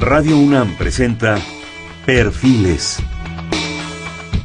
Radio 0.00 0.36
UNAM 0.36 0.76
presenta 0.76 1.38
Perfiles. 2.04 2.98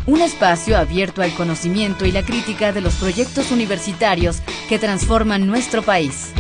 Un 0.06 0.22
espacio 0.22 0.78
abierto 0.78 1.22
al 1.22 1.34
conocimiento 1.34 2.06
y 2.06 2.12
la 2.12 2.24
crítica 2.24 2.72
de 2.72 2.82
los 2.82 2.96
proyectos 2.96 3.52
universitarios 3.52 4.42
que 4.70 4.80
transforman 4.80 5.48
nuestro 5.48 5.82
país. 5.82 6.32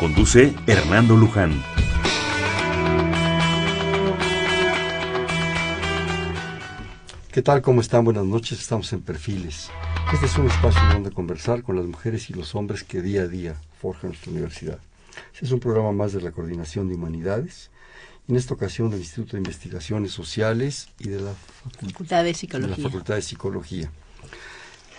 Conduce 0.00 0.54
Hernando 0.66 1.14
Luján. 1.14 1.62
¿Qué 7.30 7.42
tal? 7.42 7.62
¿Cómo 7.62 7.82
están? 7.82 8.04
Buenas 8.04 8.24
noches. 8.24 8.58
Estamos 8.58 8.92
en 8.92 9.02
Perfiles. 9.02 9.70
Este 10.12 10.26
es 10.26 10.36
un 10.38 10.46
espacio 10.46 10.80
donde 10.90 11.12
conversar 11.12 11.62
con 11.62 11.76
las 11.76 11.84
mujeres 11.84 12.30
y 12.30 12.32
los 12.32 12.54
hombres 12.54 12.82
que 12.82 13.02
día 13.02 13.22
a 13.22 13.28
día 13.28 13.54
forjan 13.80 14.10
nuestra 14.10 14.32
universidad. 14.32 14.78
Este 15.32 15.44
es 15.44 15.52
un 15.52 15.60
programa 15.60 15.92
más 15.92 16.12
de 16.12 16.22
la 16.22 16.32
Coordinación 16.32 16.88
de 16.88 16.94
Humanidades 16.94 17.70
en 18.28 18.36
esta 18.36 18.54
ocasión 18.54 18.90
del 18.90 19.00
Instituto 19.00 19.32
de 19.32 19.38
Investigaciones 19.38 20.12
Sociales 20.12 20.88
y 20.98 21.08
de 21.08 21.20
la 21.20 21.32
Facultad 21.80 22.24
de 22.24 22.34
Psicología. 22.34 22.76
De 22.76 22.82
la 22.82 22.88
Facultad 22.88 23.14
de 23.14 23.22
Psicología. 23.22 23.90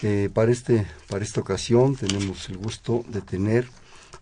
Eh, 0.01 0.29
para, 0.33 0.51
este, 0.51 0.87
para 1.07 1.23
esta 1.23 1.41
ocasión 1.41 1.95
tenemos 1.95 2.49
el 2.49 2.57
gusto 2.57 3.05
de 3.07 3.21
tener 3.21 3.67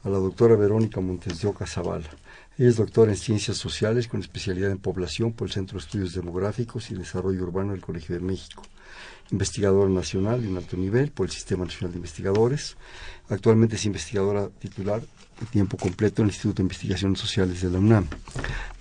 a 0.03 0.09
la 0.09 0.17
doctora 0.17 0.55
Verónica 0.55 0.99
Montes 0.99 1.41
de 1.41 1.47
Oca 1.47 1.65
Zavala. 1.65 2.09
Ella 2.57 2.69
es 2.69 2.75
doctora 2.75 3.11
en 3.11 3.17
Ciencias 3.17 3.57
Sociales 3.57 4.07
con 4.07 4.19
especialidad 4.19 4.71
en 4.71 4.79
Población 4.79 5.31
por 5.31 5.47
el 5.47 5.53
Centro 5.53 5.77
de 5.77 5.85
Estudios 5.85 6.13
Demográficos 6.13 6.91
y 6.91 6.95
Desarrollo 6.95 7.43
Urbano 7.43 7.71
del 7.71 7.81
Colegio 7.81 8.15
de 8.15 8.21
México. 8.21 8.63
Investigadora 9.31 9.89
nacional 9.89 10.41
de 10.41 10.47
un 10.47 10.57
alto 10.57 10.75
nivel 10.75 11.11
por 11.11 11.27
el 11.27 11.31
Sistema 11.31 11.65
Nacional 11.65 11.91
de 11.91 11.97
Investigadores. 11.97 12.75
Actualmente 13.29 13.75
es 13.75 13.85
investigadora 13.85 14.49
titular 14.59 15.01
tiempo 15.45 15.77
completo 15.77 16.21
en 16.21 16.27
el 16.27 16.33
Instituto 16.33 16.57
de 16.57 16.63
Investigaciones 16.63 17.19
Sociales 17.19 17.61
de 17.61 17.69
la 17.69 17.79
UNAM. 17.79 18.07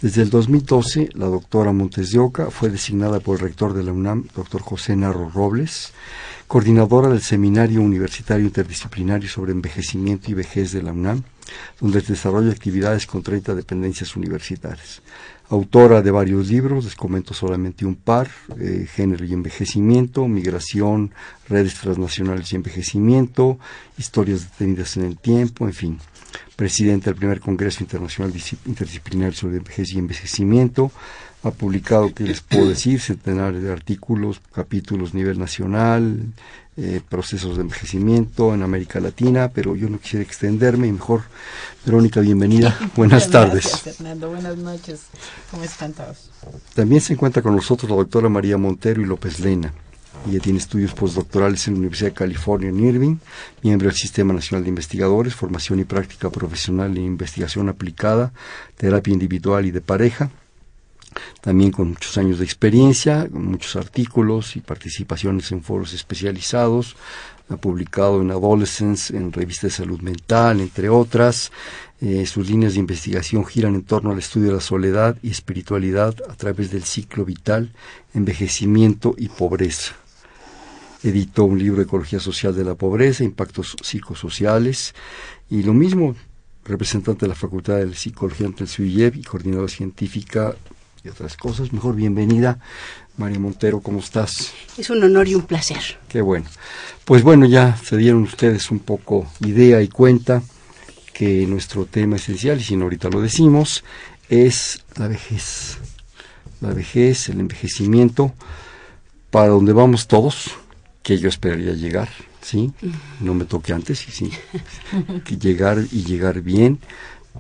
Desde 0.01 0.23
el 0.23 0.31
2012, 0.31 1.11
la 1.15 1.27
doctora 1.27 1.73
Montes 1.73 2.11
de 2.13 2.19
Oca 2.19 2.51
fue 2.51 2.71
designada 2.71 3.21
por 3.21 3.37
el 3.37 3.43
rector 3.43 3.75
de 3.75 3.83
la 3.83 3.93
UNAM, 3.93 4.27
doctor 4.35 4.61
José 4.63 4.97
Narro 4.97 5.31
Robles, 5.31 5.93
coordinadora 6.47 7.09
del 7.09 7.23
Seminario 7.23 7.81
Universitario 7.81 8.45
Interdisciplinario 8.45 9.29
sobre 9.29 9.53
Envejecimiento 9.53 10.31
y 10.31 10.35
Vejez 10.35 10.73
de 10.73 10.83
la 10.83 10.93
UNAM, 10.93 11.23
donde 11.81 12.01
desarrolla 12.01 12.51
actividades 12.51 13.07
con 13.07 13.23
30 13.23 13.55
dependencias 13.55 14.17
universitarias. 14.17 15.03
Autora 15.49 16.03
de 16.03 16.11
varios 16.11 16.49
libros, 16.49 16.85
les 16.85 16.97
comento 16.97 17.33
solamente 17.33 17.87
un 17.87 17.95
par, 17.95 18.29
eh, 18.59 18.87
Género 18.93 19.25
y 19.25 19.33
Envejecimiento, 19.33 20.27
Migración, 20.27 21.13
Redes 21.49 21.75
Transnacionales 21.75 22.53
y 22.53 22.57
Envejecimiento, 22.57 23.59
Historias 23.97 24.51
detenidas 24.51 24.97
en 24.97 25.05
el 25.05 25.17
tiempo, 25.17 25.67
en 25.67 25.73
fin 25.73 25.99
presidente 26.57 27.11
del 27.11 27.17
primer 27.17 27.41
Congreso 27.41 27.83
Internacional 27.83 28.33
Interdisciplinario 28.65 29.35
sobre 29.35 29.61
Vejez 29.61 29.93
y 29.93 29.99
Envejecimiento. 29.99 30.91
Ha 31.43 31.51
publicado, 31.51 32.13
¿qué 32.13 32.25
les 32.25 32.41
puedo 32.41 32.69
decir?, 32.71 33.01
centenares 33.01 33.63
de 33.63 33.71
artículos, 33.71 34.41
capítulos 34.53 35.13
a 35.13 35.17
nivel 35.19 35.39
nacional, 35.39 36.19
eh, 36.79 37.01
procesos 37.09 37.57
de 37.57 37.63
envejecimiento 37.63 38.53
en 38.53 38.63
América 38.63 39.01
Latina, 39.01 39.51
pero 39.55 39.77
yo 39.77 39.89
no 39.89 39.99
quisiera 39.99 40.25
extenderme 40.25 40.89
y 40.89 40.93
mejor, 40.93 41.23
Verónica, 41.85 42.21
bienvenida. 42.21 42.77
Buenas 42.97 43.31
tardes. 43.31 43.81
Fernando. 43.81 44.31
Buenas 44.31 44.57
noches. 44.57 45.03
¿Cómo 45.51 45.63
están 45.63 45.93
todos? 45.93 46.31
También 46.75 47.01
se 47.01 47.13
encuentra 47.13 47.43
con 47.43 47.55
nosotros 47.55 47.91
la 47.91 47.97
doctora 47.97 48.29
María 48.29 48.57
Montero 48.59 49.01
y 49.01 49.05
López 49.05 49.41
Lena. 49.41 49.73
Ella 50.29 50.41
tiene 50.41 50.59
estudios 50.59 50.93
postdoctorales 50.93 51.69
en 51.69 51.75
la 51.75 51.81
Universidad 51.81 52.11
de 52.11 52.15
California 52.15 52.71
en 52.71 52.85
Irving, 52.85 53.17
miembro 53.63 53.89
del 53.89 53.97
Sistema 53.97 54.33
Nacional 54.33 54.65
de 54.65 54.71
Investigadores, 54.71 55.35
formación 55.35 55.79
y 55.79 55.85
práctica 55.85 56.31
profesional 56.31 56.97
en 56.97 57.05
investigación 57.05 57.69
aplicada, 57.69 58.33
terapia 58.77 59.13
individual 59.13 59.67
y 59.67 59.71
de 59.71 59.81
pareja. 59.81 60.31
También 61.41 61.71
con 61.71 61.91
muchos 61.91 62.19
años 62.19 62.39
de 62.39 62.45
experiencia, 62.45 63.29
muchos 63.31 63.77
artículos 63.77 64.57
y 64.57 64.61
participaciones 64.61 65.53
en 65.53 65.63
foros 65.63 65.93
especializados. 65.93 66.97
Ha 67.49 67.57
publicado 67.57 68.21
en 68.21 68.33
Adolescence, 68.33 69.17
en 69.17 69.33
revistas 69.33 69.71
de 69.71 69.77
salud 69.77 70.01
mental, 70.01 70.61
entre 70.61 70.89
otras. 70.89 71.53
Eh, 72.01 72.27
sus 72.27 72.51
líneas 72.51 72.75
de 72.75 72.81
investigación 72.81 73.47
giran 73.47 73.77
en 73.77 73.85
torno 73.85 74.11
al 74.11 74.19
estudio 74.19 74.49
de 74.49 74.55
la 74.55 74.61
soledad 74.61 75.17
y 75.23 75.31
espiritualidad 75.31 76.17
a 76.29 76.35
través 76.35 76.71
del 76.73 76.83
ciclo 76.83 77.25
vital, 77.25 77.73
envejecimiento 78.13 79.15
y 79.17 79.29
pobreza 79.29 79.95
editó 81.11 81.45
un 81.45 81.59
libro 81.59 81.83
Ecología 81.83 82.21
Social 82.21 82.55
de 82.55 82.65
la 82.65 82.75
Pobreza, 82.75 83.25
Impactos 83.25 83.77
Psicosociales, 83.83 84.95
y 85.49 85.63
lo 85.63 85.75
mismo, 85.75 86.17
representante 86.65 87.27
de 87.27 87.29
la 87.29 87.35
Facultad 87.35 87.77
de 87.77 87.95
Psicología 87.95 88.47
ante 88.47 88.65
el 88.65 89.17
y 89.17 89.23
coordinadora 89.23 89.69
científica 89.69 90.55
y 91.05 91.09
otras 91.09 91.37
cosas. 91.37 91.73
Mejor 91.73 91.95
bienvenida, 91.95 92.59
María 93.17 93.39
Montero, 93.39 93.81
¿cómo 93.81 94.01
estás? 94.01 94.53
Es 94.77 94.91
un 94.91 95.03
honor 95.03 95.29
y 95.29 95.35
un 95.35 95.43
placer. 95.43 95.99
Qué 96.09 96.21
bueno. 96.21 96.47
Pues 97.05 97.23
bueno, 97.23 97.47
ya 97.47 97.77
se 97.77 97.97
dieron 97.97 98.23
ustedes 98.23 98.71
un 98.71 98.81
poco 98.81 99.27
idea 99.41 99.81
y 99.83 99.89
cuenta 99.89 100.43
que 101.13 101.47
nuestro 101.47 101.87
tema 101.87 102.17
esencial, 102.17 102.61
y 102.61 102.65
si 102.65 102.77
no 102.77 102.85
ahorita 102.85 103.09
lo 103.09 103.21
decimos, 103.21 103.85
es 104.29 104.83
la 104.97 105.09
vejez. 105.09 105.79
La 106.61 106.73
vejez, 106.73 107.29
el 107.29 107.41
envejecimiento, 107.41 108.35
para 109.31 109.49
donde 109.49 109.73
vamos 109.73 110.09
todos, 110.09 110.51
que 111.07 111.19
yo 111.19 111.29
esperaría 111.29 111.73
llegar, 111.73 112.09
¿sí? 112.43 112.73
No 113.21 113.33
me 113.33 113.45
toque 113.45 113.73
antes, 113.73 114.01
sí, 114.01 114.11
sí. 114.11 114.33
que 115.25 115.39
llegar 115.39 115.79
y 115.93 116.03
llegar 116.03 116.41
bien, 116.41 116.81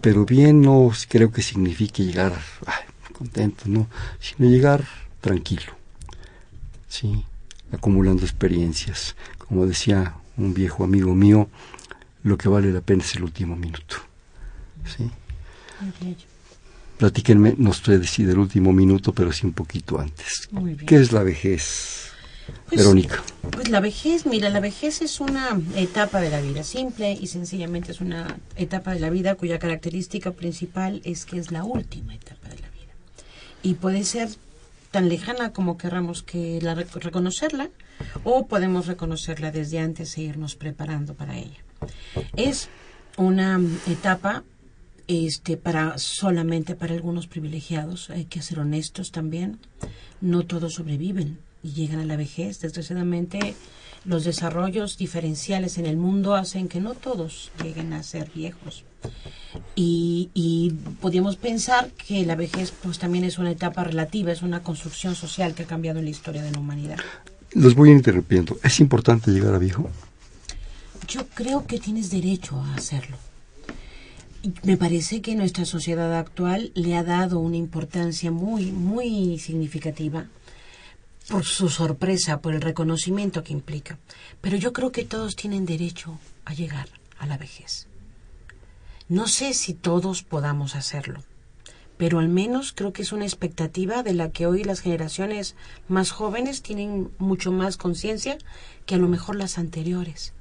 pero 0.00 0.24
bien 0.24 0.62
no 0.62 0.92
creo 1.08 1.32
que 1.32 1.42
signifique 1.42 2.04
llegar 2.04 2.32
contento, 3.12 3.64
no, 3.66 3.88
sino 4.20 4.48
llegar 4.48 4.84
tranquilo, 5.20 5.72
¿sí? 6.86 7.24
Acumulando 7.72 8.22
experiencias. 8.22 9.16
Como 9.36 9.66
decía 9.66 10.14
un 10.36 10.54
viejo 10.54 10.84
amigo 10.84 11.12
mío, 11.16 11.48
lo 12.22 12.38
que 12.38 12.48
vale 12.48 12.70
la 12.70 12.82
pena 12.82 13.02
es 13.02 13.16
el 13.16 13.24
último 13.24 13.56
minuto, 13.56 13.96
¿sí? 14.96 15.10
Platíquenme, 16.98 17.56
no 17.58 17.72
estoy 17.72 17.98
decir 17.98 18.28
del 18.28 18.38
último 18.38 18.72
minuto, 18.72 19.12
pero 19.12 19.32
sí 19.32 19.44
un 19.44 19.54
poquito 19.54 19.98
antes. 19.98 20.48
¿Qué 20.86 21.00
es 21.00 21.10
la 21.10 21.24
vejez? 21.24 22.05
Pues, 22.66 22.80
Verónica. 22.80 23.22
Pues 23.50 23.68
la 23.70 23.80
vejez, 23.80 24.26
mira, 24.26 24.48
la 24.50 24.60
vejez 24.60 25.02
es 25.02 25.20
una 25.20 25.60
etapa 25.76 26.20
de 26.20 26.30
la 26.30 26.40
vida, 26.40 26.62
simple 26.62 27.12
y 27.12 27.26
sencillamente 27.26 27.92
es 27.92 28.00
una 28.00 28.38
etapa 28.56 28.92
de 28.92 29.00
la 29.00 29.10
vida 29.10 29.34
cuya 29.34 29.58
característica 29.58 30.32
principal 30.32 31.00
es 31.04 31.26
que 31.26 31.38
es 31.38 31.50
la 31.50 31.64
última 31.64 32.14
etapa 32.14 32.48
de 32.48 32.58
la 32.60 32.70
vida. 32.70 32.92
Y 33.62 33.74
puede 33.74 34.04
ser 34.04 34.28
tan 34.90 35.08
lejana 35.08 35.52
como 35.52 35.76
querramos 35.78 36.22
que 36.22 36.60
la 36.62 36.74
reconocerla 36.74 37.70
o 38.24 38.46
podemos 38.46 38.86
reconocerla 38.86 39.50
desde 39.50 39.78
antes 39.78 40.16
e 40.16 40.22
irnos 40.22 40.54
preparando 40.56 41.14
para 41.14 41.36
ella. 41.38 41.62
Es 42.36 42.68
una 43.16 43.60
etapa 43.86 44.44
este 45.08 45.56
para 45.56 45.98
solamente 45.98 46.74
para 46.74 46.94
algunos 46.94 47.26
privilegiados, 47.28 48.10
hay 48.10 48.24
que 48.24 48.42
ser 48.42 48.58
honestos 48.58 49.12
también, 49.12 49.58
no 50.20 50.44
todos 50.46 50.74
sobreviven 50.74 51.38
y 51.66 51.72
llegan 51.72 51.98
a 51.98 52.04
la 52.04 52.16
vejez. 52.16 52.60
Desgraciadamente, 52.60 53.54
los 54.04 54.24
desarrollos 54.24 54.96
diferenciales 54.96 55.78
en 55.78 55.86
el 55.86 55.96
mundo 55.96 56.36
hacen 56.36 56.68
que 56.68 56.80
no 56.80 56.94
todos 56.94 57.50
lleguen 57.62 57.92
a 57.92 58.02
ser 58.02 58.30
viejos. 58.32 58.84
Y, 59.74 60.30
y 60.32 60.70
podríamos 61.00 61.36
pensar 61.36 61.90
que 61.90 62.24
la 62.24 62.36
vejez 62.36 62.72
pues 62.82 62.98
también 62.98 63.24
es 63.24 63.38
una 63.38 63.50
etapa 63.50 63.84
relativa, 63.84 64.30
es 64.30 64.42
una 64.42 64.62
construcción 64.62 65.14
social 65.14 65.54
que 65.54 65.64
ha 65.64 65.66
cambiado 65.66 65.98
en 65.98 66.04
la 66.04 66.10
historia 66.10 66.42
de 66.42 66.52
la 66.52 66.60
humanidad. 66.60 66.98
Los 67.52 67.74
voy 67.74 67.90
interrumpiendo. 67.90 68.58
¿Es 68.62 68.80
importante 68.80 69.30
llegar 69.30 69.54
a 69.54 69.58
viejo? 69.58 69.90
Yo 71.08 71.26
creo 71.34 71.66
que 71.66 71.78
tienes 71.78 72.10
derecho 72.10 72.60
a 72.60 72.74
hacerlo. 72.74 73.16
Me 74.62 74.76
parece 74.76 75.20
que 75.22 75.34
nuestra 75.34 75.64
sociedad 75.64 76.16
actual 76.16 76.70
le 76.74 76.96
ha 76.96 77.02
dado 77.02 77.40
una 77.40 77.56
importancia 77.56 78.30
muy, 78.30 78.70
muy 78.70 79.38
significativa 79.38 80.26
por 81.28 81.44
su 81.44 81.68
sorpresa, 81.68 82.40
por 82.40 82.54
el 82.54 82.60
reconocimiento 82.60 83.42
que 83.42 83.52
implica. 83.52 83.98
Pero 84.40 84.56
yo 84.56 84.72
creo 84.72 84.92
que 84.92 85.04
todos 85.04 85.36
tienen 85.36 85.66
derecho 85.66 86.18
a 86.44 86.54
llegar 86.54 86.88
a 87.18 87.26
la 87.26 87.38
vejez. 87.38 87.88
No 89.08 89.28
sé 89.28 89.54
si 89.54 89.74
todos 89.74 90.22
podamos 90.22 90.74
hacerlo, 90.74 91.22
pero 91.96 92.18
al 92.18 92.28
menos 92.28 92.72
creo 92.72 92.92
que 92.92 93.02
es 93.02 93.12
una 93.12 93.24
expectativa 93.24 94.02
de 94.02 94.14
la 94.14 94.30
que 94.30 94.46
hoy 94.46 94.64
las 94.64 94.80
generaciones 94.80 95.54
más 95.88 96.10
jóvenes 96.10 96.62
tienen 96.62 97.10
mucho 97.18 97.52
más 97.52 97.76
conciencia 97.76 98.38
que 98.84 98.96
a 98.96 98.98
lo 98.98 99.08
mejor 99.08 99.36
las 99.36 99.58
anteriores. 99.58 100.32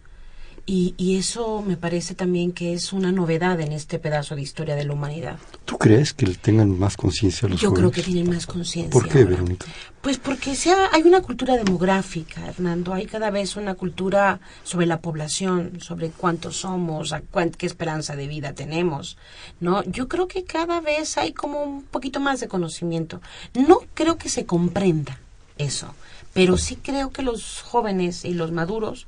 Y, 0.68 0.96
y 0.98 1.18
eso 1.18 1.62
me 1.62 1.78
parece 1.78 2.16
también 2.16 2.52
que 2.52 2.74
es 2.74 2.92
una 2.92 3.12
novedad 3.12 3.62
en 3.62 3.72
este 3.72 4.00
pedazo 4.00 4.36
de 4.36 4.42
historia 4.42 4.76
de 4.76 4.84
la 4.84 4.94
humanidad. 4.94 5.38
¿Tú 5.64 5.78
crees 5.78 6.12
que 6.14 6.26
tengan 6.26 6.80
más 6.80 6.98
conciencia 6.98 7.48
los 7.48 7.62
Yo 7.62 7.70
jóvenes? 7.70 7.92
creo 7.92 8.04
que 8.04 8.12
tienen 8.12 8.34
más 8.34 8.48
conciencia. 8.48 8.90
¿Por 8.90 9.08
qué, 9.08 9.20
ahora. 9.20 9.30
Verónica? 9.30 9.68
Pues 10.02 10.18
porque 10.18 10.56
sea, 10.56 10.90
hay 10.92 11.04
una 11.04 11.22
cultura 11.22 11.56
demográfica, 11.56 12.48
Hernando. 12.48 12.96
Hay 12.96 13.06
cada 13.06 13.30
vez 13.30 13.56
una 13.58 13.76
cultura 13.76 14.40
sobre 14.64 14.88
la 14.88 15.02
población, 15.02 15.80
sobre 15.82 16.10
cuántos 16.10 16.58
somos, 16.58 17.14
a 17.14 17.22
cuán- 17.22 17.52
qué 17.52 17.68
esperanza 17.68 18.16
de 18.16 18.28
vida 18.28 18.54
tenemos. 18.54 19.18
¿no? 19.60 19.84
Yo 19.84 20.08
creo 20.08 20.28
que 20.28 20.46
cada 20.46 20.82
vez 20.82 21.20
hay 21.20 21.32
como 21.34 21.62
un 21.62 21.84
poquito 21.84 22.20
más 22.20 22.40
de 22.40 22.48
conocimiento. 22.48 23.22
No 23.54 23.82
creo 23.94 24.18
que 24.18 24.30
se 24.30 24.48
comprenda 24.48 25.20
eso, 25.60 25.94
pero 26.34 26.58
sí 26.58 26.76
creo 26.76 27.12
que 27.12 27.22
los 27.22 27.62
jóvenes 27.62 28.26
y 28.26 28.34
los 28.34 28.52
maduros 28.52 29.06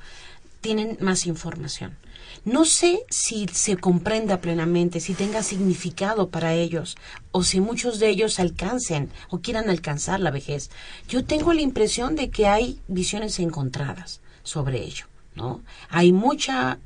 tienen 0.62 0.98
más 1.01 1.25
información. 1.25 1.98
No 2.45 2.65
sé 2.65 3.00
si 3.09 3.48
se 3.51 3.77
comprenda 3.77 4.42
plenamente, 4.42 5.00
si 5.00 5.13
tenga 5.13 5.44
significado 5.44 6.30
para 6.30 6.54
ellos, 6.54 6.95
o 7.31 7.44
si 7.44 7.59
muchos 7.59 8.00
de 8.00 8.09
ellos 8.09 8.39
alcancen 8.39 9.09
o 9.30 9.39
quieran 9.39 9.69
alcanzar 9.69 10.19
la 10.19 10.31
vejez. 10.31 10.69
Yo 11.07 11.25
tengo 11.25 11.54
la 11.54 11.62
impresión 11.62 12.15
de 12.15 12.30
que 12.30 12.48
hay 12.48 12.80
visiones 12.88 13.39
encontradas 13.39 14.21
sobre 14.44 14.83
ello, 14.83 15.06
¿no? 15.36 15.62
Hay 15.89 16.12
mucha 16.12 16.80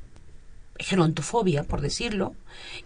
gerontofobia, 0.78 1.64
por 1.64 1.80
decirlo, 1.80 2.34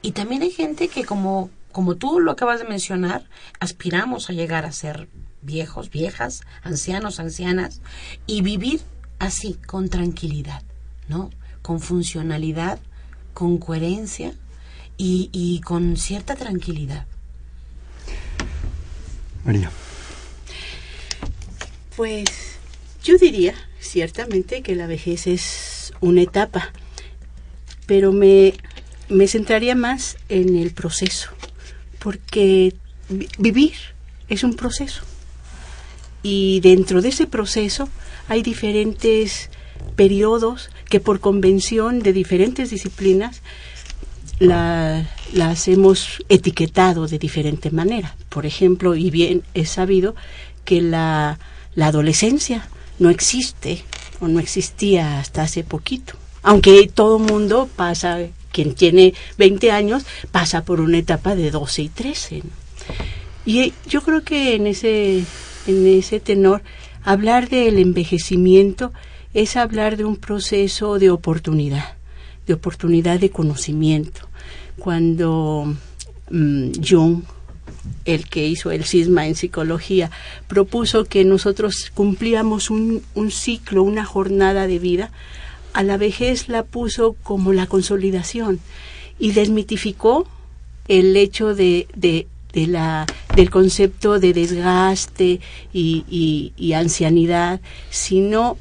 y 0.02 0.12
también 0.12 0.42
hay 0.42 0.50
gente 0.50 0.88
que 0.88 1.04
como 1.04 1.50
como 1.76 1.96
tú 1.96 2.20
lo 2.20 2.30
acabas 2.30 2.60
de 2.60 2.64
mencionar, 2.64 3.28
aspiramos 3.60 4.30
a 4.30 4.32
llegar 4.32 4.64
a 4.64 4.72
ser 4.72 5.10
viejos, 5.42 5.90
viejas, 5.90 6.40
ancianos, 6.62 7.20
ancianas 7.20 7.82
y 8.26 8.40
vivir 8.40 8.80
así 9.18 9.58
con 9.66 9.90
tranquilidad, 9.90 10.62
¿no? 11.08 11.30
Con 11.62 11.80
funcionalidad, 11.80 12.78
con 13.34 13.58
coherencia 13.58 14.32
y, 14.96 15.28
y 15.32 15.60
con 15.60 15.96
cierta 15.96 16.36
tranquilidad. 16.36 17.06
María. 19.44 19.70
Pues 21.96 22.24
yo 23.02 23.16
diría 23.18 23.54
ciertamente 23.80 24.62
que 24.62 24.74
la 24.74 24.86
vejez 24.86 25.26
es 25.26 25.92
una 26.00 26.22
etapa, 26.22 26.72
pero 27.86 28.12
me, 28.12 28.54
me 29.08 29.28
centraría 29.28 29.74
más 29.74 30.16
en 30.28 30.56
el 30.56 30.72
proceso, 30.72 31.30
porque 31.98 32.74
vi- 33.08 33.28
vivir 33.38 33.74
es 34.28 34.42
un 34.44 34.56
proceso 34.56 35.02
y 36.22 36.60
dentro 36.60 37.00
de 37.00 37.10
ese 37.10 37.26
proceso 37.26 37.88
hay 38.28 38.42
diferentes 38.42 39.48
periodos 39.94 40.70
que 40.88 41.00
por 41.00 41.20
convención 41.20 42.00
de 42.00 42.12
diferentes 42.12 42.70
disciplinas 42.70 43.42
la- 44.38 45.08
las 45.32 45.66
hemos 45.68 46.22
etiquetado 46.28 47.06
de 47.06 47.18
diferente 47.18 47.70
manera. 47.70 48.14
Por 48.28 48.46
ejemplo, 48.46 48.94
y 48.94 49.10
bien 49.10 49.42
es 49.54 49.70
sabido 49.70 50.14
que 50.64 50.80
la, 50.82 51.38
la 51.74 51.86
adolescencia 51.88 52.68
no 52.98 53.10
existe 53.10 53.82
o 54.20 54.28
no 54.28 54.38
existía 54.40 55.18
hasta 55.18 55.42
hace 55.42 55.64
poquito. 55.64 56.14
Aunque 56.42 56.88
todo 56.92 57.18
mundo 57.18 57.68
pasa, 57.76 58.18
quien 58.52 58.74
tiene 58.74 59.14
20 59.38 59.70
años, 59.72 60.04
pasa 60.30 60.64
por 60.64 60.80
una 60.80 60.98
etapa 60.98 61.34
de 61.34 61.50
12 61.50 61.82
y 61.82 61.88
13. 61.88 62.36
¿no? 62.38 62.50
Y 63.44 63.60
eh, 63.60 63.72
yo 63.88 64.02
creo 64.02 64.22
que 64.22 64.54
en 64.54 64.66
ese, 64.66 65.24
en 65.66 65.86
ese 65.86 66.20
tenor, 66.20 66.62
hablar 67.04 67.48
del 67.48 67.78
envejecimiento 67.78 68.92
es 69.36 69.58
hablar 69.58 69.98
de 69.98 70.06
un 70.06 70.16
proceso 70.16 70.98
de 70.98 71.10
oportunidad, 71.10 71.98
de 72.46 72.54
oportunidad 72.54 73.20
de 73.20 73.28
conocimiento. 73.28 74.22
Cuando 74.78 75.76
mm, 76.30 76.70
Jung, 76.82 77.20
el 78.06 78.30
que 78.30 78.46
hizo 78.46 78.70
el 78.70 78.84
cisma 78.84 79.26
en 79.26 79.34
psicología, 79.34 80.10
propuso 80.48 81.04
que 81.04 81.26
nosotros 81.26 81.92
cumplíamos 81.92 82.70
un, 82.70 83.02
ciclo, 83.28 83.82
una 83.82 84.06
jornada 84.06 84.66
de 84.66 84.78
vida, 84.78 85.10
a 85.74 85.82
la 85.82 85.98
vejez 85.98 86.48
la 86.48 86.62
puso 86.62 87.12
como 87.22 87.52
la 87.52 87.66
consolidación 87.66 88.58
y 89.18 89.32
desmitificó 89.32 90.26
el 90.88 91.14
hecho 91.14 91.54
de, 91.54 91.88
de, 91.94 92.26
de 92.54 92.68
la, 92.68 93.04
del 93.34 93.50
concepto 93.50 94.18
de 94.18 94.32
desgaste 94.32 95.40
y, 95.74 96.06
y, 96.08 96.54
y 96.56 96.72
ancianidad, 96.72 97.60
sino 97.90 98.56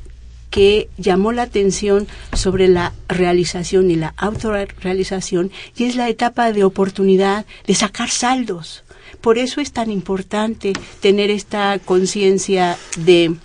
que 0.56 0.88
llamó 0.98 1.34
la 1.34 1.42
atención 1.42 2.08
sobre 2.32 2.70
la 2.70 2.94
realización 3.10 3.92
y 3.92 3.98
la 3.98 4.14
autorrealización 4.16 5.52
y 5.76 5.84
es 5.84 5.98
la 5.98 6.08
etapa 6.08 6.54
de 6.54 6.64
oportunidad 6.64 7.46
de 7.68 7.76
sacar 7.76 8.10
saldos. 8.10 8.86
Por 9.20 9.38
eso 9.38 9.60
es 9.60 9.74
tan 9.74 9.92
importante 9.92 10.72
tener 11.02 11.30
esta 11.30 11.78
conciencia 11.80 12.78
de, 12.96 13.36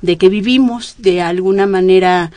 de 0.00 0.18
que 0.18 0.28
vivimos 0.28 0.96
de 0.98 1.22
alguna 1.22 1.68
manera 1.68 2.32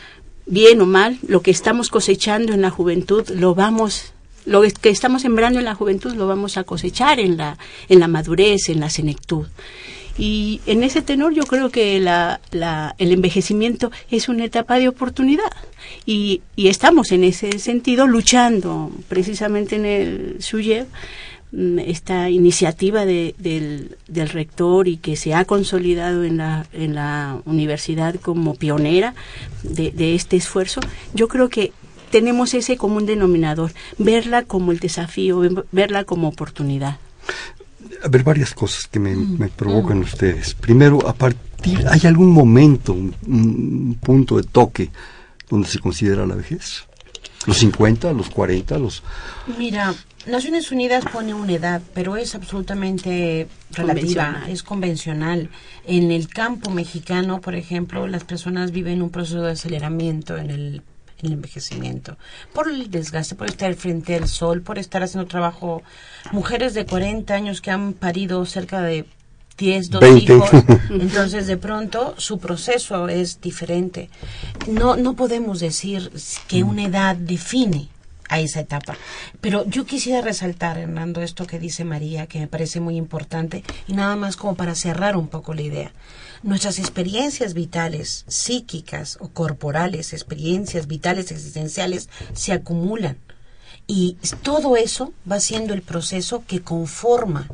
bien 0.46 0.80
o 0.80 0.86
mal, 0.86 1.18
lo 1.26 1.42
que 1.42 1.50
estamos 1.50 1.90
cosechando 1.90 2.52
en 2.52 2.62
la 2.62 2.70
juventud 2.70 3.28
lo 3.30 3.56
vamos 3.56 4.12
lo 4.44 4.62
que 4.62 4.90
estamos 4.90 5.22
sembrando 5.22 5.58
en 5.58 5.64
la 5.64 5.74
juventud 5.74 6.14
lo 6.14 6.28
vamos 6.28 6.56
a 6.56 6.62
cosechar 6.62 7.18
en 7.18 7.36
la 7.36 7.58
en 7.88 7.98
la 7.98 8.06
madurez, 8.06 8.68
en 8.68 8.78
la 8.78 8.90
senectud. 8.90 9.48
Y 10.18 10.60
en 10.66 10.82
ese 10.82 11.02
tenor 11.02 11.34
yo 11.34 11.44
creo 11.44 11.70
que 11.70 12.00
la, 12.00 12.40
la, 12.50 12.94
el 12.98 13.12
envejecimiento 13.12 13.90
es 14.10 14.28
una 14.28 14.44
etapa 14.44 14.78
de 14.78 14.88
oportunidad 14.88 15.50
y, 16.06 16.42
y 16.56 16.68
estamos 16.68 17.12
en 17.12 17.24
ese 17.24 17.58
sentido 17.58 18.06
luchando 18.06 18.90
precisamente 19.08 19.76
en 19.76 19.84
el 19.84 20.36
SUYEV 20.40 20.86
mm, 21.52 21.78
esta 21.80 22.30
iniciativa 22.30 23.04
de, 23.04 23.34
del, 23.38 24.28
rector 24.28 24.88
y 24.88 24.96
que 24.96 25.16
se 25.16 25.34
ha 25.34 25.44
consolidado 25.44 26.24
en 26.24 26.38
la, 26.38 26.66
en 26.72 26.94
la 26.94 27.40
universidad 27.44 28.14
como 28.16 28.54
pionera 28.54 29.14
de, 29.62 29.90
de 29.90 30.14
este 30.14 30.36
esfuerzo, 30.36 30.80
yo 31.14 31.28
creo 31.28 31.50
que 31.50 31.72
tenemos 32.10 32.54
ese 32.54 32.76
común 32.76 33.04
denominador, 33.04 33.72
verla 33.98 34.44
como 34.44 34.72
el 34.72 34.78
desafío, 34.78 35.42
verla 35.72 36.04
como 36.04 36.28
oportunidad. 36.28 36.98
A 38.02 38.08
ver, 38.08 38.22
varias 38.22 38.54
cosas 38.54 38.86
que 38.86 38.98
me, 38.98 39.14
me 39.14 39.48
provocan 39.48 39.98
ustedes. 39.98 40.54
Primero, 40.54 41.06
a 41.06 41.12
partir, 41.12 41.86
¿hay 41.88 42.00
algún 42.06 42.30
momento, 42.30 42.92
un, 42.92 43.14
un 43.26 43.98
punto 44.00 44.36
de 44.36 44.44
toque 44.44 44.90
donde 45.48 45.68
se 45.68 45.78
considera 45.78 46.26
la 46.26 46.34
vejez? 46.34 46.84
¿Los 47.46 47.58
50, 47.58 48.12
los 48.12 48.28
40, 48.30 48.78
los...? 48.78 49.02
Mira, 49.58 49.94
Naciones 50.26 50.72
Unidas 50.72 51.04
pone 51.12 51.32
una 51.32 51.52
edad, 51.52 51.80
pero 51.94 52.16
es 52.16 52.34
absolutamente 52.34 53.46
relativa, 53.70 54.24
Convencional. 54.24 54.50
es 54.50 54.62
convencional. 54.64 55.50
En 55.86 56.10
el 56.10 56.28
campo 56.28 56.70
mexicano, 56.70 57.40
por 57.40 57.54
ejemplo, 57.54 58.08
las 58.08 58.24
personas 58.24 58.72
viven 58.72 59.02
un 59.02 59.10
proceso 59.10 59.42
de 59.42 59.52
aceleramiento 59.52 60.36
en 60.36 60.50
el, 60.50 60.82
el 61.22 61.32
envejecimiento, 61.32 62.16
por 62.52 62.68
el 62.68 62.90
desgaste, 62.90 63.34
por 63.34 63.48
estar 63.48 63.74
frente 63.74 64.14
al 64.14 64.28
sol, 64.28 64.62
por 64.62 64.78
estar 64.78 65.02
haciendo 65.02 65.28
trabajo. 65.28 65.82
Mujeres 66.32 66.74
de 66.74 66.86
40 66.86 67.32
años 67.34 67.60
que 67.60 67.70
han 67.70 67.92
parido 67.92 68.44
cerca 68.46 68.82
de 68.82 69.06
10, 69.58 69.90
12 69.90 70.06
20. 70.06 70.34
hijos, 70.34 70.50
entonces 70.90 71.46
de 71.46 71.56
pronto 71.56 72.14
su 72.18 72.38
proceso 72.38 73.08
es 73.08 73.40
diferente. 73.40 74.10
No, 74.66 74.96
no 74.96 75.14
podemos 75.14 75.60
decir 75.60 76.12
que 76.46 76.62
una 76.62 76.84
edad 76.84 77.16
define 77.16 77.88
a 78.28 78.40
esa 78.40 78.60
etapa. 78.60 78.96
Pero 79.40 79.64
yo 79.66 79.86
quisiera 79.86 80.20
resaltar, 80.20 80.78
Hernando, 80.78 81.22
esto 81.22 81.46
que 81.46 81.58
dice 81.58 81.84
María, 81.84 82.26
que 82.26 82.40
me 82.40 82.48
parece 82.48 82.80
muy 82.80 82.96
importante, 82.96 83.64
y 83.86 83.92
nada 83.92 84.16
más 84.16 84.36
como 84.36 84.54
para 84.54 84.74
cerrar 84.74 85.16
un 85.16 85.28
poco 85.28 85.54
la 85.54 85.62
idea. 85.62 85.92
Nuestras 86.42 86.78
experiencias 86.78 87.54
vitales, 87.54 88.24
psíquicas 88.28 89.18
o 89.20 89.28
corporales, 89.28 90.12
experiencias 90.12 90.86
vitales 90.86 91.30
existenciales, 91.30 92.08
se 92.34 92.52
acumulan. 92.52 93.18
Y 93.86 94.16
todo 94.42 94.76
eso 94.76 95.12
va 95.30 95.40
siendo 95.40 95.72
el 95.72 95.82
proceso 95.82 96.44
que 96.46 96.60
conforma 96.60 97.48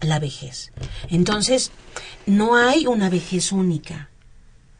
la 0.00 0.18
vejez. 0.18 0.70
Entonces, 1.08 1.72
no 2.26 2.56
hay 2.56 2.86
una 2.86 3.08
vejez 3.08 3.52
única, 3.52 4.10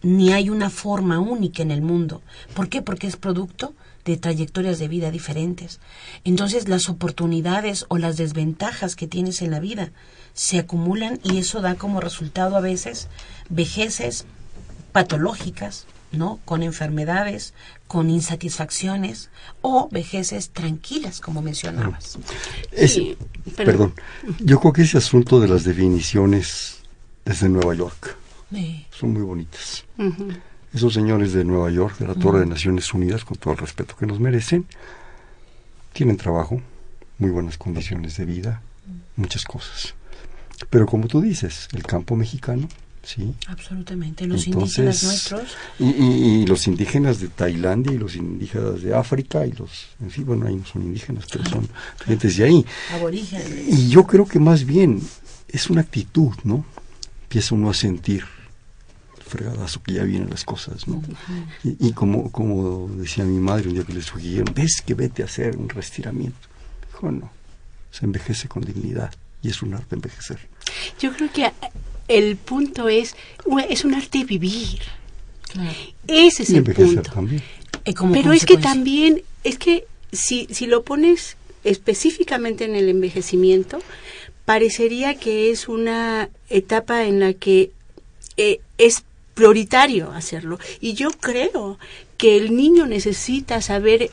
ni 0.02 0.32
hay 0.32 0.50
una 0.50 0.70
forma 0.70 1.18
única 1.18 1.62
en 1.62 1.70
el 1.70 1.82
mundo. 1.82 2.22
¿Por 2.54 2.68
qué? 2.68 2.82
Porque 2.82 3.06
es 3.06 3.16
producto 3.16 3.74
de 4.08 4.16
trayectorias 4.16 4.78
de 4.78 4.88
vida 4.88 5.10
diferentes. 5.10 5.80
Entonces 6.24 6.66
las 6.66 6.88
oportunidades 6.88 7.84
o 7.88 7.98
las 7.98 8.16
desventajas 8.16 8.96
que 8.96 9.06
tienes 9.06 9.42
en 9.42 9.50
la 9.50 9.60
vida 9.60 9.90
se 10.32 10.58
acumulan 10.58 11.20
y 11.22 11.36
eso 11.38 11.60
da 11.60 11.74
como 11.76 12.00
resultado 12.00 12.56
a 12.56 12.60
veces 12.60 13.08
vejeces 13.50 14.24
patológicas, 14.92 15.86
¿no? 16.12 16.40
Con 16.46 16.62
enfermedades, 16.62 17.52
con 17.86 18.08
insatisfacciones 18.08 19.28
o 19.60 19.88
vejeces 19.90 20.50
tranquilas, 20.50 21.20
como 21.20 21.42
mencionabas. 21.42 22.18
Es- 22.72 22.94
Sí, 22.94 23.16
perdón. 23.54 23.92
Yo 24.38 24.58
creo 24.60 24.72
que 24.72 24.82
ese 24.82 24.98
asunto 24.98 25.38
de 25.40 25.48
las 25.48 25.64
definiciones 25.64 26.78
desde 27.24 27.48
Nueva 27.50 27.74
York 27.74 28.16
son 28.98 29.12
muy 29.12 29.22
bonitas. 29.22 29.84
Ujú. 29.98 30.28
Esos 30.74 30.92
señores 30.92 31.32
de 31.32 31.44
Nueva 31.44 31.70
York, 31.70 31.98
de 31.98 32.06
la 32.06 32.14
Torre 32.14 32.40
de 32.40 32.46
Naciones 32.46 32.92
Unidas, 32.92 33.24
con 33.24 33.38
todo 33.38 33.54
el 33.54 33.58
respeto 33.58 33.96
que 33.96 34.06
nos 34.06 34.20
merecen, 34.20 34.66
tienen 35.92 36.16
trabajo, 36.16 36.60
muy 37.18 37.30
buenas 37.30 37.56
condiciones 37.56 38.16
de 38.18 38.26
vida, 38.26 38.62
muchas 39.16 39.44
cosas. 39.44 39.94
Pero 40.70 40.86
como 40.86 41.08
tú 41.08 41.20
dices, 41.22 41.68
el 41.72 41.82
campo 41.84 42.16
mexicano, 42.16 42.68
sí. 43.02 43.34
Absolutamente. 43.46 44.26
Los 44.26 44.46
indígenas 44.46 45.04
nuestros. 45.04 45.56
Y, 45.78 45.86
y, 45.86 46.46
los 46.46 46.66
indígenas 46.66 47.20
de 47.20 47.28
Tailandia 47.28 47.92
y 47.92 47.98
los 47.98 48.14
indígenas 48.14 48.82
de 48.82 48.94
África 48.94 49.46
y 49.46 49.52
los, 49.52 49.88
en 50.00 50.10
fin, 50.10 50.26
bueno, 50.26 50.46
ahí 50.46 50.56
no 50.56 50.66
son 50.66 50.82
indígenas, 50.82 51.24
pero 51.32 51.44
son 51.46 51.68
gentes 52.04 52.36
de 52.36 52.44
ahí. 52.44 52.66
Aborígenes. 52.92 53.68
Y 53.68 53.88
yo 53.88 54.06
creo 54.06 54.26
que 54.26 54.38
más 54.38 54.64
bien 54.64 55.00
es 55.48 55.70
una 55.70 55.80
actitud, 55.80 56.34
¿no? 56.44 56.66
Empieza 57.22 57.54
uno 57.54 57.70
a 57.70 57.74
sentir 57.74 58.24
fregadazo 59.28 59.82
que 59.82 59.94
ya 59.94 60.04
vienen 60.04 60.30
las 60.30 60.44
cosas, 60.44 60.88
¿no? 60.88 61.02
y, 61.62 61.88
y, 61.88 61.92
como, 61.92 62.32
como 62.32 62.88
decía 62.96 63.24
mi 63.24 63.38
madre 63.38 63.68
un 63.68 63.74
día 63.74 63.84
que 63.84 63.94
le 63.94 64.02
sugirieron, 64.02 64.52
ves 64.54 64.82
que 64.84 64.94
vete 64.94 65.22
a 65.22 65.26
hacer 65.26 65.56
un 65.56 65.68
restiramiento. 65.68 66.48
Dijo, 66.86 67.10
no, 67.10 67.30
se 67.90 68.04
envejece 68.04 68.48
con 68.48 68.62
dignidad 68.62 69.12
y 69.42 69.50
es 69.50 69.62
un 69.62 69.74
arte 69.74 69.94
envejecer. 69.94 70.38
Yo 70.98 71.12
creo 71.12 71.30
que 71.32 71.50
el 72.08 72.36
punto 72.36 72.88
es, 72.88 73.14
es 73.68 73.84
un 73.84 73.94
arte 73.94 74.24
vivir. 74.24 74.80
Claro. 75.52 75.70
Ese 76.06 76.42
es 76.42 76.50
y 76.50 76.52
el 76.52 76.58
envejecer 76.58 76.94
punto. 76.94 77.12
también. 77.12 77.42
Pero 78.12 78.32
es 78.32 78.44
que 78.44 78.58
también, 78.58 79.22
es 79.44 79.58
que 79.58 79.86
si, 80.12 80.46
si 80.50 80.66
lo 80.66 80.82
pones 80.82 81.36
específicamente 81.64 82.64
en 82.64 82.74
el 82.74 82.88
envejecimiento, 82.88 83.78
parecería 84.44 85.14
que 85.14 85.50
es 85.50 85.68
una 85.68 86.28
etapa 86.48 87.04
en 87.04 87.20
la 87.20 87.32
que 87.34 87.70
eh, 88.36 88.60
es 88.78 89.04
prioritario 89.38 90.10
hacerlo. 90.10 90.58
Y 90.80 90.94
yo 90.94 91.10
creo 91.10 91.78
que 92.16 92.36
el 92.36 92.56
niño 92.56 92.86
necesita 92.86 93.62
saber 93.62 94.10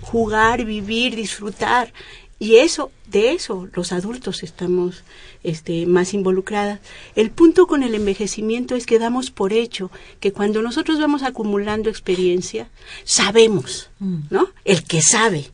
jugar, 0.00 0.64
vivir, 0.64 1.16
disfrutar. 1.16 1.92
Y 2.38 2.56
eso, 2.56 2.92
de 3.08 3.32
eso, 3.32 3.68
los 3.74 3.90
adultos 3.90 4.44
estamos 4.44 5.02
este, 5.42 5.84
más 5.86 6.14
involucradas. 6.14 6.78
El 7.16 7.32
punto 7.32 7.66
con 7.66 7.82
el 7.82 7.96
envejecimiento 7.96 8.76
es 8.76 8.86
que 8.86 9.00
damos 9.00 9.32
por 9.32 9.52
hecho 9.52 9.90
que 10.20 10.32
cuando 10.32 10.62
nosotros 10.62 11.00
vamos 11.00 11.24
acumulando 11.24 11.90
experiencia, 11.90 12.68
sabemos, 13.02 13.90
¿no? 14.30 14.50
El 14.64 14.84
que 14.84 15.02
sabe. 15.02 15.50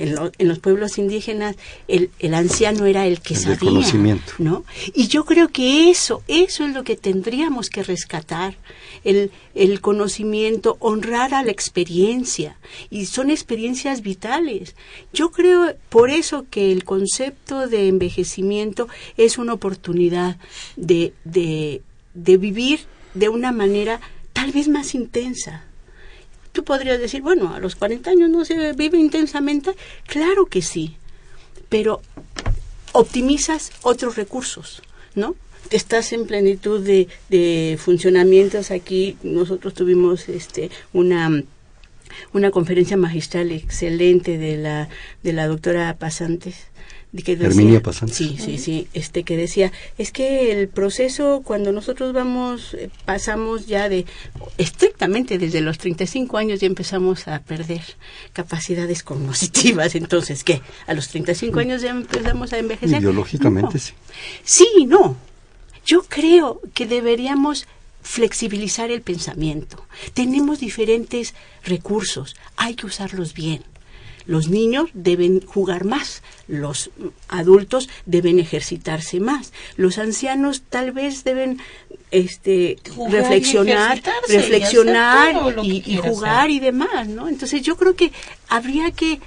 En, 0.00 0.14
lo, 0.14 0.32
en, 0.38 0.48
los 0.48 0.58
pueblos 0.58 0.96
indígenas 0.98 1.56
el, 1.86 2.10
el, 2.18 2.34
anciano 2.34 2.86
era 2.86 3.06
el 3.06 3.20
que 3.20 3.34
El 3.34 3.40
sabía, 3.40 3.58
conocimiento. 3.58 4.32
¿no? 4.38 4.64
Y 4.94 5.08
yo 5.08 5.24
creo 5.24 5.48
que 5.48 5.90
eso, 5.90 6.22
eso 6.26 6.64
es 6.64 6.74
lo 6.74 6.84
que 6.84 6.96
tendríamos 6.96 7.68
que 7.68 7.82
rescatar, 7.82 8.56
el, 9.04 9.30
el 9.54 9.80
conocimiento, 9.80 10.76
honrar 10.80 11.34
a 11.34 11.42
la 11.42 11.50
experiencia, 11.50 12.56
y 12.88 13.06
son 13.06 13.30
experiencias 13.30 14.02
vitales. 14.02 14.74
Yo 15.12 15.30
creo 15.30 15.74
por 15.88 16.10
eso 16.10 16.46
que 16.50 16.72
el 16.72 16.84
concepto 16.84 17.68
de 17.68 17.88
envejecimiento 17.88 18.88
es 19.16 19.38
una 19.38 19.52
oportunidad 19.52 20.38
de, 20.76 21.12
de, 21.24 21.82
de 22.14 22.36
vivir 22.36 22.80
de 23.14 23.28
una 23.28 23.52
manera 23.52 24.00
tal 24.32 24.52
vez 24.52 24.68
más 24.68 24.94
intensa, 24.94 25.64
Tú 26.52 26.64
podrías 26.64 26.98
decir, 26.98 27.22
bueno, 27.22 27.54
a 27.54 27.60
los 27.60 27.76
40 27.76 28.10
años 28.10 28.30
no 28.30 28.44
se 28.44 28.72
vive 28.72 28.98
intensamente. 28.98 29.72
Claro 30.06 30.46
que 30.46 30.62
sí, 30.62 30.96
pero 31.68 32.00
optimizas 32.92 33.70
otros 33.82 34.16
recursos, 34.16 34.82
¿no? 35.14 35.36
Estás 35.70 36.12
en 36.12 36.26
plenitud 36.26 36.84
de, 36.84 37.08
de 37.28 37.78
funcionamientos. 37.80 38.70
Aquí 38.70 39.16
nosotros 39.22 39.74
tuvimos 39.74 40.28
este, 40.28 40.70
una 40.92 41.42
una 42.32 42.50
conferencia 42.50 42.96
magistral 42.96 43.52
excelente 43.52 44.36
de 44.36 44.56
la 44.56 44.88
de 45.22 45.32
la 45.32 45.46
doctora 45.46 45.96
Pasantes 45.96 46.66
que 47.12 47.36
decía, 47.36 47.48
Herminia. 47.48 47.82
Sí, 48.06 48.36
sí, 48.38 48.58
sí, 48.58 48.88
este 48.94 49.24
que 49.24 49.36
decía, 49.36 49.72
es 49.98 50.12
que 50.12 50.52
el 50.52 50.68
proceso 50.68 51.42
cuando 51.44 51.72
nosotros 51.72 52.12
vamos 52.12 52.74
eh, 52.74 52.88
pasamos 53.04 53.66
ya 53.66 53.88
de 53.88 54.06
estrictamente 54.58 55.38
desde 55.38 55.60
los 55.60 55.78
35 55.78 56.36
años 56.38 56.60
ya 56.60 56.66
empezamos 56.66 57.26
a 57.26 57.40
perder 57.40 57.82
capacidades 58.32 59.02
cognitivas, 59.02 59.94
entonces 59.96 60.44
¿qué? 60.44 60.62
A 60.86 60.94
los 60.94 61.08
35 61.08 61.58
años 61.58 61.82
ya 61.82 61.90
empezamos 61.90 62.52
a 62.52 62.58
envejecer. 62.58 63.00
Biológicamente 63.00 63.74
No. 63.74 63.80
sí. 63.80 63.92
Sí, 64.44 64.86
no. 64.86 65.16
Yo 65.84 66.02
creo 66.02 66.60
que 66.74 66.86
deberíamos 66.86 67.66
flexibilizar 68.02 68.90
el 68.90 69.02
pensamiento. 69.02 69.84
Tenemos 70.14 70.60
diferentes 70.60 71.34
recursos, 71.64 72.36
hay 72.56 72.74
que 72.74 72.86
usarlos 72.86 73.34
bien. 73.34 73.62
Los 74.26 74.48
niños 74.48 74.90
deben 74.94 75.40
jugar 75.46 75.84
más, 75.84 76.22
los 76.46 76.90
adultos 77.28 77.88
deben 78.06 78.38
ejercitarse 78.38 79.20
más, 79.20 79.52
los 79.76 79.98
ancianos 79.98 80.62
tal 80.68 80.92
vez 80.92 81.24
deben 81.24 81.58
este 82.10 82.76
Jugar 82.94 83.22
reflexionar, 83.22 84.02
y 84.28 84.32
reflexionar 84.32 85.34
y, 85.62 85.96
jugar 85.96 86.40
hacer. 86.40 86.50
y 86.50 86.60
demás, 86.60 87.08
¿no? 87.08 87.28
Entonces 87.28 87.62
yo 87.62 87.76
creo 87.76 87.94
que 87.94 88.12
habría 88.48 88.90
que 88.90 89.20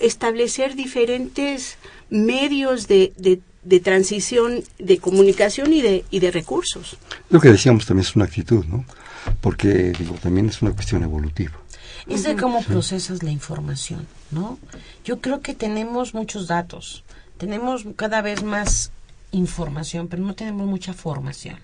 establecer 0.00 0.74
diferentes 0.76 1.76
medios 2.10 2.86
de, 2.88 3.12
de, 3.16 3.40
de 3.64 3.80
transición, 3.80 4.62
de 4.78 4.98
comunicación 4.98 5.72
y 5.72 5.82
de, 5.82 6.04
y 6.10 6.20
de 6.20 6.30
recursos. 6.30 6.96
Lo 7.30 7.40
que 7.40 7.48
decíamos 7.48 7.86
también 7.86 8.06
es 8.06 8.16
una 8.16 8.24
actitud, 8.26 8.64
¿no? 8.66 8.84
Porque, 9.40 9.92
digo, 9.98 10.14
también 10.22 10.48
es 10.48 10.62
una 10.62 10.72
cuestión 10.72 11.02
evolutiva. 11.02 11.52
Es 12.08 12.22
de 12.24 12.36
cómo 12.36 12.62
procesas 12.62 13.22
la 13.22 13.30
información, 13.30 14.06
¿no? 14.30 14.58
Yo 15.04 15.20
creo 15.20 15.40
que 15.40 15.54
tenemos 15.54 16.14
muchos 16.14 16.46
datos, 16.46 17.04
tenemos 17.36 17.84
cada 17.96 18.22
vez 18.22 18.42
más 18.42 18.92
información, 19.30 20.08
pero 20.08 20.22
no 20.22 20.34
tenemos 20.34 20.66
mucha 20.66 20.94
formación. 20.94 21.58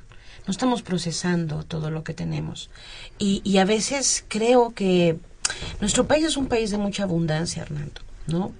No 0.47 0.51
estamos 0.51 0.83
procesando 0.83 1.65
todo 1.65 1.91
lo 1.91 2.05
que 2.05 2.13
tenemos. 2.13 2.69
Y, 3.19 3.41
y 3.45 3.59
a 3.59 3.65
veces 3.65 4.25
creo 4.29 4.75
que 4.75 5.19
nuestro 5.81 6.07
país 6.07 6.25
es 6.25 6.37
un 6.37 6.47
país 6.47 6.71
de 6.71 6.79
mucha 6.79 7.05
abundancia, 7.05 7.63
Hernando, 7.63 8.03
¿no? 8.27 8.53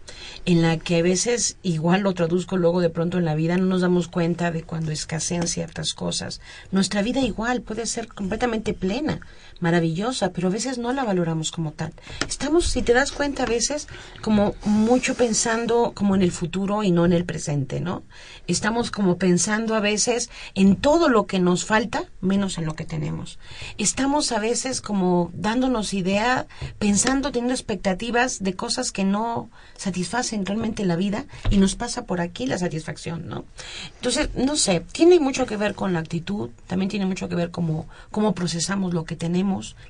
En 0.45 0.63
la 0.63 0.79
que 0.79 0.99
a 0.99 1.03
veces, 1.03 1.57
igual 1.63 2.03
lo 2.03 2.15
traduzco 2.15 2.57
luego 2.57 2.81
de 2.81 2.91
pronto 2.91 3.19
en 3.19 3.25
la 3.25 3.35
vida, 3.35 3.57
no 3.57 3.65
nos 3.67 3.81
damos 3.83 4.09
cuenta 4.09 4.51
de 4.51 4.63
cuando 4.63 4.93
escasean 4.93 5.47
ciertas 5.47 5.95
cosas. 5.95 6.41
Nuestra 6.71 7.03
vida 7.03 7.21
igual 7.21 7.63
puede 7.63 7.87
ser 7.87 8.09
completamente 8.09 8.75
plena, 8.75 9.21
maravillosa, 9.61 10.33
pero 10.33 10.49
a 10.49 10.51
veces 10.51 10.79
no 10.79 10.93
la 10.93 11.05
valoramos 11.05 11.51
como 11.51 11.73
tal. 11.73 11.93
Estamos, 12.29 12.67
si 12.67 12.83
te 12.83 12.93
das 12.93 13.13
cuenta, 13.13 13.45
a 13.45 13.47
veces 13.47 13.89
como 14.23 14.55
mucho 14.65 15.15
pensando 15.15 15.93
como 15.95 16.15
en 16.15 16.23
el 16.23 16.33
futuro 16.33 16.83
y 16.83 16.91
no 16.91 17.05
en 17.05 17.13
el 17.13 17.25
presente, 17.25 17.81
¿no? 17.81 18.03
Estamos 18.47 18.91
como 18.91 19.17
pensando 19.17 19.75
a 19.75 19.81
veces 19.81 20.31
en 20.55 20.77
todo 20.77 21.09
lo 21.09 21.27
que 21.27 21.39
nos 21.39 21.65
falta, 21.65 22.05
menos 22.21 22.59
en 22.59 22.67
lo 22.67 22.75
que 22.75 22.85
tenemos. 22.85 23.39
Estamos 23.79 24.33
a 24.33 24.39
veces 24.39 24.81
como 24.81 25.31
dándonos 25.35 25.95
idea, 25.95 26.47
pensando, 26.79 27.33
teniendo 27.33 27.55
expectativas 27.55 28.43
de 28.43 28.55
cosas 28.55 28.93
que 28.93 29.05
no 29.05 29.51
satisfacen 29.77 30.47
realmente 30.47 30.85
la 30.85 30.97
vida 30.97 31.25
y 31.51 31.59
nos 31.59 31.75
pasa 31.75 32.05
por 32.05 32.21
aquí 32.21 32.47
la 32.47 32.59
satisfacción, 32.59 33.29
¿no? 33.29 33.45
Entonces, 33.97 34.31
no 34.35 34.57
sé, 34.57 34.81
tiene 34.93 35.21
mucho 35.21 35.47
que 35.47 35.57
ver 35.57 35.75
con 35.75 35.93
la 35.93 36.01
actitud, 36.01 36.51
también 36.67 36.91
tiene 36.91 37.07
mucho 37.07 37.29
que 37.29 37.35
ver 37.35 37.51
cómo, 37.51 37.87
cómo 38.11 38.35
procesamos 38.35 38.95
lo 38.95 39.05
que 39.05 39.17
tenemos, 39.17 39.44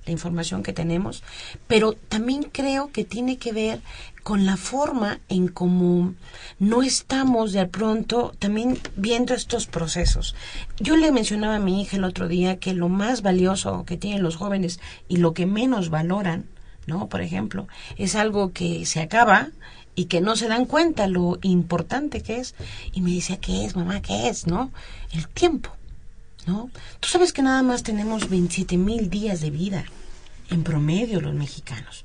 la 0.05 0.13
información 0.13 0.63
que 0.63 0.73
tenemos, 0.73 1.23
pero 1.67 1.93
también 1.93 2.45
creo 2.45 2.91
que 2.91 3.05
tiene 3.05 3.37
que 3.37 3.53
ver 3.53 3.81
con 4.23 4.47
la 4.47 4.57
forma 4.57 5.21
en 5.29 5.49
cómo 5.49 6.15
no 6.59 6.83
estamos 6.83 7.53
de 7.53 7.67
pronto 7.67 8.35
también 8.39 8.79
viendo 8.97 9.35
estos 9.35 9.67
procesos. 9.67 10.35
Yo 10.81 10.97
le 10.97 11.13
mencionaba 11.13 11.57
a 11.57 11.61
mi 11.61 11.83
hija 11.83 11.99
el 11.99 12.05
otro 12.05 12.27
día 12.27 12.59
que 12.59 12.73
lo 12.73 12.89
más 12.89 13.23
valioso 13.23 13.85
que 13.85 13.99
tienen 13.99 14.23
los 14.23 14.37
jóvenes 14.37 14.81
y 15.09 15.19
lo 15.19 15.35
que 15.35 15.47
menos 15.47 15.91
valoran, 15.91 16.47
¿no? 16.87 17.09
Por 17.09 17.21
ejemplo, 17.21 17.69
es 17.97 18.15
algo 18.15 18.53
que 18.53 18.87
se 18.87 19.01
acaba 19.01 19.51
y 19.95 20.07
que 20.07 20.21
no 20.21 20.37
se 20.37 20.49
dan 20.49 20.65
cuenta 20.65 21.07
lo 21.07 21.39
importante 21.43 22.23
que 22.23 22.39
es. 22.39 22.55
Y 22.93 23.01
me 23.01 23.13
decía, 23.13 23.39
¿qué 23.39 23.65
es, 23.65 23.77
mamá? 23.77 24.01
¿Qué 24.01 24.29
es? 24.29 24.47
¿No? 24.47 24.73
El 25.13 25.29
tiempo, 25.29 25.71
¿no? 26.47 26.71
Tú 27.01 27.09
sabes 27.09 27.33
que 27.33 27.43
nada 27.43 27.63
más 27.63 27.83
tenemos 27.83 28.29
27 28.29 28.77
mil 28.77 29.11
días 29.11 29.41
de 29.41 29.51
vida 29.51 29.85
en 30.51 30.63
promedio 30.63 31.21
los 31.21 31.35
mexicanos. 31.35 32.05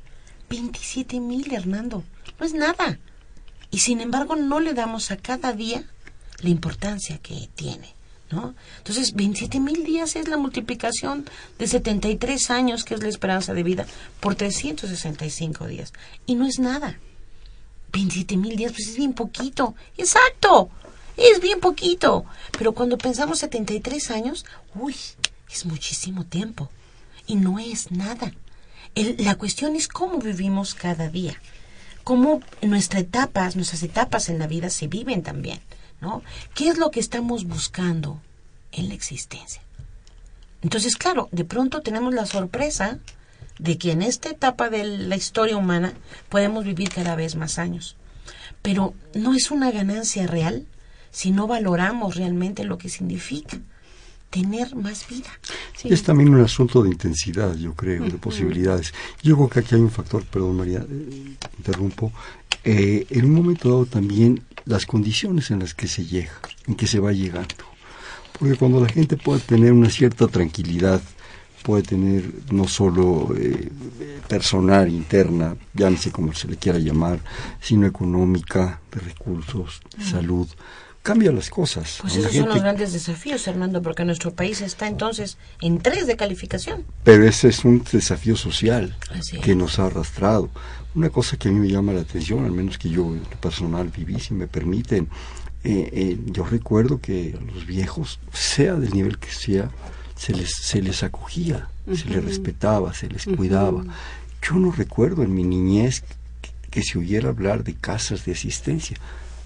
27 0.49 1.19
mil, 1.19 1.53
Hernando. 1.53 2.03
No 2.39 2.45
es 2.45 2.53
nada. 2.53 2.99
Y 3.71 3.79
sin 3.79 4.01
embargo 4.01 4.35
no 4.35 4.59
le 4.59 4.73
damos 4.73 5.11
a 5.11 5.17
cada 5.17 5.53
día 5.53 5.83
la 6.41 6.49
importancia 6.49 7.19
que 7.19 7.49
tiene. 7.55 7.93
¿No? 8.31 8.53
Entonces, 8.77 9.13
27 9.15 9.59
mil 9.59 9.83
días 9.83 10.15
es 10.15 10.27
la 10.27 10.37
multiplicación 10.37 11.27
de 11.57 11.65
73 11.65 12.51
años, 12.51 12.83
que 12.83 12.93
es 12.93 13.01
la 13.01 13.09
esperanza 13.09 13.55
de 13.55 13.63
vida, 13.63 13.87
por 14.19 14.35
365 14.35 15.65
días. 15.65 15.93
Y 16.27 16.35
no 16.35 16.45
es 16.45 16.59
nada. 16.59 16.99
27 17.91 18.37
mil 18.37 18.55
días, 18.55 18.71
pues 18.71 18.89
es 18.89 18.97
bien 18.97 19.13
poquito. 19.13 19.73
Exacto, 19.97 20.69
es 21.19 21.39
bien 21.41 21.59
poquito. 21.59 22.25
Pero 22.57 22.73
cuando 22.73 22.97
pensamos 22.97 23.39
73 23.39 24.11
años, 24.11 24.45
uy, 24.75 24.95
es 25.51 25.65
muchísimo 25.65 26.25
tiempo. 26.25 26.69
y 27.27 27.35
no 27.35 27.59
es 27.59 27.91
nada. 27.91 28.33
la 28.95 29.35
cuestión 29.35 29.75
es 29.75 29.87
cómo 29.87 30.17
vivimos 30.17 30.73
cada 30.73 31.09
día, 31.09 31.39
cómo 32.03 32.41
nuestras 32.63 33.03
etapas, 33.03 33.55
nuestras 33.55 33.83
etapas 33.83 34.29
en 34.29 34.39
la 34.39 34.47
vida 34.47 34.71
se 34.71 34.87
viven 34.87 35.21
también, 35.21 35.59
¿no? 36.01 36.23
¿Qué 36.55 36.69
es 36.69 36.79
lo 36.79 36.89
que 36.89 36.99
estamos 36.99 37.45
buscando 37.45 38.19
en 38.71 38.87
la 38.87 38.95
existencia? 38.95 39.61
Entonces, 40.63 40.95
claro, 40.95 41.29
de 41.31 41.45
pronto 41.45 41.81
tenemos 41.81 42.15
la 42.15 42.25
sorpresa 42.25 42.97
de 43.59 43.77
que 43.77 43.91
en 43.91 44.01
esta 44.01 44.29
etapa 44.29 44.69
de 44.69 44.83
la 44.83 45.15
historia 45.15 45.57
humana 45.57 45.93
podemos 46.29 46.65
vivir 46.65 46.89
cada 46.89 47.15
vez 47.15 47.35
más 47.35 47.59
años. 47.59 47.95
Pero 48.61 48.93
no 49.13 49.35
es 49.35 49.51
una 49.51 49.69
ganancia 49.71 50.25
real 50.25 50.65
si 51.11 51.31
no 51.31 51.47
valoramos 51.47 52.15
realmente 52.15 52.63
lo 52.63 52.77
que 52.77 52.89
significa 52.89 53.59
tener 54.29 54.75
más 54.75 55.07
vida. 55.07 55.29
Es 55.83 56.03
también 56.03 56.29
un 56.29 56.41
asunto 56.41 56.83
de 56.83 56.89
intensidad, 56.89 57.55
yo 57.55 57.73
creo, 57.73 58.03
de 58.03 58.17
posibilidades. 58.17 58.93
Yo 59.23 59.35
creo 59.35 59.49
que 59.49 59.59
aquí 59.59 59.75
hay 59.75 59.81
un 59.81 59.91
factor, 59.91 60.23
perdón 60.23 60.57
María, 60.57 60.85
eh, 60.87 61.35
interrumpo, 61.57 62.11
eh, 62.63 63.07
en 63.09 63.25
un 63.25 63.33
momento 63.33 63.69
dado 63.69 63.85
también 63.85 64.43
las 64.65 64.85
condiciones 64.85 65.49
en 65.51 65.59
las 65.59 65.73
que 65.73 65.87
se 65.87 66.05
llega, 66.05 66.33
en 66.67 66.75
que 66.75 66.85
se 66.85 66.99
va 66.99 67.11
llegando. 67.11 67.55
Porque 68.37 68.55
cuando 68.55 68.79
la 68.79 68.89
gente 68.89 69.17
puede 69.17 69.39
tener 69.39 69.73
una 69.73 69.89
cierta 69.89 70.27
tranquilidad, 70.27 71.01
puede 71.63 71.83
tener 71.83 72.23
no 72.51 72.67
solo 72.67 73.35
eh, 73.35 73.69
personal, 74.27 74.89
interna, 74.89 75.55
ya 75.73 75.89
no 75.89 75.97
sé 75.97 76.11
cómo 76.11 76.33
se 76.33 76.47
le 76.47 76.57
quiera 76.57 76.79
llamar, 76.79 77.19
sino 77.59 77.87
económica, 77.87 78.79
de 78.91 79.01
recursos, 79.01 79.81
de 79.97 80.05
salud, 80.05 80.47
cambia 81.09 81.31
las 81.31 81.49
cosas. 81.49 81.97
Pues 82.01 82.17
esos 82.17 82.31
son 82.33 82.49
los 82.49 82.61
grandes 82.61 82.93
desafíos, 82.93 83.47
Hernando, 83.47 83.81
porque 83.81 84.05
nuestro 84.05 84.31
país 84.31 84.61
está 84.61 84.87
entonces 84.87 85.39
en 85.59 85.79
tres 85.79 86.05
de 86.05 86.15
calificación. 86.15 86.85
Pero 87.03 87.27
ese 87.27 87.47
es 87.47 87.65
un 87.65 87.83
desafío 87.91 88.35
social 88.35 88.95
que 89.41 89.55
nos 89.55 89.79
ha 89.79 89.87
arrastrado. 89.87 90.51
Una 90.93 91.09
cosa 91.09 91.35
que 91.35 91.49
a 91.49 91.51
mí 91.51 91.59
me 91.59 91.67
llama 91.67 91.93
la 91.93 92.01
atención, 92.01 92.45
al 92.45 92.51
menos 92.51 92.77
que 92.77 92.91
yo 92.91 93.15
personal 93.39 93.87
viví, 93.87 94.19
si 94.19 94.35
me 94.35 94.45
permiten, 94.45 95.07
eh, 95.63 95.89
eh, 95.91 96.19
yo 96.27 96.43
recuerdo 96.43 97.01
que 97.01 97.35
a 97.35 97.43
los 97.55 97.65
viejos, 97.65 98.19
sea 98.31 98.75
del 98.75 98.91
nivel 98.91 99.17
que 99.17 99.31
sea, 99.31 99.71
se 100.15 100.33
les, 100.33 100.51
se 100.61 100.79
les 100.79 101.01
acogía, 101.01 101.69
se 101.87 102.07
les 102.07 102.23
respetaba, 102.23 102.93
se 102.93 103.09
les 103.09 103.25
cuidaba. 103.25 103.83
Yo 104.43 104.57
no 104.57 104.71
recuerdo 104.71 105.23
en 105.23 105.33
mi 105.33 105.41
niñez 105.41 106.03
que, 106.69 106.83
se 106.83 106.99
oyera 106.99 107.29
hablar 107.29 107.63
de 107.63 107.73
casas 107.73 108.25
de 108.25 108.33
asistencia. 108.33 108.97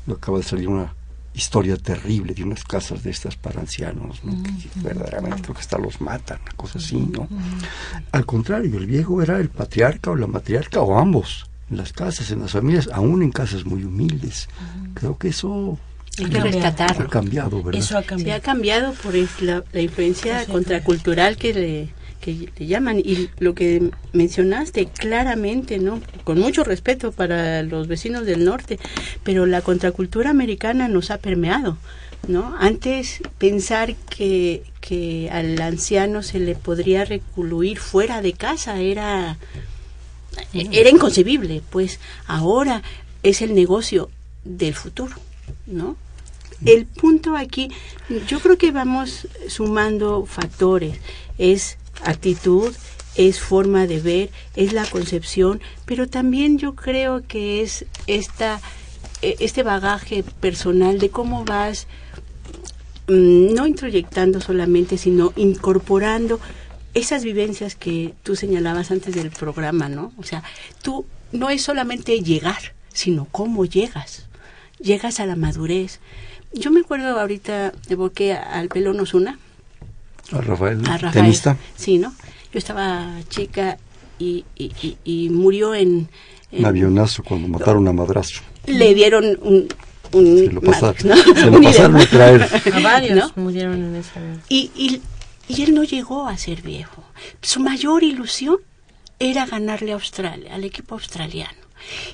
No 0.05 0.15
acaba 0.15 0.39
de 0.39 0.43
salir 0.43 0.67
una 0.67 0.93
historia 1.33 1.77
terrible 1.77 2.33
de 2.33 2.43
unas 2.43 2.63
casas 2.63 3.03
de 3.03 3.11
estas 3.11 3.35
para 3.35 3.59
ancianos, 3.61 4.21
que 4.21 4.79
verdaderamente 4.81 5.41
creo 5.41 5.55
que 5.55 5.61
hasta 5.61 5.77
los 5.77 5.99
matan, 5.99 6.39
una 6.41 6.51
cosa 6.53 6.79
así, 6.79 6.97
¿no? 6.97 7.27
Al 8.11 8.25
contrario, 8.25 8.77
el 8.77 8.85
viejo 8.85 9.21
era 9.21 9.39
el 9.39 9.49
patriarca 9.49 10.11
o 10.11 10.15
la 10.15 10.27
matriarca 10.27 10.81
o 10.81 10.97
ambos, 10.97 11.49
en 11.69 11.77
las 11.77 11.93
casas, 11.93 12.29
en 12.31 12.41
las 12.41 12.51
familias, 12.51 12.89
aún 12.93 13.23
en 13.23 13.31
casas 13.31 13.65
muy 13.65 13.83
humildes. 13.83 14.47
Creo 14.93 15.17
que 15.17 15.29
eso 15.29 15.79
hay 16.19 16.25
que 16.25 16.39
rescatarlo. 16.39 17.05
Ha 17.05 17.09
cambiado, 17.09 17.63
¿verdad? 17.63 17.81
Eso 17.81 17.97
ha 17.97 18.03
cambiado. 18.03 18.39
ha 18.39 18.43
cambiado 18.43 18.93
por 18.93 19.15
la, 19.41 19.81
influencia 19.81 20.45
contracultural 20.45 21.37
que 21.37 21.53
le, 21.53 21.93
que 22.24 22.50
le 22.58 22.65
llaman 22.65 23.00
y 23.00 23.30
lo 23.39 23.53
que 23.53 23.92
mencionaste 24.13 24.86
claramente, 24.86 25.77
¿no? 25.77 26.01
Con 26.24 26.39
mucho 26.39 26.63
respeto 26.63 27.12
para 27.12 27.63
los 27.63 27.89
vecinos 27.89 28.25
del 28.25 28.46
norte, 28.46 28.80
pero 29.24 29.46
la 29.46 29.62
contracultura 29.62 30.30
americana 30.30 30.88
nos 30.88 31.12
ha 31.12 31.18
permeado, 31.18 31.77
¿no? 32.30 32.56
Antes 32.58 33.20
pensar 33.39 33.96
que, 34.10 34.63
que 34.80 35.30
al 35.34 35.62
anciano 35.62 36.24
se 36.24 36.39
le 36.39 36.56
podría 36.56 37.03
recluir 37.03 37.77
fuera 37.77 38.22
de 38.22 38.32
casa 38.32 38.80
era 38.80 39.38
era 40.53 40.89
inconcebible, 40.89 41.62
pues 41.70 42.00
ahora 42.25 42.82
es 43.22 43.42
el 43.42 43.53
negocio 43.53 44.10
del 44.44 44.74
futuro, 44.74 45.15
¿no? 45.68 45.96
El 46.65 46.86
punto 46.86 47.36
aquí, 47.36 47.70
yo 48.27 48.39
creo 48.39 48.58
que 48.58 48.72
vamos 48.72 49.27
sumando 49.48 50.25
factores, 50.25 50.98
es 51.38 51.77
actitud, 52.03 52.73
es 53.15 53.39
forma 53.39 53.85
de 53.88 54.00
ver, 54.00 54.29
es 54.55 54.73
la 54.73 54.85
concepción, 54.85 55.62
pero 55.85 56.07
también 56.07 56.57
yo 56.57 56.75
creo 56.75 57.23
que 57.27 57.62
es 57.62 57.85
esta, 58.07 58.59
e, 59.21 59.35
este 59.39 59.63
bagaje 59.63 60.23
personal 60.23 61.00
de 61.00 61.09
cómo 61.09 61.45
vas 61.45 61.88
mm, 63.07 63.53
no 63.53 63.67
introyectando 63.67 64.41
solamente, 64.41 64.97
sino 64.97 65.33
incorporando 65.35 66.39
esas 66.94 67.24
vivencias 67.24 67.75
que 67.75 68.13
tú 68.24 68.35
señalabas 68.35 68.91
antes 68.91 69.15
del 69.15 69.31
programa, 69.31 69.89
¿no? 69.89 70.11
O 70.18 70.24
sea, 70.24 70.44
tú 70.81 71.05
no 71.31 71.50
es 71.50 71.63
solamente 71.63 72.22
llegar, 72.22 72.74
sino 72.94 73.27
cómo 73.31 73.65
llegas. 73.65 74.27
Llegas 74.79 75.20
a 75.20 75.25
la 75.25 75.35
madurez. 75.35 76.00
Yo 76.53 76.70
me 76.70 76.81
acuerdo 76.81 77.20
ahorita, 77.20 77.74
evoqué 77.89 78.33
al 78.33 78.70
pelón 78.70 79.00
Osuna, 79.00 79.39
a 80.33 80.41
Rafael, 80.41 80.81
tenista. 81.11 81.57
Sí, 81.75 81.98
¿no? 81.98 82.13
Yo 82.51 82.59
estaba 82.59 83.19
chica 83.29 83.77
y, 84.19 84.46
y, 84.55 85.29
murió 85.29 85.75
en, 85.75 86.07
Un 86.51 86.65
avionazo 86.65 87.24
cuando 87.24 87.48
mataron 87.48 87.87
a 87.87 87.93
madrazo. 87.93 88.41
Le 88.65 88.93
dieron 88.93 89.25
un... 89.41 89.67
un 90.11 90.37
se 90.37 90.51
lo 90.51 90.61
pasaron, 90.61 91.98
a 91.98 92.05
traer. 92.05 92.43
A 92.74 92.79
varios 92.79 93.35
murieron 93.35 93.83
en 93.83 93.96
esa 93.96 94.22
y, 94.50 94.72
y, 94.75 95.01
y 95.48 95.63
él 95.63 95.74
no 95.74 95.83
llegó 95.83 96.27
a 96.27 96.37
ser 96.37 96.61
viejo. 96.61 97.03
Su 97.41 97.59
mayor 97.59 98.03
ilusión 98.03 98.57
era 99.19 99.46
ganarle 99.46 99.91
a 99.91 99.96
Australia, 99.96 100.53
al 100.53 100.63
equipo 100.63 100.96
australiano. 100.96 101.57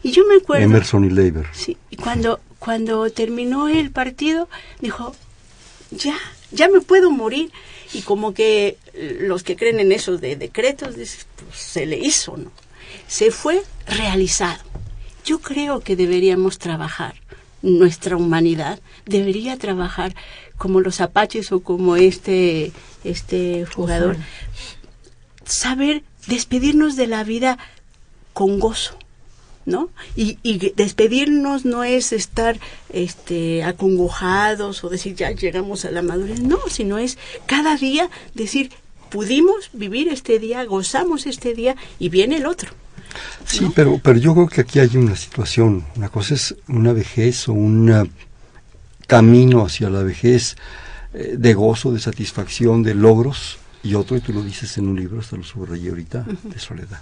Y 0.04 0.12
yo 0.12 0.24
me 0.28 0.36
acuerdo... 0.36 0.66
Emerson 0.66 1.06
y 1.06 1.10
Leiber. 1.10 1.46
Sí, 1.52 1.78
y 1.90 1.96
cuando, 1.96 2.40
cuando 2.58 3.10
terminó 3.12 3.68
el 3.68 3.92
partido, 3.92 4.50
dijo, 4.82 5.16
ya, 5.92 6.16
ya 6.52 6.70
me 6.70 6.82
puedo 6.82 7.12
morir 7.12 7.52
y 7.94 8.02
como 8.02 8.34
que 8.34 8.78
los 8.94 9.44
que 9.44 9.56
creen 9.56 9.80
en 9.80 9.92
esos 9.92 10.22
de 10.22 10.36
decretos, 10.36 10.96
pues, 10.96 11.28
se 11.54 11.86
le 11.86 11.98
hizo, 11.98 12.38
¿no? 12.38 12.52
Se 13.08 13.32
fue 13.32 13.64
realizado. 13.88 14.64
Yo 15.26 15.40
creo 15.40 15.80
que 15.82 15.96
deberíamos 15.96 16.60
trabajar, 16.60 17.16
nuestra 17.62 18.16
humanidad 18.16 18.80
debería 19.06 19.58
trabajar 19.58 20.16
como 20.58 20.82
los 20.82 21.02
apaches 21.02 21.52
o 21.52 21.62
como 21.62 21.96
este, 21.96 22.72
este 23.04 23.66
jugador, 23.66 24.18
saber 25.46 26.04
despedirnos 26.28 26.96
de 26.96 27.08
la 27.08 27.24
vida 27.24 27.58
con 28.34 28.60
gozo 28.60 28.99
¿no? 29.70 29.90
Y, 30.16 30.38
despedirnos 30.76 31.66
no 31.66 31.84
es 31.84 32.12
estar 32.12 32.60
este, 32.92 33.64
acongojados 33.64 34.84
o 34.84 34.90
decir 34.90 35.16
ya 35.16 35.32
llegamos 35.32 35.86
a 35.86 35.92
la 35.92 36.02
madurez, 36.02 36.42
no, 36.42 36.60
sino 36.70 36.98
es 36.98 37.18
cada 37.46 37.78
día 37.78 38.10
decir 38.34 38.72
pudimos 39.10 39.70
vivir 39.74 40.10
este 40.10 40.40
día, 40.40 40.64
gozamos 40.66 41.26
este 41.26 41.54
día 41.54 41.76
y 41.98 42.10
viene 42.10 42.38
el 42.38 42.46
otro. 42.46 42.72
Sí, 43.46 43.72
pero, 43.74 44.00
pero 44.04 44.20
yo 44.20 44.34
creo 44.34 44.48
que 44.48 44.62
aquí 44.62 44.80
hay 44.80 44.96
una 44.98 45.16
situación, 45.16 45.86
una 45.96 46.10
cosa 46.10 46.36
es 46.36 46.56
una 46.68 46.94
vejez 46.94 47.48
o 47.48 47.54
un 47.54 48.12
camino 49.08 49.66
hacia 49.66 49.90
la 49.90 50.04
vejez 50.04 50.58
eh, 51.14 51.36
de 51.38 51.54
gozo, 51.56 51.92
de 51.92 52.00
satisfacción, 52.00 52.84
de 52.84 52.94
logros, 52.94 53.58
y 53.82 53.96
otro, 53.96 54.18
y 54.18 54.20
tú 54.20 54.34
lo 54.34 54.44
dices 54.44 54.78
en 54.78 54.88
un 54.90 55.00
libro, 55.00 55.22
hasta 55.22 55.38
lo 55.38 55.44
subrayé 55.44 55.90
ahorita, 55.90 56.26
de 56.44 56.60
soledad 56.60 57.00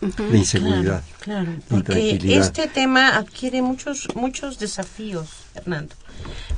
de 0.00 0.38
inseguridad. 0.38 1.02
Claro, 1.20 1.52
porque 1.68 2.18
este 2.22 2.66
tema 2.68 3.16
adquiere 3.16 3.62
muchos 3.62 4.08
muchos 4.14 4.58
desafíos, 4.58 5.28
Fernando. 5.54 5.94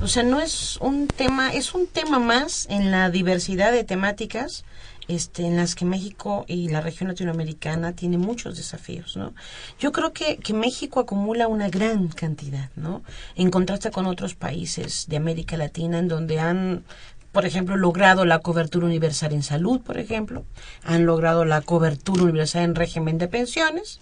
O 0.01 0.07
sea, 0.07 0.23
no 0.23 0.39
es 0.39 0.77
un 0.77 1.07
tema, 1.07 1.53
es 1.53 1.73
un 1.73 1.87
tema 1.87 2.19
más 2.19 2.67
en 2.69 2.91
la 2.91 3.09
diversidad 3.09 3.71
de 3.71 3.83
temáticas 3.83 4.63
este, 5.09 5.45
en 5.45 5.57
las 5.57 5.73
que 5.73 5.85
México 5.85 6.45
y 6.47 6.69
la 6.69 6.81
región 6.81 7.09
latinoamericana 7.09 7.93
tiene 7.93 8.17
muchos 8.17 8.55
desafíos, 8.55 9.17
¿no? 9.17 9.33
Yo 9.79 9.91
creo 9.91 10.13
que, 10.13 10.37
que 10.37 10.53
México 10.53 10.99
acumula 10.99 11.47
una 11.47 11.67
gran 11.67 12.09
cantidad, 12.09 12.69
¿no? 12.75 13.01
En 13.35 13.49
contraste 13.49 13.89
con 13.89 14.05
otros 14.05 14.35
países 14.35 15.07
de 15.09 15.17
América 15.17 15.57
Latina 15.57 15.97
en 15.97 16.07
donde 16.07 16.39
han 16.39 16.83
por 17.31 17.45
ejemplo, 17.45 17.75
logrado 17.77 18.25
la 18.25 18.39
cobertura 18.39 18.87
universal 18.87 19.33
en 19.33 19.43
salud, 19.43 19.81
por 19.81 19.99
ejemplo, 19.99 20.45
han 20.83 21.05
logrado 21.05 21.45
la 21.45 21.61
cobertura 21.61 22.23
universal 22.23 22.63
en 22.63 22.75
régimen 22.75 23.17
de 23.17 23.27
pensiones, 23.27 23.99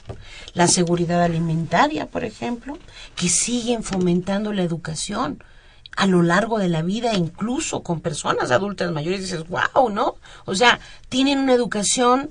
la 0.53 0.67
seguridad 0.67 1.21
alimentaria, 1.21 2.05
por 2.05 2.23
ejemplo, 2.23 2.77
que 3.15 3.27
siguen 3.27 3.83
fomentando 3.83 4.53
la 4.53 4.63
educación 4.63 5.43
a 5.97 6.05
lo 6.05 6.21
largo 6.21 6.59
de 6.59 6.69
la 6.69 6.83
vida, 6.83 7.15
incluso 7.15 7.81
con 7.83 8.01
personas 8.01 8.51
adultas 8.51 8.91
mayores, 8.91 9.21
dices, 9.21 9.45
wow, 9.47 9.89
¿no? 9.89 10.15
O 10.45 10.55
sea, 10.55 10.79
tienen 11.09 11.39
una 11.39 11.53
educación 11.53 12.29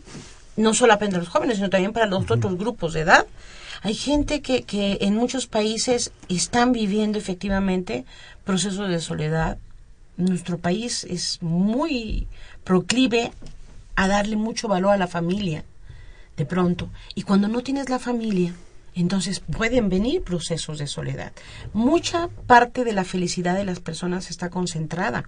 no 0.57 0.73
solo 0.73 0.99
para 0.99 1.19
los 1.19 1.29
jóvenes, 1.29 1.57
sino 1.57 1.69
también 1.69 1.93
para 1.93 2.07
los 2.07 2.31
otros 2.31 2.57
grupos 2.57 2.95
de 2.95 3.01
edad. 3.01 3.27
Hay 3.83 3.95
gente 3.95 4.41
que, 4.41 4.63
que 4.63 4.99
en 5.03 5.15
muchos 5.15 5.47
países 5.47 6.13
están 6.29 6.73
viviendo 6.73 7.19
efectivamente 7.19 8.07
procesos 8.45 8.89
de 8.89 9.01
soledad, 9.01 9.59
nuestro 10.16 10.59
país 10.59 11.05
es 11.05 11.42
muy 11.42 12.29
proclive 12.64 13.33
a 13.94 14.09
darle 14.09 14.37
mucho 14.37 14.68
valor 14.68 14.92
a 14.92 14.98
la 14.98 15.07
familia, 15.07 15.64
de 16.37 16.44
pronto. 16.44 16.90
Y 17.14 17.22
cuando 17.22 17.48
no 17.48 17.62
tienes 17.62 17.88
la 17.88 17.98
familia, 17.98 18.55
entonces 18.94 19.40
pueden 19.40 19.88
venir 19.88 20.22
procesos 20.22 20.79
de 20.79 20.87
soledad. 20.87 21.33
Mucha 21.72 22.29
parte 22.46 22.85
de 22.85 22.92
la 22.92 23.05
felicidad 23.05 23.55
de 23.55 23.64
las 23.64 23.81
personas 23.81 24.31
está 24.31 24.48
concentrada 24.50 25.24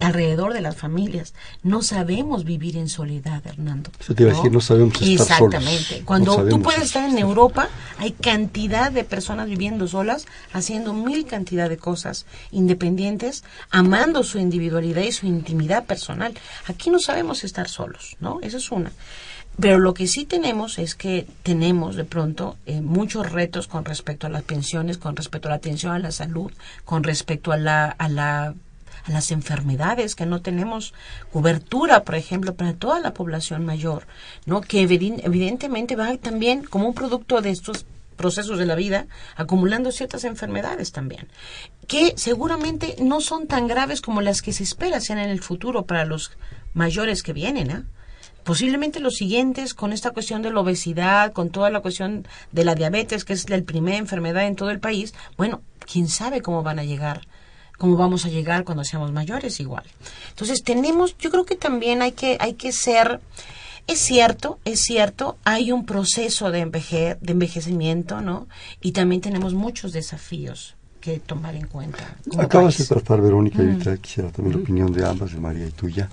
alrededor 0.00 0.52
de 0.52 0.60
las 0.60 0.76
familias. 0.76 1.34
No 1.62 1.82
sabemos 1.82 2.44
vivir 2.44 2.76
en 2.76 2.88
soledad, 2.88 3.46
Hernando. 3.46 3.90
Eso 3.98 4.14
te 4.14 4.22
iba 4.22 4.32
a 4.32 4.36
decir, 4.36 4.52
no 4.52 4.60
sabemos 4.60 5.00
estar 5.00 5.38
solos. 5.38 5.54
Exactamente. 5.54 6.02
Cuando 6.04 6.46
tú 6.48 6.62
puedes 6.62 6.82
estar 6.82 7.08
en 7.08 7.18
Europa, 7.18 7.68
hay 7.98 8.12
cantidad 8.12 8.92
de 8.92 9.04
personas 9.04 9.48
viviendo 9.48 9.86
solas, 9.88 10.26
haciendo 10.52 10.92
mil 10.92 11.26
cantidad 11.26 11.68
de 11.68 11.76
cosas 11.76 12.26
independientes, 12.50 13.44
amando 13.70 14.22
su 14.22 14.38
individualidad 14.38 15.02
y 15.02 15.12
su 15.12 15.26
intimidad 15.26 15.84
personal. 15.84 16.34
Aquí 16.66 16.90
no 16.90 16.98
sabemos 16.98 17.44
estar 17.44 17.68
solos, 17.68 18.16
¿no? 18.20 18.40
Esa 18.42 18.58
es 18.58 18.70
una. 18.70 18.92
Pero 19.58 19.78
lo 19.78 19.94
que 19.94 20.08
sí 20.08 20.24
tenemos 20.24 20.78
es 20.78 20.96
que 20.96 21.28
tenemos 21.44 21.94
de 21.94 22.04
pronto 22.04 22.56
eh, 22.66 22.80
muchos 22.80 23.30
retos 23.30 23.68
con 23.68 23.84
respecto 23.84 24.26
a 24.26 24.30
las 24.30 24.42
pensiones, 24.42 24.98
con 24.98 25.14
respecto 25.14 25.46
a 25.46 25.50
la 25.50 25.56
atención 25.56 25.92
a 25.92 26.00
la 26.00 26.10
salud, 26.10 26.52
con 26.84 27.04
respecto 27.04 27.52
a 27.52 27.56
la, 27.56 27.86
a 27.86 28.08
la 28.08 28.54
a 29.04 29.10
las 29.10 29.30
enfermedades, 29.30 30.14
que 30.14 30.26
no 30.26 30.40
tenemos 30.40 30.94
cobertura, 31.32 32.04
por 32.04 32.14
ejemplo, 32.14 32.54
para 32.54 32.72
toda 32.72 33.00
la 33.00 33.14
población 33.14 33.64
mayor, 33.64 34.06
¿no? 34.46 34.60
Que 34.60 34.82
evidentemente 34.82 35.96
va 35.96 36.16
también 36.16 36.64
como 36.64 36.88
un 36.88 36.94
producto 36.94 37.40
de 37.40 37.50
estos 37.50 37.86
procesos 38.16 38.58
de 38.58 38.66
la 38.66 38.74
vida, 38.74 39.06
acumulando 39.36 39.90
ciertas 39.90 40.24
enfermedades 40.24 40.92
también, 40.92 41.28
que 41.86 42.14
seguramente 42.16 42.96
no 43.00 43.20
son 43.20 43.46
tan 43.46 43.66
graves 43.66 44.00
como 44.00 44.22
las 44.22 44.40
que 44.40 44.52
se 44.52 44.62
espera 44.62 45.00
sean 45.00 45.18
en 45.18 45.30
el 45.30 45.42
futuro 45.42 45.84
para 45.84 46.04
los 46.04 46.32
mayores 46.74 47.22
que 47.22 47.32
vienen, 47.32 47.70
¿eh? 47.70 47.82
posiblemente 48.44 49.00
los 49.00 49.16
siguientes 49.16 49.74
con 49.74 49.92
esta 49.92 50.10
cuestión 50.10 50.42
de 50.42 50.52
la 50.52 50.60
obesidad, 50.60 51.32
con 51.32 51.50
toda 51.50 51.70
la 51.70 51.80
cuestión 51.80 52.28
de 52.52 52.64
la 52.64 52.74
diabetes, 52.74 53.24
que 53.24 53.32
es 53.32 53.50
la 53.50 53.60
primera 53.62 53.96
enfermedad 53.96 54.46
en 54.46 54.56
todo 54.56 54.70
el 54.70 54.80
país, 54.80 55.14
bueno, 55.36 55.62
quién 55.90 56.08
sabe 56.08 56.42
cómo 56.42 56.62
van 56.62 56.78
a 56.78 56.84
llegar 56.84 57.22
cómo 57.78 57.96
vamos 57.96 58.24
a 58.24 58.28
llegar 58.28 58.64
cuando 58.64 58.84
seamos 58.84 59.12
mayores 59.12 59.60
igual. 59.60 59.84
Entonces 60.30 60.62
tenemos, 60.62 61.16
yo 61.18 61.30
creo 61.30 61.44
que 61.44 61.56
también 61.56 62.02
hay 62.02 62.12
que, 62.12 62.36
hay 62.40 62.54
que 62.54 62.72
ser, 62.72 63.20
es 63.86 63.98
cierto, 63.98 64.58
es 64.64 64.80
cierto, 64.80 65.36
hay 65.44 65.72
un 65.72 65.84
proceso 65.86 66.50
de, 66.50 66.60
enveje, 66.60 67.16
de 67.20 67.32
envejecimiento, 67.32 68.20
¿no? 68.20 68.46
Y 68.80 68.92
también 68.92 69.20
tenemos 69.20 69.54
muchos 69.54 69.92
desafíos 69.92 70.76
que 71.00 71.18
tomar 71.18 71.54
en 71.54 71.66
cuenta. 71.66 72.16
Acabas 72.38 72.78
de 72.78 72.86
tratar, 72.86 73.20
Verónica, 73.20 73.62
y 73.62 73.66
ahorita 73.66 73.98
quisiera 73.98 74.30
también 74.30 74.56
la 74.56 74.62
opinión 74.62 74.90
de 74.90 75.06
ambas, 75.06 75.32
de 75.32 75.38
María 75.38 75.66
y 75.66 75.70
tuya, 75.70 76.08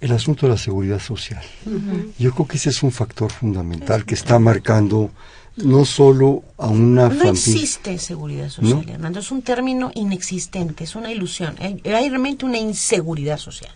el 0.00 0.12
asunto 0.12 0.46
de 0.46 0.52
la 0.52 0.58
seguridad 0.58 0.98
social. 0.98 1.42
Yo 2.18 2.32
creo 2.32 2.46
que 2.46 2.56
ese 2.56 2.70
es 2.70 2.82
un 2.82 2.90
factor 2.90 3.30
fundamental 3.30 4.06
que 4.06 4.14
está 4.14 4.38
marcando 4.38 5.10
no 5.64 5.84
solo 5.84 6.42
a 6.58 6.68
una 6.68 7.08
no 7.08 7.30
existe 7.30 7.98
seguridad 7.98 8.48
social, 8.48 8.88
Hernando, 8.88 9.20
es 9.20 9.30
un 9.30 9.42
término 9.42 9.90
inexistente, 9.94 10.84
es 10.84 10.94
una 10.94 11.10
ilusión. 11.10 11.54
Hay, 11.60 11.80
realmente 11.84 12.44
una 12.44 12.58
inseguridad 12.58 13.38
social. 13.38 13.72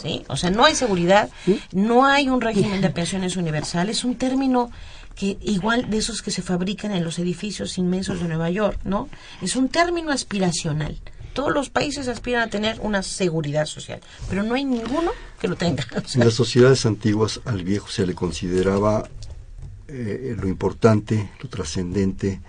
¿sí? 0.00 0.22
O 0.28 0.36
sea, 0.36 0.50
no 0.50 0.64
hay 0.64 0.74
seguridad, 0.74 1.30
no 1.72 2.06
hay 2.06 2.28
un 2.28 2.40
régimen 2.40 2.80
de 2.80 2.90
pensiones 3.00 3.36
universal, 3.36 3.88
es 3.88 4.04
un 4.04 4.16
término 4.16 4.70
que 5.16 5.36
igual 5.42 5.90
de 5.90 5.98
esos 5.98 6.22
que 6.22 6.30
se 6.30 6.42
fabrican 6.42 6.92
en 6.92 7.04
los 7.04 7.18
edificios 7.18 7.76
inmensos 7.78 8.20
de 8.20 8.28
Nueva 8.28 8.50
York, 8.50 8.78
¿no? 8.84 9.08
Es 9.42 9.56
un 9.56 9.68
término 9.68 10.12
aspiracional. 10.12 10.98
Todos 11.34 11.52
los 11.52 11.70
países 11.70 12.08
aspiran 12.08 12.42
a 12.42 12.50
tener 12.50 12.80
una 12.80 13.02
seguridad 13.02 13.66
social, 13.66 14.00
pero 14.28 14.42
no 14.42 14.54
hay 14.54 14.64
ninguno 14.64 15.12
que 15.40 15.48
lo 15.48 15.56
tenga. 15.56 15.86
En 16.14 16.20
las 16.20 16.34
sociedades 16.34 16.86
antiguas 16.86 17.40
al 17.44 17.62
viejo 17.64 17.88
se 17.88 18.06
le 18.06 18.14
consideraba 18.14 19.08
eh, 19.90 20.36
lo 20.40 20.48
importante, 20.48 21.30
lo 21.42 21.48
trascendente, 21.48 22.40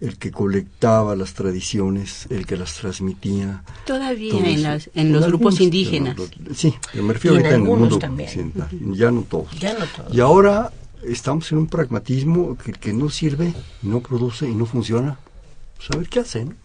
el 0.00 0.16
que 0.16 0.30
colectaba 0.30 1.16
las 1.16 1.34
tradiciones, 1.34 2.26
el 2.30 2.46
que 2.46 2.56
las 2.56 2.74
transmitía. 2.74 3.64
Todavía 3.84 4.32
en, 4.32 4.80
en 4.94 5.12
los 5.12 5.26
grupos 5.26 5.60
indígenas. 5.60 6.16
sí, 6.54 6.74
me 6.94 7.12
refiero 7.12 7.36
ahorita 7.36 7.54
en, 7.54 7.62
el 7.62 7.62
mundo 7.62 7.96
occidental, 7.96 8.68
ya 8.92 9.10
no 9.10 9.22
todos. 9.22 9.48
Y 10.12 10.20
ahora 10.20 10.72
estamos 11.02 11.50
en 11.52 11.58
un 11.58 11.66
pragmatismo 11.66 12.56
que, 12.56 12.72
que 12.72 12.92
no 12.92 13.10
sirve, 13.10 13.54
no 13.82 14.00
produce 14.00 14.48
y 14.48 14.54
no 14.54 14.66
funciona. 14.66 15.18
Pues 15.76 15.90
a 15.90 15.96
ver 15.96 16.08
qué 16.08 16.20
hacen. 16.20 16.56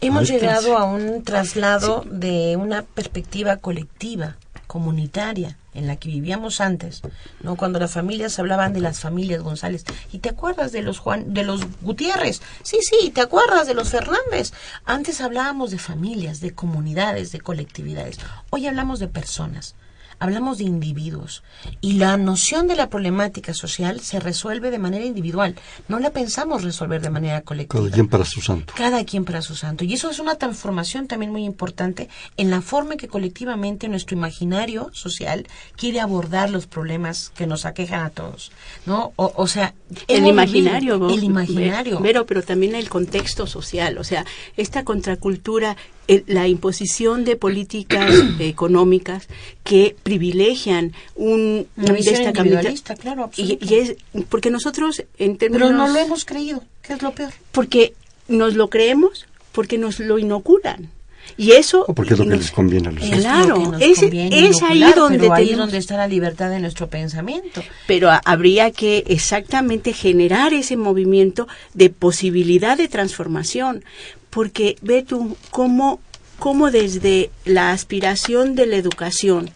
Hemos 0.00 0.30
llegado 0.30 0.78
a 0.78 0.84
un 0.84 1.22
traslado 1.24 2.04
de 2.10 2.56
una 2.56 2.82
perspectiva 2.82 3.58
colectiva, 3.58 4.36
comunitaria 4.66 5.58
en 5.74 5.86
la 5.86 5.96
que 5.96 6.08
vivíamos 6.08 6.60
antes, 6.60 7.02
¿no? 7.42 7.56
Cuando 7.56 7.78
las 7.78 7.92
familias 7.92 8.38
hablaban 8.38 8.72
de 8.72 8.80
las 8.80 9.00
familias 9.00 9.42
González, 9.42 9.84
y 10.12 10.18
te 10.18 10.30
acuerdas 10.30 10.72
de 10.72 10.82
los 10.82 10.98
Juan, 10.98 11.32
de 11.32 11.44
los 11.44 11.60
Gutiérrez, 11.80 12.40
sí, 12.62 12.78
sí, 12.82 13.10
te 13.10 13.20
acuerdas 13.20 13.66
de 13.66 13.74
los 13.74 13.90
Fernández. 13.90 14.52
Antes 14.84 15.20
hablábamos 15.20 15.70
de 15.70 15.78
familias, 15.78 16.40
de 16.40 16.54
comunidades, 16.54 17.32
de 17.32 17.40
colectividades. 17.40 18.18
Hoy 18.50 18.66
hablamos 18.66 18.98
de 18.98 19.08
personas 19.08 19.74
hablamos 20.20 20.58
de 20.58 20.64
individuos 20.64 21.42
y 21.80 21.94
la 21.94 22.16
noción 22.16 22.68
de 22.68 22.76
la 22.76 22.88
problemática 22.88 23.54
social 23.54 24.00
se 24.00 24.20
resuelve 24.20 24.70
de 24.70 24.78
manera 24.78 25.04
individual, 25.04 25.56
no 25.88 25.98
la 25.98 26.10
pensamos 26.10 26.62
resolver 26.62 27.00
de 27.00 27.10
manera 27.10 27.40
colectiva. 27.40 27.82
Cada 27.82 27.94
quien 27.94 28.08
para 28.08 28.24
su 28.24 28.40
santo. 28.40 28.74
Cada 28.76 29.04
quien 29.04 29.24
para 29.24 29.42
su 29.42 29.56
santo. 29.56 29.84
Y 29.84 29.94
eso 29.94 30.10
es 30.10 30.18
una 30.18 30.36
transformación 30.36 31.08
también 31.08 31.32
muy 31.32 31.44
importante 31.44 32.08
en 32.36 32.50
la 32.50 32.60
forma 32.60 32.92
en 32.92 32.98
que 32.98 33.08
colectivamente 33.08 33.88
nuestro 33.88 34.16
imaginario 34.16 34.90
social 34.92 35.48
quiere 35.76 36.00
abordar 36.00 36.50
los 36.50 36.66
problemas 36.66 37.30
que 37.30 37.46
nos 37.46 37.64
aquejan 37.64 38.04
a 38.04 38.10
todos. 38.10 38.52
¿no? 38.86 39.12
O, 39.16 39.46
sea, 39.46 39.74
el 40.06 40.26
imaginario. 40.26 41.08
el 41.08 41.24
imaginario. 41.24 41.98
Pero, 42.02 42.26
pero 42.26 42.42
también 42.42 42.74
el 42.74 42.90
contexto 42.90 43.46
social, 43.46 43.96
o 43.98 44.04
sea, 44.04 44.26
esta 44.56 44.84
contracultura 44.84 45.76
la 46.26 46.48
imposición 46.48 47.24
de 47.24 47.36
políticas 47.36 48.12
económicas 48.40 49.28
que 49.62 49.96
privilegian 50.10 50.92
un, 51.14 51.68
un 51.76 51.84
destacamiento. 51.84 52.68
Claro, 53.00 53.30
y, 53.36 53.58
y, 53.60 53.74
es 53.74 53.96
porque 54.28 54.50
nosotros 54.50 55.04
en 55.18 55.36
términos 55.36 55.68
pero 55.68 55.78
no 55.78 55.88
lo 55.88 55.98
hemos 56.00 56.24
creído 56.24 56.64
que 56.82 56.94
es 56.94 57.02
lo 57.02 57.12
peor. 57.12 57.32
Porque 57.52 57.94
nos 58.26 58.54
lo 58.54 58.68
creemos 58.68 59.26
porque 59.52 59.78
nos 59.78 60.00
lo 60.00 60.18
inoculan. 60.18 60.90
Y 61.36 61.52
eso 61.52 61.84
o 61.86 61.94
porque 61.94 62.14
es 62.14 62.18
lo 62.18 62.26
que 62.26 62.36
les 62.36 62.50
conviene 62.50 62.88
a 62.88 62.92
los 62.92 63.04
claro 63.04 63.72
es, 63.78 64.02
es 64.02 64.62
ahí 64.62 64.84
donde 64.96 65.30
ahí 65.30 65.54
donde 65.54 65.78
está 65.78 65.96
la 65.96 66.08
libertad 66.08 66.50
de 66.50 66.58
nuestro 66.58 66.88
pensamiento. 66.88 67.62
Pero 67.86 68.10
habría 68.24 68.72
que 68.72 69.04
exactamente 69.06 69.92
generar 69.92 70.52
ese 70.54 70.76
movimiento 70.76 71.46
de 71.72 71.90
posibilidad 71.90 72.76
de 72.76 72.88
transformación. 72.88 73.84
Porque 74.28 74.76
ve 74.82 75.04
tú 75.04 75.36
cómo, 75.50 76.00
cómo 76.40 76.72
desde 76.72 77.30
la 77.44 77.70
aspiración 77.70 78.56
de 78.56 78.66
la 78.66 78.76
educación, 78.76 79.50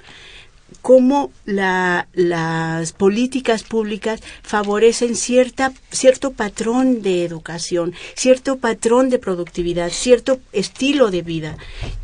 cómo 0.84 1.32
la, 1.46 2.08
las 2.12 2.92
políticas 2.92 3.62
públicas 3.62 4.20
favorecen 4.42 5.16
cierta, 5.16 5.72
cierto 5.90 6.32
patrón 6.32 7.00
de 7.00 7.24
educación, 7.24 7.94
cierto 8.14 8.58
patrón 8.58 9.08
de 9.08 9.18
productividad, 9.18 9.88
cierto 9.88 10.40
estilo 10.52 11.10
de 11.10 11.22
vida. 11.22 11.56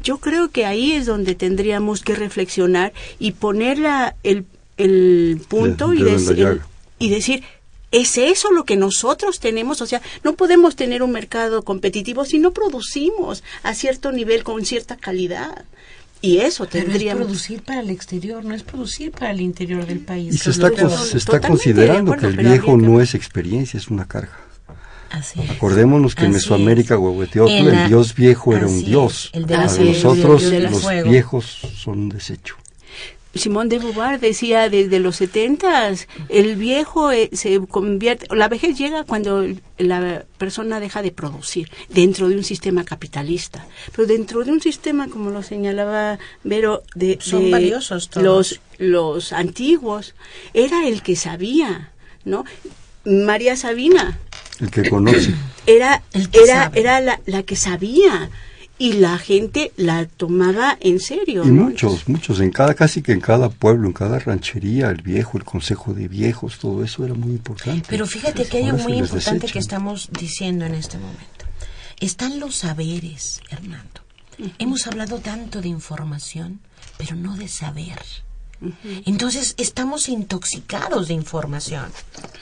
Yo 0.03 0.17
creo 0.17 0.51
que 0.51 0.65
ahí 0.65 0.93
es 0.93 1.05
donde 1.05 1.35
tendríamos 1.35 2.01
que 2.01 2.15
reflexionar 2.15 2.95
y 3.19 3.33
poner 3.33 3.81
el, 4.23 4.47
el 4.79 5.43
punto 5.47 5.93
y, 5.93 6.03
y 6.99 7.11
decir, 7.11 7.45
¿Es 7.93 8.19
eso 8.19 8.53
lo 8.53 8.65
que 8.65 8.77
nosotros 8.77 9.41
tenemos? 9.41 9.81
O 9.81 9.87
sea, 9.87 10.01
no 10.23 10.35
podemos 10.35 10.77
tener 10.77 11.03
un 11.03 11.11
mercado 11.11 11.65
competitivo 11.65 12.25
si 12.25 12.39
no 12.39 12.53
producimos 12.53 13.43
a 13.65 13.75
cierto 13.75 14.13
nivel 14.13 14.45
con 14.45 14.65
cierta 14.65 14.97
calidad. 14.97 15.65
Y 16.23 16.39
eso 16.39 16.67
tendríamos. 16.67 17.23
es 17.23 17.27
producir 17.27 17.63
para 17.63 17.81
el 17.81 17.91
exterior, 17.91 18.45
no 18.45 18.55
es 18.55 18.63
producir 18.63 19.11
para 19.11 19.31
el 19.31 19.41
interior 19.41 19.87
del 19.87 20.01
país. 20.01 20.35
Y 20.35 20.39
se 20.39 20.51
está, 20.51 20.71
se 20.71 21.17
está 21.17 21.41
considerando 21.41 22.17
que 22.17 22.27
el 22.27 22.37
viejo 22.37 22.77
no 22.77 23.01
es 23.01 23.15
experiencia, 23.15 23.79
es 23.79 23.89
una 23.89 24.07
carga. 24.07 24.39
Así 25.11 25.41
Acordémonos 25.51 26.15
que 26.15 26.27
en 26.27 26.33
Mesoamérica, 26.33 26.97
Huehueteotl, 26.97 27.51
el 27.51 27.89
dios 27.89 28.15
viejo 28.15 28.55
era 28.55 28.67
un 28.67 28.85
dios. 28.85 29.31
El 29.33 29.47
de 29.47 29.57
Para 29.57 29.67
nosotros, 29.67 30.43
los 30.45 31.05
viejos 31.05 31.45
son 31.77 31.99
un 31.99 32.09
desecho. 32.11 32.57
Simón 33.35 33.69
de 33.69 33.79
Beauvoir 33.79 34.19
decía 34.19 34.69
desde 34.69 34.99
los 34.99 35.17
setentas, 35.17 36.09
el 36.29 36.57
viejo 36.57 37.13
eh, 37.13 37.31
se 37.33 37.61
convierte, 37.61 38.27
la 38.35 38.49
vejez 38.49 38.77
llega 38.77 39.05
cuando 39.05 39.47
la 39.79 40.25
persona 40.37 40.81
deja 40.81 41.01
de 41.01 41.13
producir 41.13 41.71
dentro 41.89 42.29
de 42.29 42.37
un 42.37 42.43
sistema 42.43 42.85
capitalista, 42.85 43.67
pero 43.95 44.09
dentro 44.09 44.43
de 44.45 44.51
un 44.51 44.61
sistema 44.61 45.09
como 45.09 45.31
lo 45.31 45.43
señalaba 45.43 46.19
Vero 46.43 46.83
de, 46.95 47.19
son 47.21 47.51
valiosos 47.51 48.11
los 48.17 48.61
los 48.79 49.33
antiguos 49.33 50.15
era 50.55 50.89
el 50.89 51.03
que 51.03 51.15
sabía, 51.15 51.93
¿no? 52.25 52.45
María 53.05 53.57
Sabina 53.57 54.19
el 54.59 54.71
que 54.71 54.91
conoce. 54.91 55.35
era 55.67 56.03
era 56.33 56.73
era 56.75 57.01
la, 57.01 57.21
la 57.27 57.43
que 57.45 57.57
sabía 57.57 58.31
y 58.81 58.95
la 58.95 59.19
gente 59.19 59.73
la 59.77 60.07
tomaba 60.07 60.79
en 60.81 61.01
serio. 61.01 61.45
Y 61.45 61.51
muchos, 61.51 62.09
muchos, 62.09 62.41
en 62.41 62.51
cada, 62.51 62.73
casi 62.73 63.03
que 63.03 63.13
en 63.13 63.21
cada 63.21 63.51
pueblo, 63.51 63.87
en 63.87 63.93
cada 63.93 64.19
ranchería, 64.19 64.89
el 64.89 65.03
viejo, 65.03 65.37
el 65.37 65.45
consejo 65.45 65.93
de 65.93 66.09
viejos, 66.09 66.59
todo 66.59 66.83
eso 66.83 67.05
era 67.05 67.13
muy 67.13 67.33
importante. 67.33 67.87
Pero 67.91 68.07
fíjate 68.07 68.47
que 68.47 68.57
hay 68.57 68.69
algo 68.71 68.85
muy 68.85 68.95
importante 68.95 69.49
que 69.49 69.59
estamos 69.59 70.09
diciendo 70.19 70.65
en 70.65 70.75
este 70.75 70.97
momento. 70.97 71.45
Están 72.01 72.41
los 72.41 72.57
saberes, 72.57 73.43
Hernando. 73.51 74.01
Hemos 74.59 74.87
hablado 74.87 75.19
tanto 75.19 75.61
de 75.61 75.69
información, 75.69 76.61
pero 76.97 77.17
no 77.17 77.37
de 77.37 77.49
saber. 77.49 77.99
Entonces 79.07 79.55
estamos 79.57 80.09
intoxicados 80.09 81.09
de 81.09 81.15
información. 81.15 81.87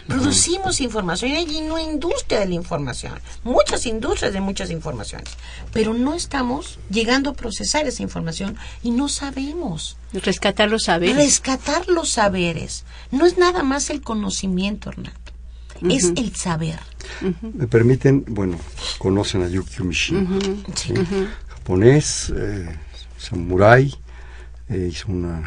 Producimos 0.06 0.80
información 0.80 1.30
y 1.30 1.36
hay 1.36 1.56
una 1.70 1.82
industria 1.82 2.40
de 2.40 2.46
la 2.46 2.54
información, 2.54 3.20
muchas 3.44 3.86
industrias 3.86 4.32
de 4.32 4.40
muchas 4.40 4.70
informaciones, 4.70 5.28
pero 5.72 5.94
no 5.94 6.14
estamos 6.14 6.78
llegando 6.90 7.30
a 7.30 7.34
procesar 7.34 7.86
esa 7.86 8.02
información 8.02 8.56
y 8.82 8.90
no 8.90 9.08
sabemos. 9.08 9.96
Rescatar 10.12 10.70
los 10.70 10.84
saberes. 10.84 11.16
Rescatar 11.16 11.88
los 11.88 12.08
saberes. 12.08 12.84
No 13.10 13.26
es 13.26 13.36
nada 13.36 13.62
más 13.62 13.90
el 13.90 14.00
conocimiento, 14.00 14.90
Hernando. 14.90 15.12
Es 15.88 16.12
el 16.16 16.34
saber. 16.34 16.80
Me 17.40 17.68
permiten, 17.68 18.24
bueno, 18.26 18.58
conocen 18.98 19.42
a 19.42 19.48
Yukio 19.48 19.84
Mishima, 19.84 20.26
japonés, 21.48 22.32
eh, 22.34 22.76
samurái, 23.16 23.94
eh, 24.68 24.88
hizo 24.90 25.12
una 25.12 25.44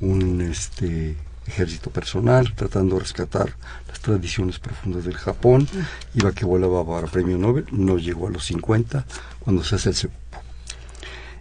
un 0.00 0.40
este, 0.40 1.16
ejército 1.46 1.90
personal 1.90 2.54
tratando 2.54 2.96
de 2.96 3.02
rescatar 3.02 3.54
las 3.88 4.00
tradiciones 4.00 4.58
profundas 4.58 5.04
del 5.04 5.16
Japón. 5.16 5.66
Iba 6.14 6.32
que 6.32 6.44
volaba 6.44 6.86
para 6.86 7.06
premio 7.06 7.38
Nobel, 7.38 7.66
no 7.72 7.98
llegó 7.98 8.28
a 8.28 8.30
los 8.30 8.44
50 8.44 9.04
cuando 9.40 9.64
se 9.64 9.76
hace 9.76 9.90
el 9.90 9.94
seppuku. 9.94 10.18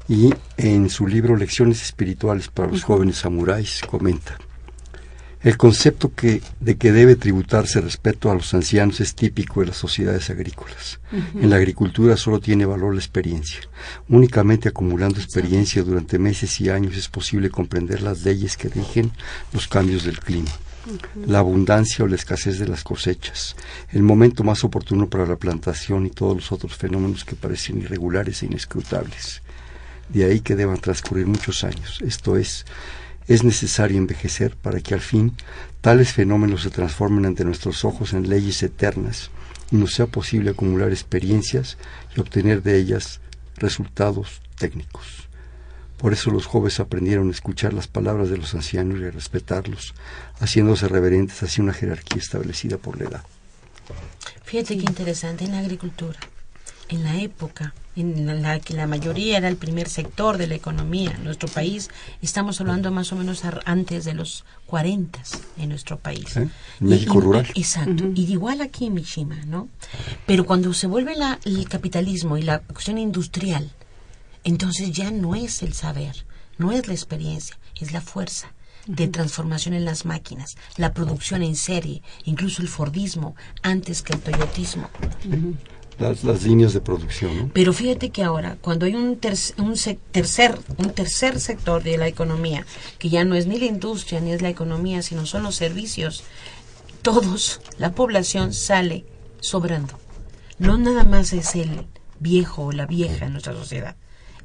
Y 0.10 0.34
en 0.56 0.90
su 0.90 1.06
libro 1.06 1.36
Lecciones 1.36 1.84
Espirituales 1.84 2.48
para 2.48 2.72
los 2.72 2.84
Jóvenes 2.84 3.18
Samuráis 3.18 3.82
comenta, 3.82 4.38
el 5.48 5.56
concepto 5.56 6.14
que, 6.14 6.42
de 6.60 6.76
que 6.76 6.92
debe 6.92 7.16
tributarse 7.16 7.80
respeto 7.80 8.30
a 8.30 8.36
los 8.36 8.54
ancianos 8.54 9.00
es 9.00 9.16
típico 9.16 9.62
de 9.62 9.68
las 9.68 9.78
sociedades 9.78 10.30
agrícolas. 10.30 11.00
En 11.36 11.50
la 11.50 11.56
agricultura 11.56 12.18
solo 12.18 12.42
tiene 12.42 12.66
valor 12.66 12.94
la 12.94 13.00
experiencia. 13.00 13.62
Únicamente 14.10 14.68
acumulando 14.68 15.22
experiencia 15.22 15.84
durante 15.84 16.20
meses 16.20 16.60
y 16.60 16.70
años 16.70 16.98
es 16.98 17.08
posible 17.08 17.50
comprender 17.50 18.02
las 18.02 18.26
leyes 18.26 18.58
que 18.58 18.68
rigen 18.68 19.14
los 19.54 19.70
cambios 19.70 20.04
del 20.04 20.20
clima. 20.20 20.52
La 21.26 21.40
abundancia 21.40 22.04
o 22.04 22.10
la 22.10 22.16
escasez 22.16 22.60
de 22.60 22.68
las 22.68 22.84
cosechas, 22.84 23.56
el 23.94 24.04
momento 24.04 24.44
más 24.44 24.66
oportuno 24.66 25.08
para 25.08 25.26
la 25.26 25.38
plantación 25.38 26.06
y 26.06 26.10
todos 26.10 26.36
los 26.36 26.52
otros 26.52 26.76
fenómenos 26.76 27.24
que 27.24 27.38
parecen 27.38 27.80
irregulares 27.80 28.44
e 28.44 28.48
inescrutables. 28.48 29.42
De 30.10 30.26
ahí 30.26 30.42
que 30.42 30.58
deban 30.58 30.82
transcurrir 30.82 31.26
muchos 31.26 31.64
años, 31.64 32.02
esto 32.02 32.36
es, 32.36 32.66
es 33.28 33.44
necesario 33.44 33.98
envejecer 33.98 34.56
para 34.56 34.80
que 34.80 34.94
al 34.94 35.02
fin 35.02 35.34
tales 35.82 36.14
fenómenos 36.14 36.64
se 36.64 36.70
transformen 36.70 37.26
ante 37.26 37.44
nuestros 37.44 37.84
ojos 37.84 38.14
en 38.14 38.30
leyes 38.30 38.64
eternas 38.64 39.32
y 39.72 39.76
nos 39.76 39.94
sea 39.94 40.08
posible 40.08 40.52
acumular 40.52 40.90
experiencias 40.90 41.78
y 42.16 42.22
obtener 42.22 42.64
de 42.64 42.78
ellas 42.78 43.20
resultados 43.58 44.42
técnicos. 44.58 45.28
Por 45.98 46.14
eso 46.14 46.32
los 46.32 46.46
jóvenes 46.46 46.80
aprendieron 46.80 47.28
a 47.28 47.32
escuchar 47.32 47.74
las 47.74 47.88
palabras 47.88 48.30
de 48.30 48.38
los 48.38 48.54
ancianos 48.54 49.00
y 49.00 49.06
a 49.06 49.12
respetarlos, 49.12 49.96
haciéndose 50.40 50.88
reverentes 50.88 51.42
hacia 51.42 51.64
una 51.64 51.74
jerarquía 51.74 52.22
establecida 52.22 52.78
por 52.78 53.00
la 53.00 53.10
edad. 53.10 53.24
Fíjate 54.44 54.78
qué 54.78 54.84
interesante 54.84 55.46
en 55.46 55.52
la 55.52 55.60
agricultura 55.60 56.20
en 56.90 57.04
la 57.04 57.20
época 57.20 57.74
en 57.96 58.44
la 58.44 58.60
que 58.60 58.76
la 58.76 58.86
mayoría 58.86 59.38
era 59.38 59.48
el 59.48 59.58
primer 59.58 59.90
sector 59.90 60.38
de 60.38 60.46
la 60.46 60.56
economía 60.56 61.12
en 61.12 61.24
nuestro 61.24 61.50
país, 61.50 61.90
estamos 62.22 62.62
hablando 62.62 62.92
más 62.92 63.12
o 63.12 63.16
menos 63.16 63.42
antes 63.66 64.06
de 64.06 64.14
los 64.14 64.46
40 64.68 65.20
en 65.58 65.70
nuestro 65.70 65.98
país. 65.98 66.38
¿Eh? 66.38 66.48
México 66.80 67.20
rural. 67.20 67.48
exacto. 67.56 68.06
Y 68.14 68.32
igual 68.32 68.62
aquí 68.62 68.86
en 68.86 68.94
Mishima, 68.94 69.38
¿no? 69.46 69.68
Pero 70.28 70.46
cuando 70.46 70.74
se 70.74 70.86
vuelve 70.86 71.16
la, 71.16 71.40
el 71.44 71.68
capitalismo 71.68 72.38
y 72.38 72.44
la 72.44 72.60
cuestión 72.60 73.00
industrial, 73.00 73.72
entonces 74.44 74.92
ya 74.92 75.10
no 75.10 75.34
es 75.34 75.64
el 75.64 75.74
saber, 75.74 76.26
no 76.60 76.72
es 76.72 76.88
la 76.88 76.94
experiencia, 76.94 77.58
es 77.82 77.94
la 77.94 78.02
fuerza 78.02 78.54
de 78.86 79.08
transformación 79.08 79.74
en 79.74 79.86
las 79.86 80.06
máquinas, 80.06 80.56
la 80.78 80.94
producción 80.94 81.44
en 81.44 81.56
serie, 81.56 82.04
incluso 82.24 82.62
el 82.62 82.70
Fordismo 82.70 83.36
antes 83.62 84.02
que 84.02 84.14
el 84.14 84.22
Toyotismo 84.22 84.90
las, 86.00 86.44
líneas 86.44 86.74
de 86.74 86.82
producción. 86.82 87.52
Pero 87.54 87.74
fíjate 87.74 88.10
que 88.10 88.24
ahora, 88.24 88.58
cuando 88.62 88.86
hay 88.86 88.96
un, 88.96 89.20
un, 89.58 89.76
tercer, 90.12 90.60
un 90.78 90.92
tercer 90.92 91.40
sector 91.40 91.84
de 91.84 91.98
la 91.98 92.08
economía, 92.08 92.66
que 93.00 93.10
ya 93.10 93.24
no 93.24 93.36
es 93.36 93.48
ni 93.48 93.60
la 93.60 93.66
industria 93.66 94.20
ni 94.20 94.32
es 94.32 94.42
la 94.42 94.50
economía, 94.50 95.02
sino 95.02 95.26
son 95.26 95.44
los 95.44 95.56
servicios, 95.56 96.24
todos, 97.02 97.62
la 97.78 97.94
población 97.94 98.54
sale 98.54 99.06
sobrando. 99.40 99.98
No 100.60 100.78
nada 100.78 101.04
más 101.04 101.34
es 101.34 101.56
el 101.56 101.88
viejo 102.20 102.66
o 102.66 102.72
la 102.72 102.86
vieja 102.86 103.26
en 103.26 103.34
nuestra 103.34 103.54
sociedad, 103.54 103.96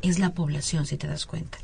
es 0.03 0.19
la 0.19 0.35
población, 0.35 0.87
si 0.87 0.97
te 0.97 1.07
das 1.07 1.27
cuenta. 1.27 1.59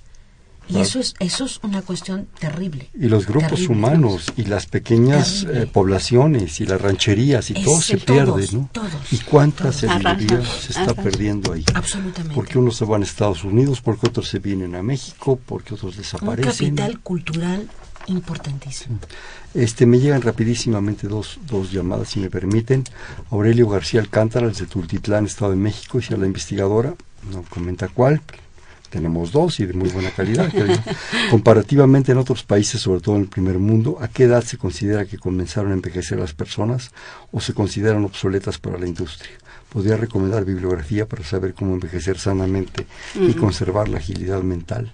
Y 0.68 0.80
eso 0.80 1.00
es, 1.00 1.14
eso 1.18 1.44
es 1.46 1.60
una 1.62 1.82
cuestión 1.82 2.28
terrible. 2.38 2.88
Y 2.94 3.08
los 3.08 3.26
grupos 3.26 3.68
humanos 3.68 4.32
y 4.36 4.44
las 4.44 4.66
pequeñas 4.66 5.46
eh, 5.48 5.66
poblaciones 5.66 6.60
y 6.60 6.66
las 6.66 6.80
rancherías 6.80 7.50
y 7.50 7.54
todo 7.54 7.80
se 7.80 7.96
pierde, 7.96 8.46
¿no? 8.52 8.68
¿Y 9.10 9.18
cuánta 9.18 9.72
sabiduría 9.72 10.42
se 10.44 10.72
está 10.72 10.94
perdiendo 10.94 11.52
ahí? 11.52 11.64
Absolutamente. 11.74 12.34
Porque 12.34 12.58
unos 12.58 12.76
se 12.76 12.84
van 12.84 13.02
a 13.02 13.04
Estados 13.04 13.44
Unidos, 13.44 13.80
porque 13.80 14.08
otros 14.08 14.28
se 14.28 14.38
vienen 14.38 14.74
a 14.74 14.82
México, 14.82 15.40
porque 15.46 15.74
otros 15.74 15.96
desaparecen. 15.96 16.70
Un 16.70 16.76
capital 16.76 17.00
cultural 17.00 17.68
importantísimo. 18.06 18.98
Este, 19.54 19.86
me 19.86 19.98
llegan 19.98 20.22
rapidísimamente 20.22 21.08
dos, 21.08 21.38
dos 21.46 21.72
llamadas, 21.72 22.10
si 22.10 22.20
me 22.20 22.30
permiten. 22.30 22.84
Aurelio 23.30 23.68
García 23.68 24.00
Alcántara, 24.00 24.48
desde 24.48 24.66
Tultitlán, 24.66 25.26
Estado 25.26 25.52
de 25.52 25.56
México, 25.56 25.98
y 25.98 26.14
a 26.14 26.16
la 26.16 26.26
investigadora, 26.26 26.94
no 27.32 27.42
comenta 27.48 27.88
cuál, 27.88 28.20
tenemos 28.90 29.32
dos 29.32 29.60
y 29.60 29.66
de 29.66 29.72
muy 29.72 29.88
buena 29.90 30.10
calidad. 30.10 30.50
Comparativamente 31.30 32.12
en 32.12 32.18
otros 32.18 32.42
países, 32.42 32.80
sobre 32.80 33.00
todo 33.00 33.16
en 33.16 33.22
el 33.22 33.28
primer 33.28 33.58
mundo, 33.58 33.98
¿a 34.00 34.08
qué 34.08 34.24
edad 34.24 34.42
se 34.42 34.58
considera 34.58 35.04
que 35.04 35.18
comenzaron 35.18 35.72
a 35.72 35.74
envejecer 35.74 36.18
las 36.18 36.32
personas 36.32 36.90
o 37.32 37.40
se 37.40 37.54
consideran 37.54 38.04
obsoletas 38.04 38.58
para 38.58 38.78
la 38.78 38.86
industria? 38.86 39.32
Podría 39.68 39.96
recomendar 39.96 40.44
bibliografía 40.44 41.06
para 41.06 41.22
saber 41.24 41.52
cómo 41.52 41.74
envejecer 41.74 42.18
sanamente 42.18 42.86
y 43.14 43.34
conservar 43.34 43.88
la 43.88 43.98
agilidad 43.98 44.42
mental, 44.42 44.90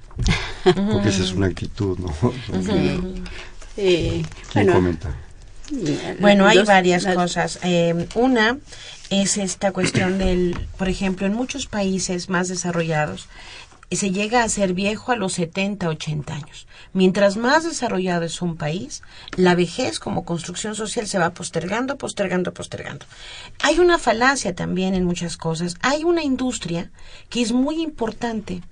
porque 0.64 1.10
esa 1.10 1.22
es 1.22 1.32
una 1.32 1.46
actitud, 1.46 1.96
¿no? 1.98 2.12
¿Quién 3.74 4.24
bueno, 4.52 4.72
comenta? 4.72 5.14
Bueno, 6.20 6.46
hay 6.46 6.62
varias 6.64 7.06
cosas. 7.06 7.58
Eh, 7.62 8.06
una 8.14 8.58
es 9.10 9.36
esta 9.36 9.72
cuestión 9.72 10.18
del, 10.18 10.56
por 10.76 10.88
ejemplo, 10.88 11.26
en 11.26 11.34
muchos 11.34 11.66
países 11.66 12.28
más 12.28 12.48
desarrollados, 12.48 13.28
se 13.96 14.10
llega 14.10 14.42
a 14.42 14.48
ser 14.48 14.72
viejo 14.72 15.12
a 15.12 15.16
los 15.16 15.34
70, 15.34 15.88
80 15.88 16.34
años. 16.34 16.66
Mientras 16.92 17.36
más 17.36 17.64
desarrollado 17.64 18.24
es 18.24 18.40
un 18.40 18.56
país, 18.56 19.02
la 19.36 19.54
vejez 19.54 19.98
como 19.98 20.24
construcción 20.24 20.74
social 20.74 21.06
se 21.06 21.18
va 21.18 21.30
postergando, 21.30 21.98
postergando, 21.98 22.54
postergando. 22.54 23.06
Hay 23.62 23.78
una 23.78 23.98
falacia 23.98 24.54
también 24.54 24.94
en 24.94 25.04
muchas 25.04 25.36
cosas. 25.36 25.76
Hay 25.80 26.04
una 26.04 26.22
industria 26.22 26.90
que 27.28 27.42
es 27.42 27.52
muy 27.52 27.82
importante 27.82 28.62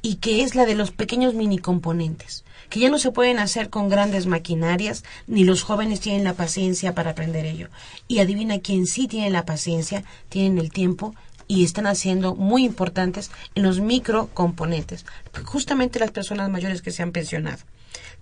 y 0.00 0.16
que 0.16 0.42
es 0.42 0.54
la 0.54 0.64
de 0.64 0.74
los 0.74 0.90
pequeños 0.90 1.34
mini 1.34 1.58
componentes, 1.58 2.44
que 2.70 2.80
ya 2.80 2.88
no 2.88 2.98
se 2.98 3.12
pueden 3.12 3.38
hacer 3.38 3.70
con 3.70 3.88
grandes 3.88 4.26
maquinarias, 4.26 5.04
ni 5.26 5.44
los 5.44 5.62
jóvenes 5.62 6.00
tienen 6.00 6.24
la 6.24 6.34
paciencia 6.34 6.94
para 6.94 7.10
aprender 7.10 7.46
ello. 7.46 7.68
Y 8.08 8.18
adivina 8.18 8.60
quién 8.60 8.86
sí 8.86 9.06
tiene 9.08 9.30
la 9.30 9.44
paciencia, 9.44 10.04
tienen 10.28 10.58
el 10.58 10.70
tiempo 10.70 11.14
y 11.52 11.64
están 11.64 11.86
haciendo 11.86 12.34
muy 12.34 12.64
importantes 12.64 13.30
en 13.54 13.62
los 13.62 13.80
microcomponentes. 13.80 15.04
Justamente 15.44 15.98
las 15.98 16.10
personas 16.10 16.48
mayores 16.48 16.80
que 16.80 16.92
se 16.92 17.02
han 17.02 17.12
pensionado 17.12 17.62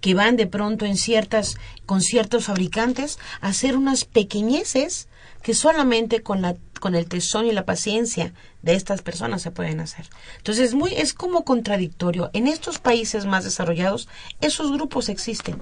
que 0.01 0.15
van 0.15 0.37
de 0.37 0.49
pronto 0.49 0.85
en 0.85 0.97
ciertas 0.97 1.57
con 1.87 2.01
ciertos 2.01 2.47
fabricantes 2.47 3.19
a 3.41 3.49
hacer 3.49 3.77
unas 3.77 4.05
pequeñeces 4.05 5.09
que 5.43 5.55
solamente 5.55 6.23
con 6.23 6.43
la 6.43 6.57
con 6.81 6.95
el 6.95 7.07
tesón 7.07 7.47
y 7.47 7.53
la 7.53 7.67
paciencia 7.67 8.33
de 8.63 8.75
estas 8.75 9.03
personas 9.03 9.43
se 9.43 9.51
pueden 9.51 9.81
hacer. 9.81 10.09
Entonces 10.39 10.71
es 10.71 10.75
muy 10.75 10.93
es 10.95 11.13
como 11.13 11.45
contradictorio. 11.45 12.31
En 12.33 12.49
estos 12.49 12.79
países 12.79 13.27
más 13.27 13.45
desarrollados 13.45 14.09
esos 14.41 14.73
grupos 14.73 15.09
existen. 15.09 15.59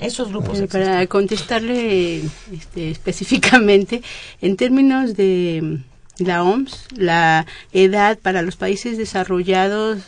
Esos 0.00 0.30
grupos 0.30 0.60
Para 0.72 1.06
contestarle 1.06 2.22
este, 2.50 2.90
específicamente 2.90 4.02
en 4.40 4.56
términos 4.56 5.14
de 5.14 5.82
la 6.24 6.42
OMS, 6.44 6.86
la 6.96 7.46
edad 7.72 8.18
para 8.18 8.42
los 8.42 8.56
países 8.56 8.98
desarrollados 8.98 9.98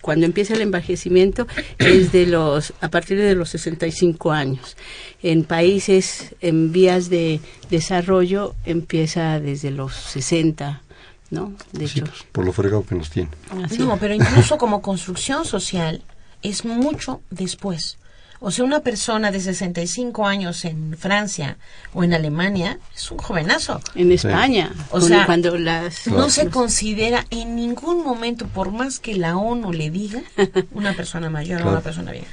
cuando 0.00 0.26
empieza 0.26 0.54
el 0.54 0.62
envejecimiento 0.62 1.46
es 1.78 2.10
de 2.10 2.26
los 2.26 2.72
a 2.80 2.88
partir 2.90 3.18
de 3.18 3.34
los 3.36 3.50
65 3.50 4.32
años. 4.32 4.76
En 5.22 5.44
países 5.44 6.34
en 6.40 6.72
vías 6.72 7.08
de 7.08 7.40
desarrollo 7.70 8.54
empieza 8.64 9.38
desde 9.40 9.70
los 9.70 9.94
60 9.94 10.82
¿no? 11.30 11.54
De 11.72 11.86
Sí, 11.88 12.00
hecho. 12.00 12.06
pues, 12.10 12.24
por 12.30 12.44
lo 12.44 12.52
fregado 12.52 12.84
que 12.84 12.94
nos 12.94 13.08
tiene. 13.10 13.30
así. 13.64 13.78
No, 13.78 13.96
pero 13.98 14.12
incluso 14.14 14.58
como 14.58 14.82
construcción 14.82 15.44
social 15.46 16.02
es 16.42 16.64
mucho 16.66 17.22
después. 17.30 17.96
O 18.44 18.50
sea, 18.50 18.64
una 18.64 18.80
persona 18.80 19.30
de 19.30 19.40
65 19.40 20.26
años 20.26 20.64
en 20.64 20.96
Francia 20.98 21.58
o 21.94 22.02
en 22.02 22.12
Alemania 22.12 22.78
es 22.94 23.10
un 23.12 23.18
jovenazo. 23.18 23.80
En 23.94 24.10
España, 24.10 24.72
O 24.90 25.00
sea, 25.00 25.26
cuando 25.26 25.56
las... 25.56 26.08
No 26.08 26.28
se 26.28 26.48
considera 26.50 27.24
en 27.30 27.54
ningún 27.54 28.02
momento, 28.02 28.48
por 28.48 28.72
más 28.72 28.98
que 28.98 29.14
la 29.14 29.36
ONU 29.36 29.72
le 29.72 29.90
diga, 29.90 30.22
una 30.72 30.92
persona 30.94 31.30
mayor 31.30 31.62
o 31.62 31.70
una 31.70 31.80
persona 31.80 32.10
vieja. 32.10 32.26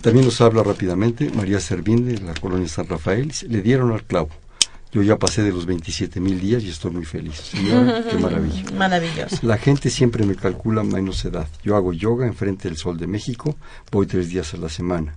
También 0.00 0.24
nos 0.24 0.40
habla 0.40 0.62
rápidamente 0.62 1.30
María 1.30 1.58
Servín 1.58 2.06
de 2.06 2.20
la 2.20 2.34
colonia 2.34 2.68
San 2.68 2.86
Rafael. 2.86 3.32
Le 3.48 3.60
dieron 3.60 3.92
al 3.92 4.04
clavo. 4.04 4.28
Yo 4.92 5.02
ya 5.02 5.18
pasé 5.18 5.42
de 5.42 5.52
los 5.52 5.66
27 5.66 6.18
mil 6.20 6.40
días 6.40 6.64
y 6.64 6.68
estoy 6.68 6.90
muy 6.90 7.04
feliz. 7.04 7.36
Señora, 7.36 8.04
qué 8.08 8.16
maravilla. 8.18 8.64
Maravilloso. 8.76 9.38
La 9.42 9.56
gente 9.56 9.88
siempre 9.88 10.24
me 10.26 10.34
calcula 10.34 10.82
menos 10.82 11.24
edad. 11.24 11.46
Yo 11.62 11.76
hago 11.76 11.92
yoga 11.92 12.26
enfrente 12.26 12.68
del 12.68 12.76
sol 12.76 12.98
de 12.98 13.06
México, 13.06 13.56
voy 13.92 14.06
tres 14.06 14.28
días 14.30 14.52
a 14.54 14.56
la 14.56 14.68
semana. 14.68 15.16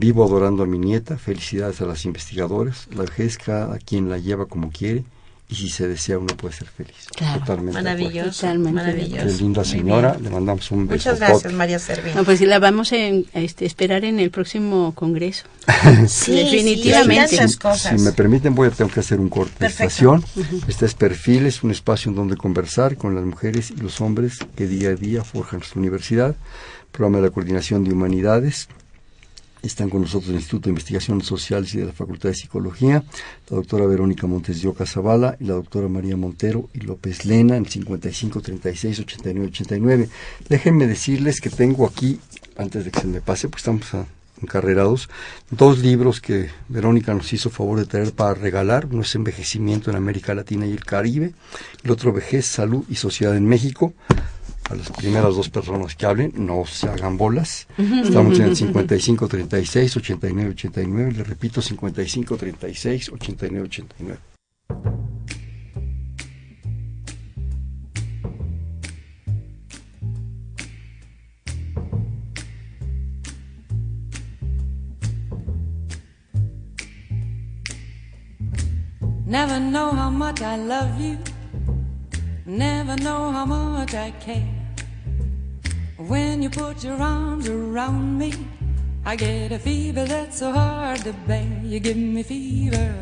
Vivo 0.00 0.24
adorando 0.24 0.62
a 0.62 0.66
mi 0.66 0.78
nieta, 0.78 1.18
felicidades 1.18 1.82
a 1.82 1.84
las 1.84 2.06
investigadoras. 2.06 2.88
La 2.96 3.02
vejez 3.02 3.36
cada 3.36 3.76
quien 3.76 4.08
la 4.08 4.16
lleva 4.16 4.46
como 4.46 4.70
quiere 4.70 5.04
y 5.46 5.56
si 5.56 5.68
se 5.68 5.86
desea 5.86 6.18
uno 6.18 6.34
puede 6.38 6.54
ser 6.54 6.68
feliz. 6.68 7.06
Claro, 7.14 7.40
Totalmente. 7.40 7.76
de. 7.76 7.82
Maravilloso. 7.82 8.30
Totalmente. 8.30 8.72
Maravilloso. 8.72 9.26
Qué 9.26 9.42
linda 9.42 9.62
señora, 9.62 10.16
le 10.18 10.30
mandamos 10.30 10.70
un 10.70 10.88
beso. 10.88 11.10
Muchas 11.10 11.18
gracias, 11.18 11.52
María 11.52 11.78
Servín. 11.78 12.14
No, 12.14 12.24
pues 12.24 12.40
la 12.40 12.58
vamos 12.58 12.94
a 12.94 12.96
este, 12.96 13.66
esperar 13.66 14.06
en 14.06 14.20
el 14.20 14.30
próximo 14.30 14.94
congreso. 14.94 15.44
Sí, 16.06 16.32
definitivamente. 16.32 17.28
sí, 17.28 17.36
tantas 17.36 17.56
cosas. 17.58 18.00
Si 18.00 18.02
me 18.02 18.12
permiten, 18.12 18.54
voy 18.54 18.68
a 18.68 18.70
tengo 18.70 18.90
que 18.90 19.00
hacer 19.00 19.20
un 19.20 19.28
corte 19.28 19.52
de 19.52 19.58
Perfecto. 19.58 19.84
estación. 19.84 20.24
Este 20.66 20.86
es 20.86 20.94
Perfiles, 20.94 21.62
un 21.62 21.72
espacio 21.72 22.08
en 22.08 22.16
donde 22.16 22.38
conversar 22.38 22.96
con 22.96 23.14
las 23.14 23.24
mujeres 23.24 23.70
y 23.70 23.76
los 23.76 24.00
hombres 24.00 24.38
que 24.56 24.66
día 24.66 24.90
a 24.90 24.94
día 24.94 25.24
forjan 25.24 25.58
nuestra 25.60 25.78
universidad. 25.78 26.36
Programa 26.90 27.18
de 27.18 27.24
la 27.24 27.30
Coordinación 27.30 27.84
de 27.84 27.92
Humanidades. 27.92 28.68
Están 29.62 29.90
con 29.90 30.00
nosotros 30.02 30.30
el 30.30 30.36
Instituto 30.36 30.64
de 30.64 30.70
Investigaciones 30.70 31.26
Sociales 31.26 31.74
y 31.74 31.78
de 31.78 31.86
la 31.86 31.92
Facultad 31.92 32.30
de 32.30 32.34
Psicología, 32.34 33.04
la 33.50 33.56
doctora 33.56 33.86
Verónica 33.86 34.26
Montes 34.26 34.62
de 34.62 34.86
Zavala 34.86 35.36
y 35.38 35.44
la 35.44 35.54
doctora 35.54 35.88
María 35.88 36.16
Montero 36.16 36.68
y 36.72 36.80
López 36.80 37.24
Lena 37.26 37.56
en 37.56 37.66
55 37.66 38.40
36 38.40 39.00
89 39.00 39.46
89. 39.48 40.08
Déjenme 40.48 40.86
decirles 40.86 41.40
que 41.40 41.50
tengo 41.50 41.86
aquí, 41.86 42.18
antes 42.56 42.84
de 42.84 42.90
que 42.90 43.00
se 43.00 43.06
me 43.06 43.20
pase, 43.20 43.48
pues 43.48 43.60
estamos 43.60 43.92
a- 43.94 44.06
encarrerados, 44.42 45.10
dos 45.50 45.80
libros 45.80 46.22
que 46.22 46.48
Verónica 46.70 47.12
nos 47.12 47.30
hizo 47.34 47.50
favor 47.50 47.78
de 47.78 47.84
traer 47.84 48.12
para 48.12 48.32
regalar. 48.32 48.86
Uno 48.90 49.02
es 49.02 49.14
Envejecimiento 49.14 49.90
en 49.90 49.96
América 49.96 50.34
Latina 50.34 50.64
y 50.66 50.72
el 50.72 50.82
Caribe, 50.82 51.34
el 51.84 51.90
otro 51.90 52.10
Vejez, 52.14 52.46
Salud 52.46 52.84
y 52.88 52.94
Sociedad 52.94 53.36
en 53.36 53.46
México. 53.46 53.92
A 54.70 54.74
las 54.76 54.88
primeras 54.90 55.34
dos 55.34 55.48
personas 55.48 55.96
que 55.96 56.06
hablen, 56.06 56.32
no 56.36 56.64
se 56.64 56.88
hagan 56.88 57.16
bolas. 57.16 57.66
Estamos 57.76 58.38
en 58.38 58.44
el 58.46 58.56
55 58.56 59.26
36 59.26 59.96
89 59.96 60.50
89. 60.50 61.12
Le 61.12 61.24
repito, 61.24 61.60
55 61.60 62.36
36 62.36 63.08
89 63.08 63.64
89. 63.64 64.18
Never 79.26 79.58
know 79.58 79.90
how 79.90 80.10
much 80.10 80.42
I 80.42 80.56
love 80.56 81.00
you. 81.00 81.18
Never 82.46 82.96
know 82.96 83.32
how 83.32 83.46
much 83.46 83.94
I 83.94 84.12
care. 84.20 84.59
When 86.08 86.42
you 86.42 86.48
put 86.48 86.82
your 86.82 86.96
arms 86.96 87.46
around 87.46 88.16
me, 88.16 88.32
I 89.04 89.16
get 89.16 89.52
a 89.52 89.58
fever 89.58 90.06
that's 90.06 90.38
so 90.38 90.50
hard 90.50 91.04
to 91.04 91.12
bear. 91.26 91.60
You 91.62 91.78
give 91.78 91.98
me 91.98 92.22
fever. 92.22 92.94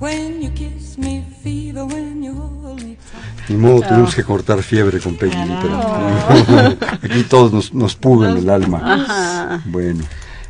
When 0.00 0.42
you 0.42 0.50
kiss 0.50 0.98
me, 0.98 1.24
fever 1.44 1.86
when 1.86 2.24
you 2.24 2.34
hold 2.34 2.82
me 2.82 2.96
tight. 2.96 3.48
Ni 3.50 3.56
modo, 3.56 3.82
tuvimos 3.82 4.16
que 4.16 4.24
cortar 4.24 4.64
fiebre 4.64 4.98
con 4.98 5.14
Peggy, 5.14 5.36
pero 5.62 5.80
aquí 7.02 7.22
todos 7.22 7.52
nos, 7.52 7.72
nos 7.72 7.94
pugan 7.94 8.36
el 8.36 8.50
alma. 8.50 8.80
Ajá. 8.82 9.62
Bueno, 9.66 10.02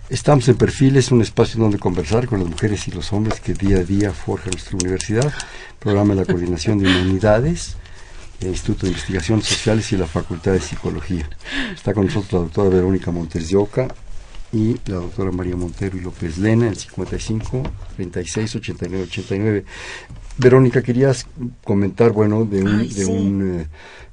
estamos 0.08 0.48
en 0.48 0.56
Perfiles, 0.56 1.12
un 1.12 1.20
espacio 1.20 1.60
donde 1.60 1.78
conversar 1.78 2.26
con 2.26 2.40
las 2.40 2.48
mujeres 2.48 2.88
y 2.88 2.92
los 2.92 3.12
hombres 3.12 3.40
que 3.40 3.52
día 3.52 3.80
a 3.80 3.84
día 3.84 4.10
forjan 4.10 4.52
nuestra 4.52 4.74
universidad. 4.78 5.30
Programa 5.78 6.14
de 6.14 6.20
la 6.20 6.26
Coordinación 6.26 6.78
de 6.78 6.88
Humanidades, 6.88 7.76
el 8.40 8.48
Instituto 8.48 8.86
de 8.86 8.92
Investigaciones 8.92 9.46
Sociales 9.46 9.90
y 9.92 9.96
la 9.96 10.06
Facultad 10.06 10.52
de 10.52 10.60
Psicología. 10.60 11.28
Está 11.74 11.94
con 11.94 12.06
nosotros 12.06 12.32
la 12.32 12.38
doctora 12.40 12.68
Verónica 12.68 13.10
Montes 13.10 13.48
de 13.48 13.56
Oca 13.56 13.88
y 14.52 14.74
la 14.86 14.96
doctora 14.96 15.30
María 15.32 15.56
Montero 15.56 15.96
y 15.96 16.00
López 16.00 16.38
Lena 16.38 16.66
en 16.68 16.76
55 16.76 17.62
36 17.96 18.54
89 18.56 19.04
89. 19.08 19.64
Verónica, 20.36 20.82
querías 20.82 21.26
comentar, 21.64 22.10
bueno, 22.10 22.44
de 22.44 22.62
un, 22.62 22.80
Ay, 22.80 22.88
de 22.88 23.06
un 23.06 23.66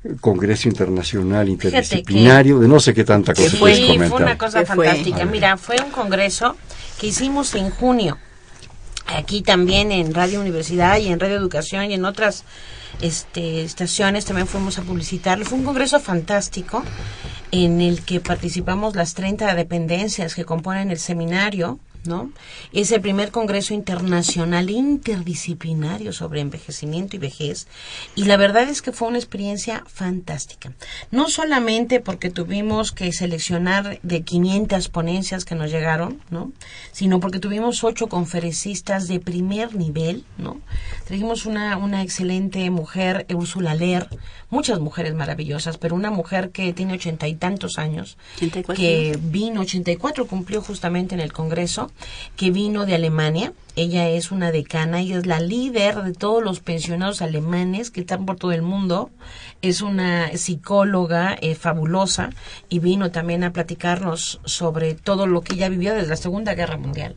eh, 0.04 0.16
congreso 0.22 0.70
internacional 0.70 1.46
que- 1.48 1.52
interdisciplinario, 1.54 2.60
de 2.60 2.68
no 2.68 2.80
sé 2.80 2.94
qué 2.94 3.04
tanta 3.04 3.34
cosa 3.34 3.58
puedes 3.58 3.80
fue 3.80 3.88
comentar. 3.98 4.22
una 4.22 4.38
cosa 4.38 4.60
¿Qué 4.60 4.66
fue? 4.68 4.86
fantástica. 4.88 5.26
Mira, 5.26 5.58
fue 5.58 5.78
un 5.84 5.92
congreso 5.92 6.56
que 7.00 7.08
hicimos 7.08 7.54
en 7.56 7.72
junio. 7.72 8.18
Aquí 9.08 9.42
también 9.42 9.92
en 9.92 10.14
Radio 10.14 10.40
Universidad 10.40 10.98
y 10.98 11.08
en 11.08 11.20
Radio 11.20 11.38
Educación 11.38 11.90
y 11.90 11.94
en 11.94 12.06
otras 12.06 12.44
este, 13.02 13.64
estaciones 13.64 14.26
también 14.26 14.48
fuimos 14.48 14.78
a 14.78 14.84
publicitarlo. 14.84 15.46
Fue 15.46 15.58
un 15.58 15.66
congreso 15.66 16.00
fantástico 16.00 16.84
en 17.52 17.82
el 17.82 18.04
que 18.04 18.20
participamos 18.20 18.96
las 18.96 19.14
30 19.14 19.54
dependencias 19.56 20.36
que 20.36 20.46
componen 20.46 20.92
el 20.92 21.00
seminario, 21.00 21.80
¿no? 22.06 22.32
Es 22.74 22.92
el 22.92 23.02
primer 23.02 23.32
congreso 23.32 23.74
internacional 23.74 24.70
interdisciplinario 24.70 26.14
sobre 26.14 26.42
envejecimiento 26.42 27.16
y 27.16 27.20
vejez 27.20 27.68
y 28.16 28.26
la 28.26 28.38
verdad 28.38 28.70
es 28.70 28.82
que 28.82 28.92
fue 28.92 29.08
una 29.08 29.18
experiencia 29.18 29.84
fantástica. 29.88 30.74
No 31.12 31.30
solamente 31.30 32.00
porque 32.00 32.30
tuvimos 32.30 32.92
que 32.92 33.12
seleccionar 33.12 34.00
de 34.02 34.24
500 34.24 34.90
ponencias 34.90 35.46
que 35.46 35.56
nos 35.56 35.72
llegaron, 35.72 36.22
¿no? 36.30 36.52
Sino 36.92 37.20
porque 37.20 37.40
tuvimos 37.40 37.84
ocho 37.84 38.08
conferencistas 38.08 39.08
de 39.08 39.20
primer 39.20 39.76
nivel, 39.76 40.26
¿no? 40.38 40.60
Trajimos 41.06 41.46
una, 41.46 41.78
una 41.78 42.02
excelente 42.02 42.70
mujer, 42.70 43.26
Úrsula 43.34 43.76
Ler, 43.76 44.08
muchas 44.50 44.80
mujeres 44.80 45.14
maravillosas, 45.14 45.78
pero 45.78 45.96
una 45.96 46.12
mujer 46.12 46.52
que 46.52 46.74
tiene 46.74 46.94
ochenta 46.94 47.28
y 47.28 47.36
tantos 47.36 47.78
años, 47.78 48.18
84, 48.38 48.76
que 48.76 49.18
vino, 49.22 49.62
84 49.62 50.28
cumplió 50.28 50.62
justamente 50.62 51.16
en 51.16 51.22
el 51.22 51.34
Congreso, 51.34 51.91
que 52.36 52.52
vino 52.52 52.86
de 52.86 52.96
Alemania. 52.96 53.54
Ella 53.76 54.10
es 54.10 54.32
una 54.32 54.52
decana 54.52 55.02
y 55.02 55.14
es 55.14 55.26
la 55.26 55.40
líder 55.40 56.04
de 56.04 56.14
todos 56.14 56.44
los 56.44 56.60
pensionados 56.60 57.22
alemanes 57.22 57.90
que 57.90 58.02
están 58.02 58.26
por 58.26 58.36
todo 58.36 58.52
el 58.52 58.62
mundo. 58.62 59.10
Es 59.62 59.82
una 59.82 60.36
psicóloga 60.38 61.38
eh, 61.42 61.56
fabulosa 61.56 62.32
y 62.68 62.80
vino 62.80 63.12
también 63.12 63.44
a 63.44 63.54
platicarnos 63.54 64.42
sobre 64.44 64.94
todo 64.96 65.26
lo 65.26 65.42
que 65.42 65.54
ella 65.54 65.70
vivió 65.70 65.94
desde 65.94 66.10
la 66.10 66.18
Segunda 66.18 66.54
Guerra 66.54 66.78
Mundial. 66.78 67.16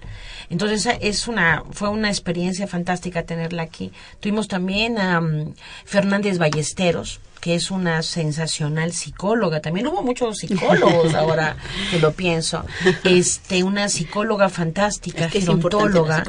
Entonces 0.50 0.88
es 1.00 1.26
una 1.26 1.64
fue 1.72 1.88
una 1.88 2.08
experiencia 2.08 2.66
fantástica 2.66 3.24
tenerla 3.24 3.62
aquí. 3.62 3.92
Tuvimos 4.20 4.46
también 4.46 4.98
a 4.98 5.20
mm, 5.20 5.54
Fernández 5.84 6.38
Ballesteros, 6.38 7.20
que 7.44 7.54
es 7.54 7.70
una 7.70 8.02
sensacional 8.02 8.94
psicóloga. 8.94 9.61
También 9.61 9.87
hubo 9.88 10.02
muchos 10.02 10.38
psicólogos 10.38 11.12
ahora 11.14 11.59
que 11.90 11.98
lo 11.98 12.14
pienso. 12.14 12.64
Este, 13.04 13.62
una 13.62 13.90
psicóloga 13.90 14.48
fantástica, 14.48 15.26
Es 15.26 15.33
que 15.33 15.38
es 15.40 15.44
gerontóloga. 15.44 16.24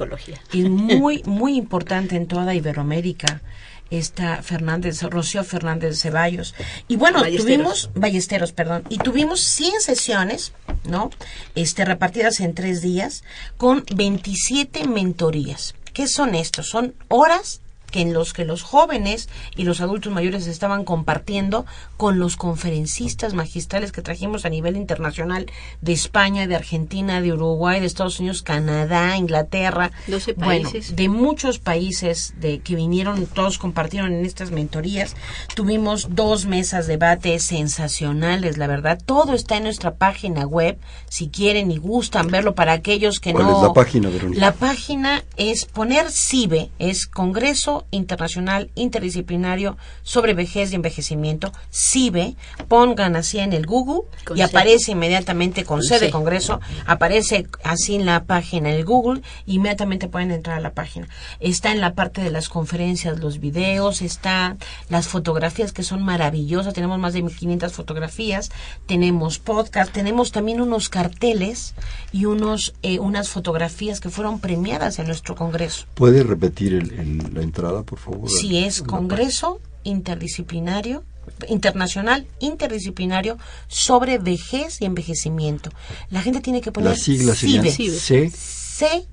Y 0.52 0.64
muy, 0.64 1.24
muy 1.24 1.56
importante 1.56 2.18
en 2.18 2.28
toda 2.28 2.54
Iberoamérica. 2.54 3.42
Esta 3.90 4.44
Fernández, 4.44 5.04
Rocío 5.04 5.46
Fernández 5.46 6.02
Ceballos. 6.02 6.54
Y 6.90 6.98
bueno, 6.98 7.22
Ballesteros. 7.22 7.46
tuvimos, 7.46 7.90
Ballesteros, 7.96 8.52
perdón, 8.52 8.84
y 8.90 8.98
tuvimos 8.98 9.40
100 9.40 9.80
sesiones, 9.80 10.52
¿no? 10.84 11.12
Este, 11.56 11.86
repartidas 11.86 12.42
en 12.42 12.54
tres 12.54 12.82
días, 12.82 13.24
con 13.56 13.86
27 13.96 14.86
mentorías. 14.86 15.76
¿Qué 15.94 16.10
son 16.10 16.36
estos? 16.36 16.68
Son 16.68 16.94
horas 17.08 17.62
que 17.96 18.02
en 18.02 18.14
los 18.14 18.34
que 18.34 18.44
los 18.44 18.62
jóvenes 18.62 19.30
y 19.56 19.64
los 19.64 19.80
adultos 19.80 20.12
mayores 20.12 20.48
estaban 20.48 20.84
compartiendo 20.84 21.66
con 21.96 22.20
los 22.20 22.36
conferencistas 22.36 23.34
magistrales 23.34 23.94
que 23.94 24.02
trajimos 24.02 24.44
a 24.44 24.50
nivel 24.50 24.76
internacional 24.76 25.46
de 25.80 25.94
España, 25.94 26.46
de 26.46 26.56
Argentina, 26.56 27.22
de 27.22 27.32
Uruguay, 27.32 27.80
de 27.80 27.86
Estados 27.86 28.20
Unidos, 28.20 28.42
Canadá, 28.42 29.16
Inglaterra, 29.16 29.92
12 30.08 30.34
bueno, 30.34 30.70
países. 30.70 30.96
de 30.98 31.08
muchos 31.08 31.60
países 31.60 32.34
de 32.42 32.60
que 32.60 32.76
vinieron, 32.76 33.28
todos 33.28 33.58
compartieron 33.58 34.12
en 34.12 34.26
estas 34.26 34.52
mentorías. 34.52 35.16
Tuvimos 35.56 36.10
dos 36.16 36.46
mesas 36.46 36.88
de 36.88 36.96
debate 36.96 37.40
sensacionales, 37.40 38.58
la 38.58 38.68
verdad. 38.68 38.98
Todo 39.06 39.34
está 39.34 39.58
en 39.58 39.64
nuestra 39.64 39.96
página 39.96 40.46
web, 40.46 40.78
si 41.10 41.28
quieren 41.28 41.70
y 41.72 41.78
gustan 41.78 42.28
verlo 42.28 42.56
para 42.56 42.72
aquellos 42.72 43.20
que 43.20 43.34
¿Cuál 43.34 43.48
no. 43.48 43.58
es 43.58 43.64
la 43.64 43.74
página, 43.74 44.10
Verónica? 44.10 44.40
La 44.40 44.54
página 44.54 45.24
es 45.36 45.66
poner 45.66 46.10
CIBE, 46.10 46.72
es 46.80 47.06
Congreso 47.06 47.85
Internacional 47.92 48.72
Interdisciplinario 48.76 49.78
sobre 50.04 50.34
Vejez 50.34 50.72
y 50.72 50.76
Envejecimiento, 50.76 51.52
CIBE. 51.74 52.36
Pongan 52.68 53.16
así 53.16 53.40
en 53.40 53.54
el 53.54 53.66
Google 53.66 54.02
Con 54.26 54.38
y 54.38 54.42
C. 54.42 54.46
aparece 54.46 54.92
inmediatamente 54.94 55.64
con 55.64 55.82
C 55.84 56.00
de. 56.00 56.10
Congreso, 56.10 56.60
aparece 56.86 57.48
así 57.64 57.96
en 57.96 58.06
la 58.06 58.24
página 58.24 58.70
en 58.70 58.76
el 58.78 58.86
Google, 58.86 59.22
inmediatamente 59.46 60.08
pueden 60.08 60.32
entrar 60.32 60.58
a 60.58 60.62
la 60.62 60.74
página. 60.74 61.08
Está 61.40 61.72
en 61.72 61.82
la 61.82 61.94
parte 61.94 62.22
de 62.22 62.32
las 62.32 62.48
conferencias, 62.50 63.20
los 63.20 63.40
videos, 63.40 64.02
está 64.02 64.56
las 64.90 65.08
fotografías 65.08 65.74
que 65.74 65.84
son 65.84 66.04
maravillosas, 66.04 66.74
tenemos 66.74 67.00
más 67.00 67.14
de 67.14 67.22
1500 67.24 67.74
fotografías, 67.74 68.50
tenemos 68.86 69.40
podcast, 69.40 69.92
tenemos 69.92 70.32
también 70.32 70.62
unos 70.62 70.90
carteles 70.90 71.74
y 72.12 72.26
unos 72.26 72.74
eh, 72.84 73.00
unas 73.00 73.30
fotografías 73.30 74.00
que 74.00 74.10
fueron 74.10 74.40
premiadas 74.40 75.00
en 75.00 75.08
nuestro 75.08 75.36
congreso. 75.36 75.86
¿Puede 75.96 76.24
repetir 76.24 76.74
el- 76.74 76.92
el- 77.00 77.34
la 77.34 77.42
entrada, 77.42 77.65
por 77.84 78.00
favor? 78.00 78.30
Si 78.30 78.58
es 78.58 78.82
La 78.82 78.88
Congreso 78.88 79.62
Interdisciplinario, 79.84 81.04
Internacional 81.48 82.28
Interdisciplinario 82.40 83.38
sobre 83.68 84.18
Vejez 84.18 84.82
y 84.82 84.86
Envejecimiento. 84.86 85.72
La 86.10 86.22
gente 86.22 86.42
tiene 86.42 86.62
que 86.62 86.72
poner 86.72 86.92
Las 86.92 87.02
siglas 87.02 87.38
serían 87.38 87.66
CIVE. 87.66 88.00
C, 88.00 88.30
C 88.30 89.08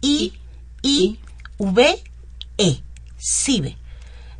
I 0.00 0.32
I 0.82 1.18
V 1.58 2.02
E 2.58 2.82
CIBE. 3.18 3.76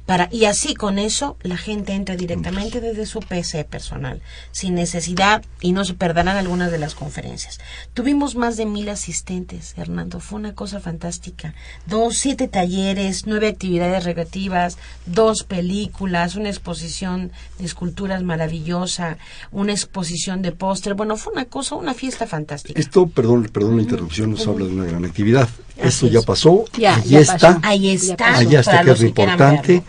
Para, 0.06 0.28
y 0.32 0.46
así 0.46 0.74
con 0.74 0.98
eso 0.98 1.36
la 1.42 1.56
gente 1.56 1.92
entra 1.92 2.16
directamente 2.16 2.80
desde 2.80 3.06
su 3.06 3.20
PC 3.20 3.64
personal, 3.64 4.20
sin 4.50 4.74
necesidad 4.74 5.44
y 5.60 5.72
no 5.72 5.84
se 5.84 5.94
perderán 5.94 6.36
algunas 6.36 6.72
de 6.72 6.78
las 6.78 6.94
conferencias. 6.94 7.60
Tuvimos 7.94 8.34
más 8.34 8.56
de 8.56 8.66
mil 8.66 8.88
asistentes, 8.88 9.74
Hernando, 9.76 10.20
fue 10.20 10.38
una 10.40 10.54
cosa 10.54 10.80
fantástica. 10.80 11.54
Dos, 11.86 12.18
siete 12.18 12.48
talleres, 12.48 13.26
nueve 13.26 13.48
actividades 13.48 14.04
recreativas, 14.04 14.76
dos 15.06 15.44
películas, 15.44 16.34
una 16.34 16.48
exposición 16.48 17.30
de 17.58 17.64
esculturas 17.64 18.22
maravillosa, 18.22 19.18
una 19.50 19.72
exposición 19.72 20.42
de 20.42 20.52
póster. 20.52 20.94
Bueno, 20.94 21.16
fue 21.16 21.32
una 21.32 21.44
cosa, 21.44 21.76
una 21.76 21.94
fiesta 21.94 22.26
fantástica. 22.26 22.80
Esto, 22.80 23.06
perdón, 23.06 23.48
perdón 23.52 23.76
la 23.76 23.82
interrupción, 23.82 24.32
nos 24.32 24.46
habla 24.46 24.66
de 24.66 24.72
una 24.72 24.84
gran 24.84 25.04
actividad. 25.04 25.48
Esto 25.76 26.06
ya 26.06 26.22
pasó, 26.22 26.64
Ya, 26.76 27.02
ya 27.04 27.20
está, 27.20 27.38
pasó. 27.38 27.60
Ahí 27.62 27.90
está. 27.90 28.36
allá 28.36 28.60
está 28.60 28.84
que 28.84 28.90
es 28.90 29.00
lo 29.00 29.06
importante. 29.06 29.82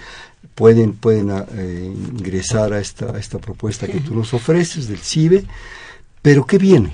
Pueden, 0.56 0.94
pueden 0.94 1.32
ah, 1.32 1.46
eh, 1.56 1.92
ingresar 1.94 2.74
a 2.74 2.80
esta, 2.80 3.16
a 3.16 3.20
esta 3.20 3.40
propuesta 3.40 3.88
que 3.88 4.00
tú 4.00 4.14
nos 4.14 4.34
ofreces 4.34 4.88
del 4.88 5.00
CIBE, 5.00 5.46
pero 6.22 6.46
¿qué 6.46 6.58
viene? 6.60 6.94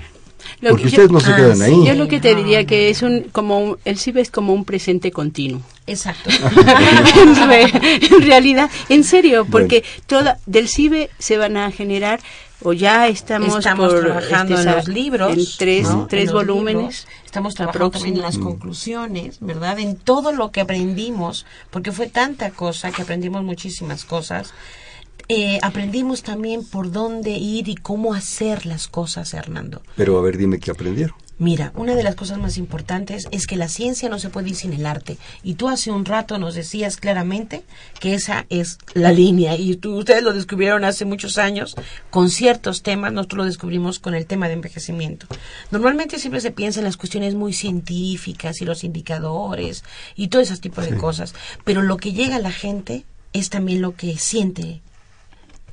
Lo 0.60 0.70
Porque 0.70 0.82
que 0.82 0.88
ustedes 0.88 1.08
yo- 1.08 1.12
no 1.12 1.20
se 1.20 1.30
Ah, 1.32 1.36
quedan 1.36 1.56
sí. 1.56 1.62
ahí. 1.64 1.86
Yo 1.86 1.94
lo 1.94 2.08
que 2.08 2.20
te 2.20 2.34
diría 2.34 2.64
que 2.66 2.90
es 2.90 3.02
un 3.02 3.22
como 3.32 3.58
un- 3.60 3.78
el 3.84 3.98
CIBE 3.98 4.20
es 4.20 4.30
como 4.30 4.52
un 4.52 4.64
presente 4.64 5.10
continuo. 5.10 5.60
Exacto. 5.86 6.30
en, 6.30 7.48
re- 7.48 7.72
en 8.10 8.22
realidad, 8.22 8.70
en 8.88 9.04
serio, 9.04 9.46
porque 9.50 9.84
toda 10.06 10.38
del 10.46 10.68
CIBE 10.68 11.10
se 11.18 11.36
van 11.38 11.56
a 11.56 11.70
generar 11.70 12.20
o 12.62 12.74
ya 12.74 13.08
estamos, 13.08 13.56
Estamos 13.56 13.90
por, 13.92 14.00
trabajando 14.04 14.54
este, 14.58 14.68
en 14.70 14.76
los 14.76 14.88
libros. 14.88 15.32
en 15.36 15.44
tres, 15.56 15.88
¿no? 15.88 16.06
tres 16.08 16.28
En 16.28 16.34
volúmenes. 16.34 16.74
libros. 16.74 17.06
Estamos 17.24 17.52
La 17.54 17.56
trabajando 17.56 17.90
también 17.92 18.16
en 18.16 18.22
las 18.22 18.36
conclusiones, 18.38 19.38
¿verdad? 19.40 19.78
En 19.78 19.96
todo 19.96 20.32
lo 20.32 20.50
que 20.50 20.60
aprendimos, 20.60 21.46
porque 21.70 21.90
fue 21.90 22.08
tanta 22.08 22.50
cosa 22.50 22.90
que 22.92 23.00
aprendimos 23.02 23.42
muchísimas 23.44 24.04
cosas. 24.04 24.52
Eh, 25.32 25.60
aprendimos 25.62 26.24
también 26.24 26.64
por 26.64 26.90
dónde 26.90 27.30
ir 27.30 27.68
y 27.68 27.76
cómo 27.76 28.14
hacer 28.14 28.66
las 28.66 28.88
cosas, 28.88 29.32
Hernando. 29.32 29.80
Pero 29.94 30.18
a 30.18 30.22
ver, 30.22 30.36
dime 30.36 30.58
qué 30.58 30.72
aprendieron. 30.72 31.14
Mira, 31.38 31.72
una 31.76 31.94
de 31.94 32.02
las 32.02 32.16
cosas 32.16 32.38
más 32.38 32.58
importantes 32.58 33.28
es 33.30 33.46
que 33.46 33.54
la 33.54 33.68
ciencia 33.68 34.08
no 34.08 34.18
se 34.18 34.28
puede 34.28 34.48
ir 34.48 34.56
sin 34.56 34.72
el 34.72 34.84
arte. 34.86 35.18
Y 35.44 35.54
tú 35.54 35.68
hace 35.68 35.92
un 35.92 36.04
rato 36.04 36.36
nos 36.38 36.56
decías 36.56 36.96
claramente 36.96 37.62
que 38.00 38.14
esa 38.14 38.44
es 38.48 38.78
la 38.92 39.12
línea. 39.12 39.56
Y 39.56 39.76
tú, 39.76 39.98
ustedes 39.98 40.24
lo 40.24 40.32
descubrieron 40.32 40.84
hace 40.84 41.04
muchos 41.04 41.38
años 41.38 41.76
con 42.10 42.28
ciertos 42.28 42.82
temas. 42.82 43.12
Nosotros 43.12 43.38
lo 43.38 43.44
descubrimos 43.44 44.00
con 44.00 44.16
el 44.16 44.26
tema 44.26 44.48
de 44.48 44.54
envejecimiento. 44.54 45.28
Normalmente 45.70 46.18
siempre 46.18 46.40
se 46.40 46.50
piensa 46.50 46.80
en 46.80 46.86
las 46.86 46.96
cuestiones 46.96 47.36
muy 47.36 47.52
científicas 47.52 48.60
y 48.60 48.64
los 48.64 48.82
indicadores 48.82 49.84
y 50.16 50.26
todo 50.26 50.42
ese 50.42 50.56
tipo 50.56 50.80
de 50.80 50.96
cosas. 50.96 51.34
Pero 51.62 51.82
lo 51.82 51.98
que 51.98 52.12
llega 52.14 52.34
a 52.34 52.40
la 52.40 52.50
gente 52.50 53.04
es 53.32 53.48
también 53.48 53.80
lo 53.80 53.94
que 53.94 54.18
siente 54.18 54.82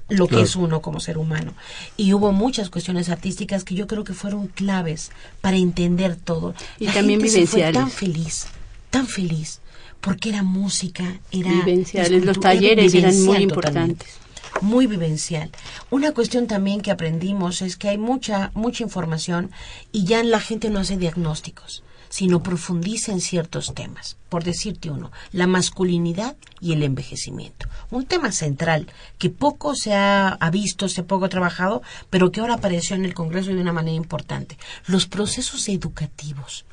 lo 0.10 0.26
que 0.28 0.36
Claro. 0.36 0.43
es 0.45 0.55
uno 0.55 0.82
como 0.82 0.99
ser 0.99 1.18
humano. 1.18 1.53
Y 1.97 2.14
hubo 2.14 2.32
muchas 2.32 2.70
cuestiones 2.70 3.10
artísticas 3.10 3.64
que 3.64 3.76
yo 3.76 3.88
creo 3.88 4.03
que 4.03 4.14
fueron 4.14 4.47
claves 4.47 5.12
para 5.41 5.58
entender 5.58 6.16
todo. 6.16 6.53
Y 6.80 6.86
La 6.86 6.93
también 6.93 7.20
gente 7.20 7.41
se 7.41 7.47
fue 7.47 7.60
vivenciales. 7.60 7.74
tan 7.82 7.91
feliz, 7.91 8.47
tan 8.89 9.08
feliz, 9.08 9.60
porque 10.01 10.30
era 10.30 10.43
música, 10.43 11.20
era 11.32 11.51
Vivenciales, 11.51 12.24
los 12.26 12.38
era 12.38 12.41
talleres 12.41 12.93
eran 12.93 13.22
muy 13.26 13.38
importantes. 13.38 14.08
totalmente. 14.08 14.28
Muy 14.62 14.88
vivencial. 14.88 15.51
Una 15.91 16.14
cuestión 16.14 16.47
también 16.47 16.82
que 16.82 16.89
aprendimos 16.89 17.62
es 17.62 17.76
que 17.78 17.89
hay 17.89 17.97
mucha 17.97 18.49
mucha 18.55 18.84
información 18.84 19.51
y 19.91 20.05
ya 20.05 20.24
la 20.24 20.39
gente 20.39 20.70
no 20.70 20.80
hace 20.80 20.97
diagnósticos, 20.97 21.84
sino 22.10 22.43
profundiza 22.43 23.12
en 23.12 23.22
ciertos 23.22 23.74
temas. 23.74 24.18
Por 24.30 24.43
decirte 24.43 24.89
uno, 24.89 25.12
la 25.32 25.47
masculinidad 25.47 26.36
y 26.60 26.74
el 26.74 26.84
envejecimiento. 26.84 27.68
Un 27.91 28.05
tema 28.05 28.32
central 28.32 28.88
que 29.18 29.30
poco 29.30 29.76
se 29.76 29.93
ha, 29.93 30.30
ha 30.30 30.49
visto, 30.49 30.89
se 30.89 31.01
ha 31.01 31.05
poco 31.05 31.30
trabajado, 31.30 31.82
pero 32.10 32.32
que 32.32 32.41
ahora 32.41 32.55
apareció 32.55 32.95
en 32.95 33.05
el 33.05 33.14
Congreso 33.14 33.51
de 33.51 33.62
una 33.62 33.74
manera 33.74 33.95
importante. 33.95 34.58
Los 34.86 35.08
procesos 35.08 35.70
educativos. 35.70 36.66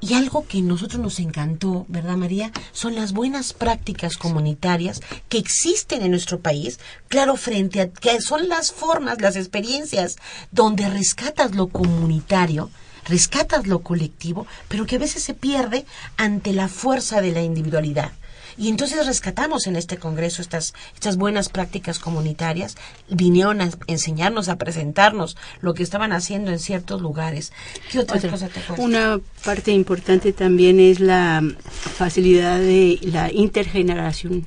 Y 0.00 0.14
algo 0.14 0.46
que 0.46 0.62
nosotros 0.62 1.00
nos 1.00 1.18
encantó, 1.18 1.84
¿verdad, 1.88 2.16
María? 2.16 2.52
Son 2.72 2.94
las 2.94 3.12
buenas 3.12 3.52
prácticas 3.52 4.16
comunitarias 4.16 5.00
que 5.28 5.38
existen 5.38 6.02
en 6.02 6.12
nuestro 6.12 6.38
país, 6.38 6.78
claro, 7.08 7.36
frente 7.36 7.80
a 7.80 7.90
que 7.90 8.20
son 8.20 8.48
las 8.48 8.70
formas, 8.70 9.20
las 9.20 9.34
experiencias 9.34 10.16
donde 10.52 10.88
rescatas 10.88 11.56
lo 11.56 11.68
comunitario, 11.68 12.70
rescatas 13.08 13.66
lo 13.66 13.80
colectivo, 13.80 14.46
pero 14.68 14.86
que 14.86 14.96
a 14.96 15.00
veces 15.00 15.22
se 15.22 15.34
pierde 15.34 15.84
ante 16.16 16.52
la 16.52 16.68
fuerza 16.68 17.20
de 17.20 17.32
la 17.32 17.42
individualidad. 17.42 18.12
Y 18.58 18.68
entonces 18.68 19.06
rescatamos 19.06 19.68
en 19.68 19.76
este 19.76 19.98
congreso 19.98 20.42
estas, 20.42 20.74
estas 20.94 21.16
buenas 21.16 21.48
prácticas 21.48 22.00
comunitarias, 22.00 22.76
vinieron 23.08 23.60
a 23.60 23.70
enseñarnos, 23.86 24.48
a 24.48 24.56
presentarnos 24.56 25.36
lo 25.60 25.74
que 25.74 25.84
estaban 25.84 26.12
haciendo 26.12 26.50
en 26.50 26.58
ciertos 26.58 27.00
lugares. 27.00 27.52
¿Qué 27.92 28.00
otras 28.00 28.18
Otra. 28.18 28.30
cosas 28.32 28.50
te? 28.50 28.60
Una 28.82 29.20
parte 29.44 29.70
importante 29.70 30.32
también 30.32 30.80
es 30.80 30.98
la 30.98 31.40
facilidad 31.68 32.58
de 32.58 32.98
la 33.02 33.32
intergeneración, 33.32 34.44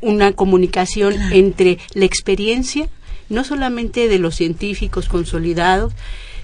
una 0.00 0.32
comunicación 0.32 1.14
entre 1.30 1.78
la 1.92 2.06
experiencia, 2.06 2.88
no 3.28 3.44
solamente 3.44 4.08
de 4.08 4.18
los 4.18 4.36
científicos 4.36 5.10
consolidados, 5.10 5.92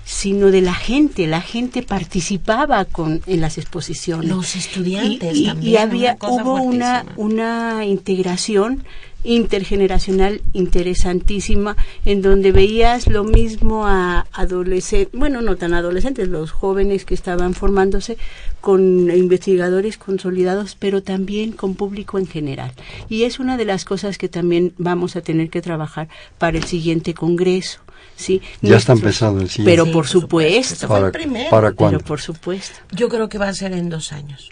sino 0.05 0.51
de 0.51 0.61
la 0.61 0.75
gente. 0.75 1.27
La 1.27 1.41
gente 1.41 1.83
participaba 1.83 2.85
con 2.85 3.21
en 3.27 3.41
las 3.41 3.59
exposiciones. 3.59 4.29
Los 4.29 4.57
estudiantes 4.57 5.35
y, 5.37 5.43
y- 5.43 5.47
también, 5.47 5.73
y 5.73 5.77
había 5.77 6.17
una 6.21 6.33
hubo 6.43 6.55
una 6.63 7.07
una 7.17 7.85
integración 7.85 8.85
intergeneracional 9.23 10.41
interesantísima 10.55 11.77
en 12.05 12.23
donde 12.23 12.53
veías 12.53 13.07
lo 13.07 13.23
mismo 13.25 13.87
a 13.87 14.27
adolescentes, 14.33 15.13
bueno, 15.13 15.43
no 15.43 15.57
tan 15.57 15.75
adolescentes, 15.75 16.29
los 16.29 16.51
jóvenes 16.53 17.05
que 17.05 17.15
estaban 17.15 17.55
formándose 17.55 18.17
con 18.61 19.11
investigadores 19.11 19.99
consolidados, 19.99 20.77
pero 20.79 21.03
también 21.03 21.53
con 21.53 21.75
público 21.75 22.19
en 22.19 22.27
general. 22.27 22.73
Y 23.09 23.25
es 23.25 23.39
una 23.41 23.57
de 23.57 23.65
las 23.67 23.85
cosas 23.85 24.19
que 24.19 24.29
también 24.29 24.73
vamos 24.79 25.17
a 25.17 25.21
tener 25.21 25.51
que 25.51 25.63
trabajar 25.63 26.09
para 26.39 26.59
el 26.59 26.65
siguiente 26.65 27.15
congreso. 27.15 27.81
¿Sí? 28.17 28.41
Ya 28.61 28.77
está 28.77 28.93
empezando 28.93 29.41
el 29.41 29.49
siguiente. 29.49 29.71
Pero 29.73 29.85
Sí, 29.87 29.91
por 29.93 30.07
supuesto. 30.07 30.89
¿Para, 30.89 31.11
primero. 31.13 31.51
¿para 31.51 31.69
pero 31.69 31.77
cuándo? 31.77 32.01
por 32.01 32.21
supuesto. 32.21 32.79
Yo 32.93 33.09
creo 33.09 33.29
que 33.29 33.39
va 33.39 33.49
a 33.49 33.55
ser 33.55 33.73
en 33.73 33.89
dos 33.89 34.13
años. 34.13 34.51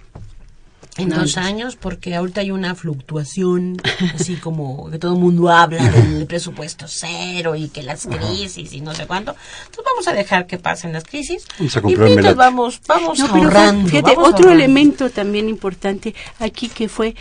En 0.98 1.08
dos 1.10 1.36
años, 1.36 1.76
porque 1.76 2.14
ahorita 2.14 2.40
hay 2.40 2.50
una 2.50 2.74
fluctuación, 2.74 3.76
así 4.14 4.34
como 4.36 4.90
que 4.90 4.98
todo 4.98 5.14
el 5.14 5.20
mundo 5.20 5.48
habla 5.48 5.82
del 5.90 6.26
presupuesto 6.28 6.86
cero 6.88 7.54
y 7.54 7.68
que 7.68 7.82
las 7.82 8.06
crisis 8.06 8.72
y 8.72 8.80
no 8.80 8.94
sé 8.94 9.06
cuánto. 9.06 9.34
Entonces 9.66 9.84
vamos 9.86 10.08
a 10.08 10.12
dejar 10.12 10.46
que 10.46 10.58
pasen 10.58 10.92
las 10.92 11.04
crisis. 11.04 11.44
Y 11.60 11.68
comprar 11.68 12.06
mientras 12.06 12.34
vamos, 12.36 12.80
vamos 12.86 13.18
No, 13.18 13.26
pero 13.32 13.44
ahorrando. 13.44 13.88
fíjate, 13.88 14.10
vamos 14.14 14.28
otro 14.30 14.48
ahorrando. 14.48 14.64
elemento 14.64 15.10
también 15.10 15.48
importante 15.48 16.14
aquí 16.40 16.68
que 16.68 16.88
fue 16.88 17.14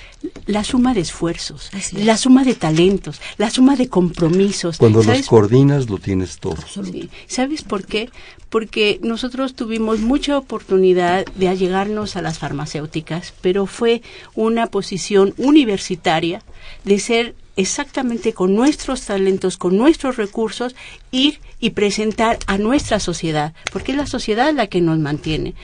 la 0.47 0.63
suma 0.63 0.93
de 0.95 1.01
esfuerzos, 1.01 1.69
es. 1.73 1.93
la 1.93 2.17
suma 2.17 2.43
de 2.43 2.55
talentos, 2.55 3.21
la 3.38 3.49
suma 3.51 3.75
de 3.75 3.88
compromisos. 3.89 4.78
Cuando 4.78 4.99
los 4.99 5.05
¿Sabes? 5.05 5.28
coordinas 5.28 5.89
lo 5.89 5.99
tienes 5.99 6.39
todo. 6.39 6.57
Sí. 6.67 7.09
¿Sabes 7.28 7.61
por 7.61 7.86
qué? 7.86 8.09
Porque 8.49 8.99
nosotros 9.03 9.53
tuvimos 9.55 9.99
mucha 9.99 10.38
oportunidad 10.38 11.25
de 11.36 11.47
allegarnos 11.49 12.15
a 12.15 12.21
las 12.21 12.39
farmacéuticas, 12.39 13.34
pero 13.41 13.66
fue 13.68 14.01
una 14.34 14.68
posición 14.68 15.34
universitaria 15.38 16.41
de 16.84 16.99
ser 16.99 17.36
exactamente 17.55 18.34
con 18.34 18.55
nuestros 18.55 19.01
talentos, 19.05 19.57
con 19.57 19.78
nuestros 19.78 20.18
recursos, 20.18 20.76
ir 21.11 21.39
y 21.59 21.72
presentar 21.72 22.38
a 22.47 22.57
nuestra 22.57 22.99
sociedad, 22.99 23.53
porque 23.72 23.91
es 23.91 23.97
la 23.97 24.07
sociedad 24.07 24.53
la 24.53 24.68
que 24.68 24.82
nos 24.82 24.99
mantiene 24.99 25.55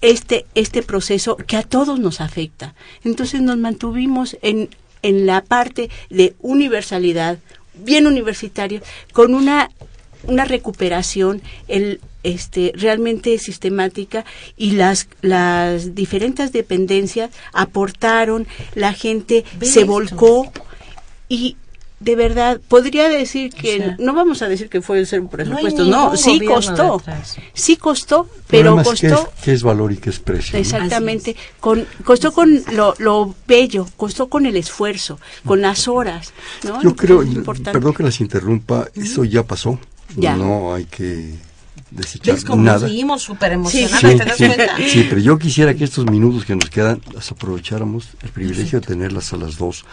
este, 0.00 0.46
este 0.54 0.82
proceso 0.82 1.36
que 1.36 1.56
a 1.56 1.62
todos 1.62 1.98
nos 1.98 2.20
afecta. 2.20 2.74
Entonces 3.04 3.40
nos 3.40 3.58
mantuvimos 3.58 4.36
en, 4.42 4.68
en 5.02 5.26
la 5.26 5.42
parte 5.42 5.90
de 6.10 6.34
universalidad, 6.40 7.38
bien 7.74 8.06
universitario, 8.06 8.80
con 9.12 9.34
una, 9.34 9.70
una 10.26 10.44
recuperación 10.44 11.42
el, 11.68 12.00
este, 12.22 12.72
realmente 12.74 13.38
sistemática 13.38 14.24
y 14.56 14.72
las, 14.72 15.08
las 15.20 15.94
diferentes 15.94 16.52
dependencias 16.52 17.30
aportaron, 17.52 18.46
la 18.74 18.92
gente 18.92 19.44
Ve 19.58 19.66
se 19.66 19.80
esto. 19.80 19.92
volcó 19.92 20.52
y 21.28 21.56
de 22.00 22.16
verdad 22.16 22.60
podría 22.68 23.08
decir 23.08 23.52
que 23.52 23.74
O 23.74 23.78
sea, 23.78 23.96
no 23.98 24.14
vamos 24.14 24.42
a 24.42 24.48
decir 24.48 24.68
que 24.68 24.82
fue 24.82 24.98
el 24.98 25.08
hay 25.10 25.20
presupuesto, 25.20 25.84
no, 25.84 26.16
sí 26.16 26.40
costó, 26.40 27.02
sí 27.54 27.76
costó, 27.76 28.28
pero 28.48 28.76
costó 28.82 29.06
es, 29.06 29.42
qué 29.42 29.52
es 29.52 29.62
valor 29.62 29.92
y 29.92 29.96
qué 29.96 30.10
es 30.10 30.18
precio. 30.18 30.52
¿no? 30.52 30.58
Exactamente, 30.58 31.34
con, 31.60 31.86
costó 32.04 32.32
con 32.32 32.62
lo, 32.72 32.94
lo 32.98 33.34
bello, 33.46 33.86
costó 33.96 34.28
con 34.28 34.44
el 34.44 34.56
esfuerzo, 34.56 35.18
con 35.46 35.62
las 35.62 35.88
horas, 35.88 36.32
¿no? 36.64 36.82
Yo 36.82 36.94
creo, 36.94 37.24
perdón 37.72 37.94
que 37.94 38.02
las 38.02 38.20
interrumpa, 38.20 38.88
eso 38.94 39.24
ya 39.24 39.42
pasó. 39.44 39.78
Ya. 40.16 40.36
No 40.36 40.74
hay 40.74 40.84
que 40.84 41.34
desechar 41.90 42.34
¿Ves 42.34 42.44
cómo 42.44 42.62
nada. 42.62 42.80
seguimos 42.88 43.22
súper 43.22 43.52
emocionados? 43.52 44.00
Sí, 44.00 44.16
¿Te 44.16 44.24
das 44.24 44.36
sí, 44.36 44.88
sí, 44.88 45.06
pero 45.08 45.20
yo 45.20 45.38
quisiera 45.38 45.74
que 45.74 45.84
estos 45.84 46.06
minutos 46.06 46.44
que 46.44 46.54
nos 46.56 46.70
quedan 46.70 47.00
las 47.12 47.30
aprovecháramos, 47.32 48.08
el 48.22 48.30
privilegio 48.30 48.80
de 48.80 48.86
tenerlas 48.86 49.32
a 49.32 49.36
las 49.36 49.56
dos, 49.56 49.84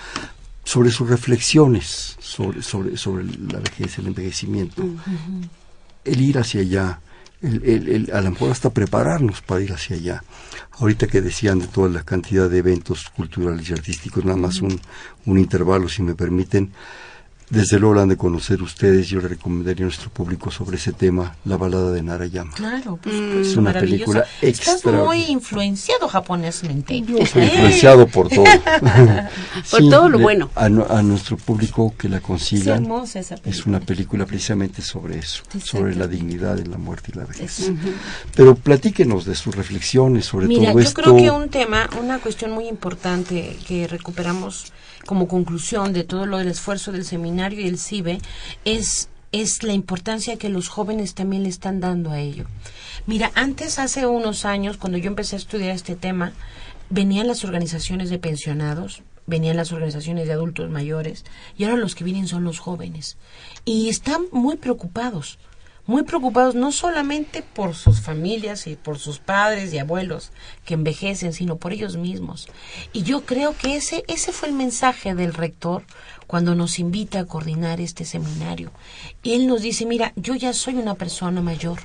sobre 0.64 0.92
sus 0.92 1.10
reflexiones 1.10 2.18
sobre, 2.20 2.62
sobre, 2.62 2.96
sobre 2.98 3.26
la 3.26 3.60
vejez, 3.60 3.98
el 3.98 4.08
envejecimiento, 4.08 4.84
el 6.06 6.22
ir 6.22 6.38
hacia 6.38 6.62
allá, 6.62 7.00
el, 7.42 7.64
el, 7.66 7.90
el- 7.90 8.12
a 8.14 8.22
lo 8.22 8.32
mejor 8.32 8.52
hasta 8.52 8.70
prepararnos 8.70 9.42
para 9.42 9.62
ir 9.62 9.74
hacia 9.74 9.96
allá. 9.96 10.24
Ahorita 10.80 11.08
que 11.08 11.22
decían 11.22 11.60
de 11.60 11.68
toda 11.68 11.90
la 11.90 12.04
cantidad 12.04 12.50
de 12.50 12.60
eventos 12.60 13.10
culturales 13.10 13.68
y 13.70 13.74
artísticos, 13.74 14.24
nada 14.24 14.38
más 14.38 14.62
un, 14.62 14.80
un 15.26 15.40
intervalo, 15.40 15.90
si 15.90 16.04
me 16.04 16.14
permiten. 16.16 16.72
Desde 17.52 17.80
luego 17.80 17.96
la 17.96 18.02
han 18.04 18.10
de 18.10 18.18
conocer 18.18 18.62
ustedes, 18.64 19.10
yo 19.10 19.20
le 19.20 19.28
recomendaría 19.28 19.84
a 19.84 19.88
nuestro 19.88 20.10
público 20.10 20.50
sobre 20.52 20.78
ese 20.78 20.94
tema, 20.94 21.36
La 21.46 21.58
balada 21.58 21.92
de 21.92 22.02
Narayama. 22.02 22.54
Claro, 22.54 22.96
por 22.98 23.12
Mm, 23.12 23.18
supuesto, 23.18 23.42
es 23.52 23.58
una 23.58 23.74
película 23.74 24.26
Estás 24.42 24.74
extraordinaria. 24.76 25.06
muy 25.06 25.24
influenciado 25.26 26.08
japonesmente. 26.08 27.02
Yo 27.02 27.26
soy 27.26 27.44
influenciado 27.44 28.08
por 28.08 28.30
todo. 28.30 28.46
Por 29.70 29.80
todo 29.90 30.10
lo 30.10 30.18
le- 30.18 30.24
bueno. 30.24 30.50
A, 30.56 30.70
nu- 30.70 30.86
a 30.90 31.02
nuestro 31.02 31.38
público 31.38 31.94
que 31.98 32.08
la 32.10 32.18
Es 32.18 32.24
consigan. 32.24 32.84
hermosa 32.84 33.20
esa 33.20 33.36
película. 33.36 33.56
Es 33.56 33.66
una 33.66 33.80
película 33.82 34.26
precisamente 34.26 34.82
sobre 34.82 35.20
eso, 35.20 35.44
Sí, 35.52 35.60
sobre 35.60 35.96
la 35.96 36.08
dignidad 36.08 36.56
de 36.56 36.66
la 36.68 36.78
muerte 36.78 37.12
y 37.14 37.18
la 37.18 37.26
vejez. 37.26 37.60
Es- 37.60 37.72
Pero 38.36 38.56
platíquenos 38.56 39.26
de 39.26 39.36
sus 39.36 39.56
reflexiones 39.56 40.26
sobre 40.26 40.48
Mira, 40.48 40.72
todo 40.72 40.80
yo 40.80 40.88
esto. 40.88 41.02
creo 41.02 41.16
que 41.18 41.30
un 41.32 41.50
tema, 41.50 41.90
una 42.02 42.20
cuestión 42.20 42.52
muy 42.52 42.68
importante 42.68 43.58
que 43.68 43.88
recuperamos 43.88 44.72
como 45.12 45.28
conclusión 45.28 45.92
de 45.92 46.06
todo 46.06 46.26
lo 46.26 46.38
del 46.38 46.48
esfuerzo 46.48 46.94
del 46.94 47.04
seminario 47.04 47.60
y 47.60 47.68
el 47.68 47.78
CIBE 47.78 48.22
es, 48.64 49.10
es 49.34 49.62
la 49.62 49.74
importancia 49.74 50.38
que 50.38 50.48
los 50.48 50.70
jóvenes 50.70 51.16
también 51.16 51.44
le 51.44 51.50
están 51.50 51.82
dando 51.82 52.12
a 52.12 52.20
ello. 52.22 52.46
Mira, 53.08 53.30
antes, 53.36 53.78
hace 53.78 54.06
unos 54.06 54.46
años, 54.46 54.78
cuando 54.78 54.98
yo 54.98 55.08
empecé 55.08 55.36
a 55.36 55.40
estudiar 55.40 55.76
este 55.76 55.98
tema, 55.98 56.32
venían 56.90 57.28
las 57.28 57.44
organizaciones 57.44 58.10
de 58.10 58.20
pensionados, 58.20 59.04
venían 59.28 59.58
las 59.58 59.74
organizaciones 59.74 60.28
de 60.28 60.34
adultos 60.34 60.70
mayores, 60.70 61.26
y 61.58 61.66
ahora 61.66 61.76
los 61.76 61.94
que 61.94 62.06
vienen 62.06 62.30
son 62.30 62.46
los 62.46 62.60
jóvenes. 62.60 63.18
Y 63.66 63.90
están 63.90 64.22
muy 64.32 64.56
preocupados 64.56 65.40
muy 65.92 66.04
preocupados 66.04 66.56
no 66.56 66.72
solamente 66.72 67.44
por 67.44 67.76
sus 67.76 68.00
familias 68.00 68.66
y 68.66 68.78
por 68.78 68.98
sus 68.98 69.20
padres 69.20 69.74
y 69.74 69.78
abuelos 69.78 70.32
que 70.64 70.74
envejecen, 70.74 71.34
sino 71.34 71.58
por 71.58 71.74
ellos 71.74 71.98
mismos. 71.98 72.48
Y 72.94 73.04
yo 73.04 73.26
creo 73.26 73.56
que 73.58 73.76
ese, 73.76 74.06
ese 74.08 74.32
fue 74.32 74.48
el 74.48 74.56
mensaje 74.56 75.14
del 75.14 75.34
rector 75.34 75.84
cuando 76.28 76.56
nos 76.56 76.80
invita 76.80 77.20
a 77.20 77.26
coordinar 77.26 77.82
este 77.82 78.06
seminario. 78.06 78.72
Él 79.24 79.48
nos 79.48 79.62
dice, 79.62 79.86
mira, 79.86 80.14
yo 80.16 80.34
ya 80.34 80.54
soy 80.54 80.76
una 80.76 80.96
persona 80.96 81.42
mayor, 81.42 81.82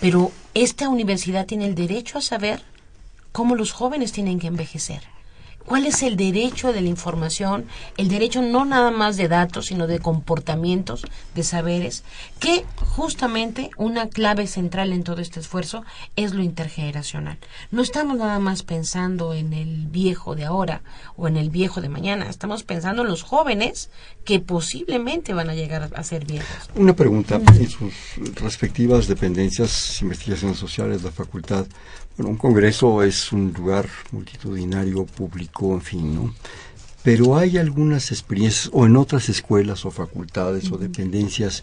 pero 0.00 0.32
esta 0.54 0.88
universidad 0.88 1.44
tiene 1.44 1.66
el 1.66 1.74
derecho 1.74 2.16
a 2.16 2.22
saber 2.22 2.62
cómo 3.30 3.56
los 3.56 3.72
jóvenes 3.72 4.12
tienen 4.12 4.40
que 4.40 4.46
envejecer. 4.46 5.02
¿Cuál 5.64 5.86
es 5.86 6.02
el 6.02 6.16
derecho 6.16 6.72
de 6.72 6.80
la 6.80 6.88
información? 6.88 7.66
El 7.96 8.08
derecho 8.08 8.42
no 8.42 8.64
nada 8.64 8.90
más 8.90 9.16
de 9.16 9.28
datos, 9.28 9.66
sino 9.66 9.86
de 9.86 9.98
comportamientos, 9.98 11.04
de 11.34 11.42
saberes, 11.42 12.04
que 12.40 12.64
justamente 12.78 13.70
una 13.76 14.08
clave 14.08 14.46
central 14.46 14.92
en 14.92 15.04
todo 15.04 15.20
este 15.20 15.40
esfuerzo 15.40 15.84
es 16.16 16.34
lo 16.34 16.42
intergeneracional. 16.42 17.38
No 17.70 17.82
estamos 17.82 18.18
nada 18.18 18.38
más 18.38 18.62
pensando 18.62 19.34
en 19.34 19.52
el 19.52 19.86
viejo 19.86 20.34
de 20.34 20.44
ahora 20.44 20.82
o 21.16 21.28
en 21.28 21.36
el 21.36 21.50
viejo 21.50 21.80
de 21.80 21.88
mañana, 21.88 22.28
estamos 22.28 22.62
pensando 22.64 23.02
en 23.02 23.08
los 23.08 23.22
jóvenes 23.22 23.90
que 24.24 24.40
posiblemente 24.40 25.34
van 25.34 25.50
a 25.50 25.54
llegar 25.54 25.90
a 25.94 26.02
ser 26.02 26.24
viejos. 26.26 26.70
Una 26.74 26.94
pregunta 26.94 27.36
en 27.36 27.68
sus 27.68 27.94
respectivas 28.36 29.08
dependencias, 29.08 30.00
investigaciones 30.02 30.58
sociales, 30.58 31.02
la 31.02 31.10
facultad. 31.10 31.66
Bueno, 32.16 32.30
un 32.30 32.36
congreso 32.36 33.02
es 33.02 33.32
un 33.32 33.52
lugar 33.52 33.88
multitudinario, 34.10 35.06
público, 35.06 35.72
en 35.72 35.80
fin, 35.80 36.14
¿no? 36.14 36.34
Pero 37.02 37.36
hay 37.36 37.56
algunas 37.56 38.12
experiencias, 38.12 38.70
o 38.72 38.84
en 38.84 38.96
otras 38.96 39.30
escuelas 39.30 39.84
o 39.86 39.90
facultades 39.90 40.70
o 40.70 40.76
dependencias, 40.76 41.62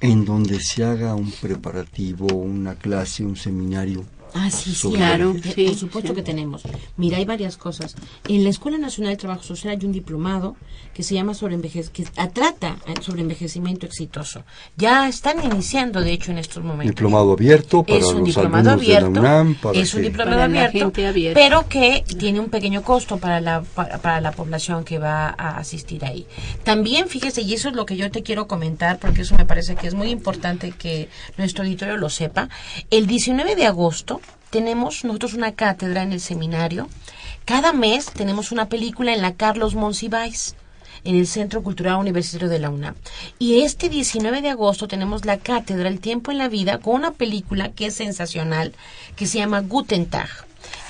en 0.00 0.24
donde 0.24 0.60
se 0.60 0.84
haga 0.84 1.16
un 1.16 1.32
preparativo, 1.32 2.26
una 2.26 2.76
clase, 2.76 3.24
un 3.24 3.36
seminario. 3.36 4.04
Ah, 4.34 4.50
sí, 4.50 4.74
sí, 4.74 4.90
Claro, 4.92 5.34
sí, 5.54 5.66
Por 5.66 5.74
supuesto 5.76 6.10
sí. 6.10 6.16
que 6.16 6.22
tenemos. 6.22 6.62
Mira, 6.96 7.18
hay 7.18 7.24
varias 7.24 7.56
cosas. 7.56 7.94
En 8.28 8.44
la 8.44 8.50
Escuela 8.50 8.78
Nacional 8.78 9.12
de 9.12 9.16
Trabajo 9.16 9.42
Social 9.42 9.76
hay 9.78 9.86
un 9.86 9.92
diplomado 9.92 10.56
que 10.94 11.02
se 11.02 11.14
llama 11.14 11.34
sobre 11.34 11.58
que 11.60 12.04
trata 12.32 12.76
sobre 13.02 13.22
envejecimiento 13.22 13.86
exitoso. 13.86 14.42
Ya 14.76 15.08
están 15.08 15.42
iniciando, 15.44 16.00
de 16.00 16.12
hecho, 16.12 16.30
en 16.32 16.38
estos 16.38 16.62
momentos. 16.62 16.94
Diplomado 16.94 17.32
abierto 17.32 17.82
para 17.82 17.98
es 17.98 18.06
un 18.06 18.18
los 18.18 18.24
diplomado 18.26 18.70
abierto, 18.70 19.06
de 19.06 19.12
la 19.14 19.20
UNAM. 19.20 19.54
Para 19.56 19.78
es 19.78 19.94
un 19.94 20.00
que- 20.02 20.08
diplomado 20.08 20.36
Para 20.38 20.48
la 20.48 20.58
abierto, 20.60 20.78
gente 20.78 21.06
abierta. 21.06 21.40
pero 21.40 21.68
que 21.68 22.04
tiene 22.18 22.40
un 22.40 22.50
pequeño 22.50 22.82
costo 22.82 23.18
para 23.18 23.40
la 23.40 23.62
para, 23.62 23.98
para 23.98 24.20
la 24.20 24.32
población 24.32 24.84
que 24.84 24.98
va 24.98 25.28
a 25.28 25.58
asistir 25.58 26.04
ahí. 26.04 26.26
También 26.64 27.08
fíjese 27.08 27.42
y 27.42 27.54
eso 27.54 27.68
es 27.68 27.74
lo 27.74 27.86
que 27.86 27.96
yo 27.96 28.10
te 28.10 28.22
quiero 28.22 28.46
comentar 28.48 28.98
porque 28.98 29.22
eso 29.22 29.36
me 29.36 29.44
parece 29.46 29.76
que 29.76 29.86
es 29.86 29.94
muy 29.94 30.10
importante 30.10 30.72
que 30.72 31.08
nuestro 31.36 31.64
auditorio 31.64 31.96
lo 31.96 32.10
sepa. 32.10 32.48
El 32.90 33.06
19 33.06 33.54
de 33.56 33.66
agosto 33.66 34.20
tenemos 34.50 35.04
nosotros 35.04 35.34
una 35.34 35.52
cátedra 35.52 36.02
en 36.02 36.12
el 36.12 36.20
seminario. 36.20 36.88
Cada 37.44 37.72
mes 37.72 38.06
tenemos 38.06 38.52
una 38.52 38.68
película 38.68 39.14
en 39.14 39.22
la 39.22 39.34
Carlos 39.34 39.74
Monsiváis 39.74 40.54
en 41.04 41.16
el 41.16 41.26
Centro 41.26 41.62
Cultural 41.62 41.96
Universitario 41.96 42.48
de 42.48 42.58
la 42.58 42.70
UNAM. 42.70 42.94
Y 43.38 43.62
este 43.62 43.88
19 43.88 44.42
de 44.42 44.50
agosto 44.50 44.88
tenemos 44.88 45.24
la 45.24 45.38
cátedra 45.38 45.88
El 45.88 46.00
tiempo 46.00 46.30
en 46.30 46.38
la 46.38 46.48
vida 46.48 46.78
con 46.78 46.96
una 46.96 47.12
película 47.12 47.70
que 47.70 47.86
es 47.86 47.94
sensacional, 47.94 48.74
que 49.16 49.26
se 49.26 49.38
llama 49.38 49.60
Guten 49.60 50.06
Tag. 50.06 50.28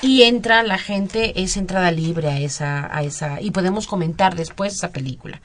Y 0.00 0.22
entra 0.22 0.62
la 0.62 0.78
gente, 0.78 1.42
es 1.42 1.56
entrada 1.56 1.90
libre 1.90 2.28
a 2.28 2.38
esa, 2.38 2.94
a 2.94 3.02
esa, 3.02 3.40
y 3.40 3.50
podemos 3.50 3.86
comentar 3.86 4.34
después 4.34 4.74
esa 4.74 4.90
película. 4.90 5.40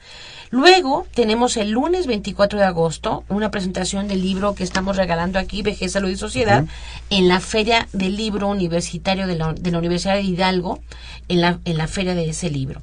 Luego 0.54 1.04
tenemos 1.12 1.56
el 1.56 1.70
lunes 1.70 2.06
24 2.06 2.60
de 2.60 2.64
agosto 2.64 3.24
una 3.28 3.50
presentación 3.50 4.06
del 4.06 4.22
libro 4.22 4.54
que 4.54 4.62
estamos 4.62 4.96
regalando 4.96 5.40
aquí, 5.40 5.62
Vejez, 5.62 5.90
Salud 5.90 6.10
y 6.10 6.16
Sociedad, 6.16 6.64
en 7.10 7.26
la 7.26 7.40
Feria 7.40 7.88
del 7.92 8.14
Libro 8.14 8.46
Universitario 8.46 9.26
de 9.26 9.34
la, 9.34 9.52
de 9.52 9.72
la 9.72 9.78
Universidad 9.78 10.14
de 10.14 10.22
Hidalgo, 10.22 10.78
en 11.26 11.40
la, 11.40 11.58
en 11.64 11.76
la 11.76 11.88
feria 11.88 12.14
de 12.14 12.28
ese 12.28 12.50
libro. 12.50 12.82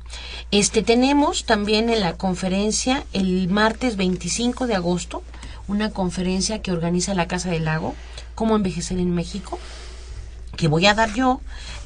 Este 0.52 0.84
tenemos 0.84 1.46
también 1.46 1.90
en 1.90 2.02
la 2.02 2.18
conferencia 2.18 3.06
el 3.14 3.48
martes 3.48 3.96
25 3.96 4.68
de 4.68 4.76
agosto, 4.76 5.24
una 5.70 5.92
conferencia 5.92 6.62
que 6.62 6.74
organiza 6.74 7.14
la 7.14 7.30
Casa 7.30 7.52
del 7.52 7.64
Lago, 7.64 7.96
Cómo 8.36 8.58
envejecer 8.58 8.98
en 8.98 9.16
México, 9.16 9.60
que 10.56 10.68
voy 10.68 10.86
a 10.86 10.94
dar 10.94 11.14
yo 11.14 11.42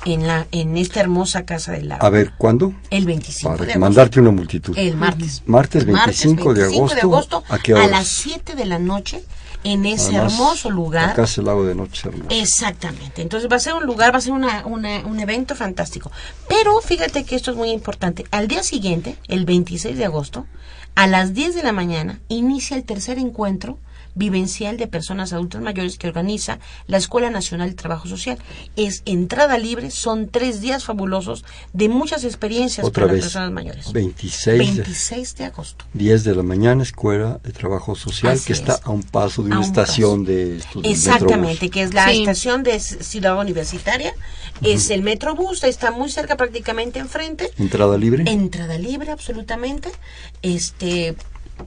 en 0.06 0.28
la 0.28 0.48
en 0.52 0.78
esta 0.78 1.00
hermosa 1.00 1.46
Casa 1.46 1.72
del 1.72 1.90
Lago. 1.90 2.06
A 2.06 2.10
ver, 2.10 2.34
¿cuándo? 2.38 2.74
el 2.90 3.06
25 3.06 3.50
de 3.52 3.58
Para 3.58 3.64
agosto. 3.66 3.80
mandarte 3.80 4.20
una 4.20 4.32
multitud. 4.32 4.78
El 4.78 4.96
martes. 4.98 5.42
Martes 5.46 5.86
25 5.86 6.54
de 6.54 6.64
agosto, 7.02 7.44
¿a 7.50 7.58
qué 7.60 7.74
horas? 7.74 7.90
las 7.90 8.08
7 8.08 8.56
de 8.56 8.66
la 8.66 8.80
noche 8.80 9.24
en 9.64 9.86
ese 9.88 10.10
Además, 10.18 10.34
hermoso 10.34 10.70
lugar. 10.70 11.10
Acá 11.10 11.24
es 11.24 11.38
el 11.40 11.46
lago 11.46 11.66
de 11.66 11.74
noche 11.74 12.08
hermoso. 12.10 12.28
Exactamente. 12.30 13.24
Entonces 13.24 13.50
va 13.52 13.56
a 13.56 13.60
ser 13.60 13.74
un 13.74 13.86
lugar, 13.86 14.14
va 14.14 14.20
a 14.20 14.22
ser 14.22 14.34
una, 14.34 14.64
una- 14.66 15.00
un 15.06 15.20
evento 15.20 15.56
fantástico. 15.56 16.12
Pero 16.48 16.80
fíjate 16.82 17.24
que 17.24 17.36
esto 17.36 17.50
es 17.52 17.58
muy 17.58 17.72
importante. 17.72 18.26
Al 18.30 18.48
día 18.48 18.62
siguiente, 18.62 19.18
el 19.28 19.46
26 19.46 19.98
de 19.98 20.06
agosto, 20.06 20.46
a 20.94 21.08
las 21.08 21.34
10 21.34 21.56
de 21.56 21.64
la 21.64 21.72
mañana, 21.72 22.20
inicia 22.28 22.78
el 22.78 22.84
tercer 22.84 23.18
encuentro 23.18 23.80
vivencial 24.16 24.78
de 24.78 24.88
personas 24.88 25.34
adultas 25.34 25.62
mayores 25.62 25.98
que 25.98 26.08
organiza 26.08 26.60
la 26.88 26.98
Escuela 26.98 27.30
Nacional 27.30 27.70
de 27.70 27.76
Trabajo 27.76 28.08
Social. 28.08 28.38
Es 28.76 29.02
entrada 29.06 29.58
libre, 29.58 29.92
son 29.92 30.30
tres 30.30 30.62
días 30.62 30.84
fabulosos 30.86 31.46
de 31.74 31.90
muchas 31.90 32.24
experiencias 32.24 32.86
Otra 32.86 33.04
para 33.04 33.14
vez, 33.14 33.24
las 33.24 33.32
personas 33.34 33.52
mayores. 33.52 33.92
26 33.94 34.58
de- 34.78 34.82
26 34.84 35.36
de 35.36 35.44
agosto. 35.46 35.86
10 35.94 36.24
de 36.24 36.36
la 36.36 36.44
mañana, 36.44 36.82
Escuela 36.84 37.40
de 37.44 37.52
Trabajo 37.52 37.96
Social, 37.96 38.34
Así 38.34 38.46
que 38.48 38.54
está 38.54 38.74
es. 38.76 38.82
a 38.86 38.90
un 38.90 39.04
paso 39.04 39.44
de 39.44 39.48
A 39.50 39.52
una 39.52 39.60
un 39.60 39.66
estación 39.66 40.22
paso. 40.22 40.32
de 40.32 40.58
estos 40.58 40.82
del 40.84 40.92
Exactamente, 40.92 41.48
Metrobús. 41.66 41.72
que 41.72 41.82
es 41.84 41.94
la 41.94 42.10
Sí. 42.10 42.20
estación 42.22 42.64
de 42.64 42.80
Ciudad 42.80 43.38
Universitaria. 43.40 44.14
Es 44.62 44.90
el 44.90 45.02
Metrobús, 45.02 45.64
está 45.66 45.92
muy 45.92 46.10
cerca 46.10 46.38
prácticamente 46.38 47.00
enfrente. 47.00 47.50
Entrada 47.58 47.98
libre. 47.98 48.24
Entrada 48.28 48.78
libre, 48.78 49.12
absolutamente. 49.12 49.92
Este 50.42 51.16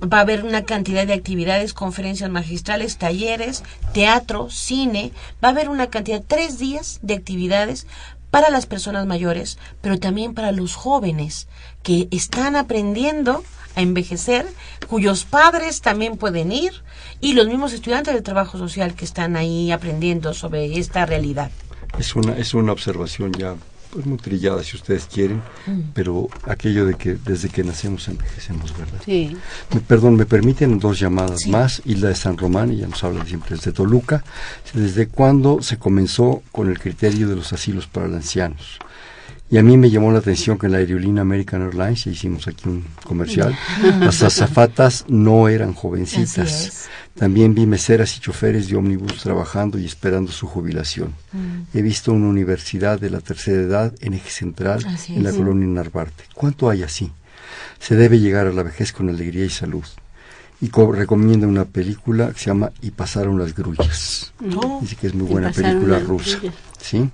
va 0.02 0.18
a 0.18 0.22
haber 0.22 0.44
una 0.44 0.64
cantidad 0.64 1.06
de 1.06 1.14
actividades, 1.14 1.74
conferencias 1.74 2.30
magistrales, 2.30 2.98
talleres, 2.98 3.62
teatro, 3.92 4.50
cine. 4.50 5.12
Va 5.42 5.48
a 5.48 5.52
haber 5.52 5.68
una 5.68 5.88
cantidad, 5.88 6.22
tres 6.26 6.58
días 6.58 6.98
de 7.02 7.14
actividades 7.14 7.86
para 8.30 8.50
las 8.50 8.66
personas 8.66 9.06
mayores, 9.06 9.58
pero 9.80 9.98
también 9.98 10.34
para 10.34 10.52
los 10.52 10.74
jóvenes 10.74 11.48
que 11.82 12.08
están 12.10 12.56
aprendiendo 12.56 13.42
a 13.74 13.80
envejecer, 13.80 14.46
cuyos 14.88 15.24
padres 15.24 15.80
también 15.80 16.16
pueden 16.16 16.52
ir, 16.52 16.72
y 17.20 17.32
los 17.32 17.46
mismos 17.46 17.72
estudiantes 17.72 18.14
de 18.14 18.22
trabajo 18.22 18.58
social 18.58 18.94
que 18.94 19.04
están 19.04 19.36
ahí 19.36 19.70
aprendiendo 19.70 20.34
sobre 20.34 20.78
esta 20.78 21.06
realidad. 21.06 21.50
Es 21.98 22.14
una, 22.14 22.36
es 22.36 22.54
una 22.54 22.72
observación 22.72 23.32
ya 23.32 23.56
pues, 23.92 24.06
muy 24.06 24.18
trillada, 24.18 24.62
si 24.62 24.76
ustedes 24.76 25.06
quieren, 25.06 25.42
pero 25.94 26.28
aquello 26.44 26.84
de 26.86 26.94
que 26.94 27.14
desde 27.14 27.48
que 27.48 27.64
nacemos 27.64 28.06
envejecemos, 28.08 28.76
¿verdad? 28.76 29.00
Sí. 29.04 29.36
Me- 29.74 29.80
perdón, 29.80 30.16
me 30.16 30.26
permiten 30.26 30.78
dos 30.78 30.98
llamadas 31.00 31.40
Sí. 31.42 31.50
más. 31.50 31.82
Hilda 31.84 32.08
de 32.08 32.14
San 32.14 32.36
Román, 32.36 32.70
ella 32.70 32.86
nos 32.86 33.02
habla 33.04 33.24
siempre 33.24 33.56
desde 33.56 33.72
Toluca. 33.72 34.22
¿Desde 34.74 35.08
cuándo 35.08 35.62
se 35.62 35.78
comenzó 35.78 36.42
con 36.52 36.68
el 36.68 36.78
criterio 36.78 37.28
de 37.28 37.36
los 37.36 37.52
asilos 37.52 37.86
para 37.86 38.06
los 38.08 38.16
ancianos? 38.16 38.78
Y 39.50 39.56
a 39.56 39.62
mí 39.62 39.78
me 39.78 39.88
llamó 39.88 40.12
la 40.12 40.18
atención 40.18 40.58
que 40.58 40.66
en 40.66 40.72
la 40.72 40.78
aerolínea 40.78 41.22
American 41.22 41.62
Airlines, 41.62 42.04
ya 42.04 42.10
hicimos 42.10 42.46
aquí 42.48 42.68
un 42.68 42.84
comercial, 43.04 43.56
las 43.98 44.22
azafatas 44.22 45.06
no 45.08 45.48
eran 45.48 45.72
jovencitas. 45.72 46.88
También 47.14 47.54
vi 47.54 47.64
meseras 47.66 48.14
y 48.16 48.20
choferes 48.20 48.68
de 48.68 48.76
ómnibus 48.76 49.16
trabajando 49.22 49.78
y 49.78 49.86
esperando 49.86 50.30
su 50.32 50.46
jubilación. 50.46 51.14
He 51.72 51.80
visto 51.80 52.12
una 52.12 52.28
universidad 52.28 53.00
de 53.00 53.08
la 53.10 53.20
tercera 53.20 53.62
edad 53.62 53.94
en 54.00 54.12
eje 54.14 54.30
central 54.30 54.84
Así 54.86 55.14
en 55.16 55.22
la 55.24 55.30
es. 55.30 55.36
colonia 55.36 55.66
Narvarte. 55.66 56.24
¿Cuánto 56.34 56.68
hay 56.68 56.82
así? 56.82 57.10
Se 57.80 57.96
debe 57.96 58.20
llegar 58.20 58.46
a 58.46 58.52
la 58.52 58.62
vejez 58.62 58.92
con 58.92 59.08
alegría 59.08 59.46
y 59.46 59.50
salud. 59.50 59.84
Y 60.60 60.68
co- 60.68 60.92
recomienda 60.92 61.46
una 61.46 61.64
película 61.64 62.32
que 62.32 62.38
se 62.40 62.46
llama 62.46 62.70
Y 62.82 62.90
pasaron 62.90 63.38
las 63.38 63.54
grullas. 63.54 64.32
No. 64.40 64.78
Dice 64.82 64.96
que 64.96 65.06
es 65.06 65.14
muy 65.14 65.26
buena 65.26 65.50
película 65.52 65.98
rusa. 66.00 66.38
¿sí? 66.80 67.08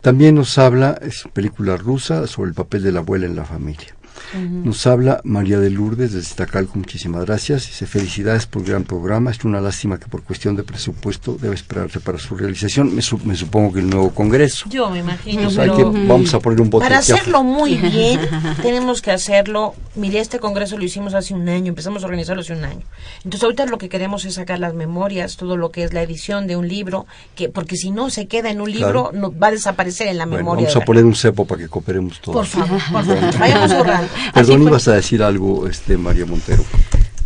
También 0.00 0.34
nos 0.34 0.56
habla, 0.56 0.98
es 1.02 1.24
película 1.32 1.76
rusa, 1.76 2.26
sobre 2.26 2.48
el 2.48 2.54
papel 2.54 2.82
de 2.82 2.92
la 2.92 3.00
abuela 3.00 3.26
en 3.26 3.36
la 3.36 3.44
familia. 3.44 3.94
Nos 4.34 4.86
habla 4.86 5.20
María 5.24 5.58
de 5.58 5.70
Lourdes 5.70 6.12
desde 6.12 6.28
Iztacalco, 6.28 6.78
muchísimas 6.78 7.24
gracias. 7.24 7.66
Dice, 7.66 7.86
felicidades 7.86 8.46
por 8.46 8.62
el 8.62 8.68
gran 8.68 8.84
programa. 8.84 9.30
Es 9.30 9.44
una 9.44 9.60
lástima 9.60 9.98
que 9.98 10.06
por 10.06 10.22
cuestión 10.22 10.56
de 10.56 10.62
presupuesto 10.62 11.36
debe 11.40 11.54
esperarse 11.54 12.00
para 12.00 12.18
su 12.18 12.36
realización. 12.36 12.94
Me, 12.94 13.02
su- 13.02 13.18
me 13.18 13.34
supongo 13.36 13.72
que 13.72 13.80
el 13.80 13.90
nuevo 13.90 14.10
Congreso. 14.10 14.66
Yo 14.68 14.90
me 14.90 14.98
imagino, 15.00 15.48
pero 15.54 15.76
que, 15.76 15.84
vamos 16.06 16.32
a 16.34 16.40
poner 16.40 16.60
un 16.60 16.70
bote 16.70 16.84
para 16.84 16.98
hacerlo 16.98 17.42
muy 17.42 17.74
bien, 17.76 18.20
tenemos 18.62 19.02
que 19.02 19.10
hacerlo. 19.10 19.74
Mire, 19.96 20.20
este 20.20 20.38
congreso 20.38 20.78
lo 20.78 20.84
hicimos 20.84 21.14
hace 21.14 21.34
un 21.34 21.48
año, 21.48 21.68
empezamos 21.68 22.02
a 22.02 22.06
organizarlo 22.06 22.42
hace 22.42 22.52
un 22.52 22.64
año. 22.64 22.82
Entonces, 23.24 23.42
ahorita 23.42 23.66
lo 23.66 23.78
que 23.78 23.88
queremos 23.88 24.24
es 24.24 24.34
sacar 24.34 24.58
las 24.60 24.74
memorias, 24.74 25.36
todo 25.36 25.56
lo 25.56 25.70
que 25.70 25.82
es 25.84 25.92
la 25.92 26.02
edición 26.02 26.46
de 26.46 26.56
un 26.56 26.68
libro, 26.68 27.06
que 27.34 27.48
porque 27.48 27.76
si 27.76 27.90
no 27.90 28.08
se 28.10 28.26
queda 28.28 28.50
en 28.50 28.60
un 28.60 28.70
libro, 28.70 29.10
Claro. 29.10 29.10
no, 29.12 29.36
va 29.36 29.48
a 29.48 29.50
desaparecer 29.50 30.06
en 30.08 30.18
la 30.18 30.26
Bueno, 30.26 30.38
memoria. 30.38 30.68
vamos 30.68 30.82
a 30.82 30.84
poner 30.84 31.04
un 31.04 31.14
cepo 31.14 31.44
para 31.44 31.60
que 31.62 31.68
cooperemos 31.68 32.20
todos. 32.20 32.36
Por 32.36 32.46
favor, 32.46 32.80
por 32.92 33.04
favor, 33.04 33.38
vayamos 33.38 33.74
borrando. 33.76 34.08
Perdón, 34.34 34.62
ibas 34.62 34.88
a 34.88 34.94
decir 34.94 35.22
algo, 35.22 35.66
este 35.66 35.96
María 35.96 36.26
Montero. 36.26 36.64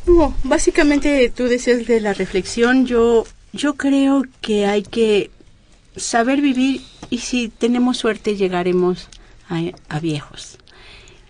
No, 0.07 0.35
básicamente 0.45 1.32
tú 1.35 1.45
decías 1.45 1.87
de 1.87 2.01
la 2.01 2.12
reflexión, 2.12 2.87
yo, 2.87 3.26
yo 3.53 3.74
creo 3.74 4.24
que 4.41 4.66
hay 4.66 4.82
que 4.82 5.30
saber 5.97 6.41
vivir 6.41 6.82
y 7.11 7.18
si 7.18 7.49
tenemos 7.49 7.97
suerte 7.99 8.37
llegaremos 8.37 9.09
a, 9.49 9.61
a 9.89 10.01
viejos. 10.01 10.59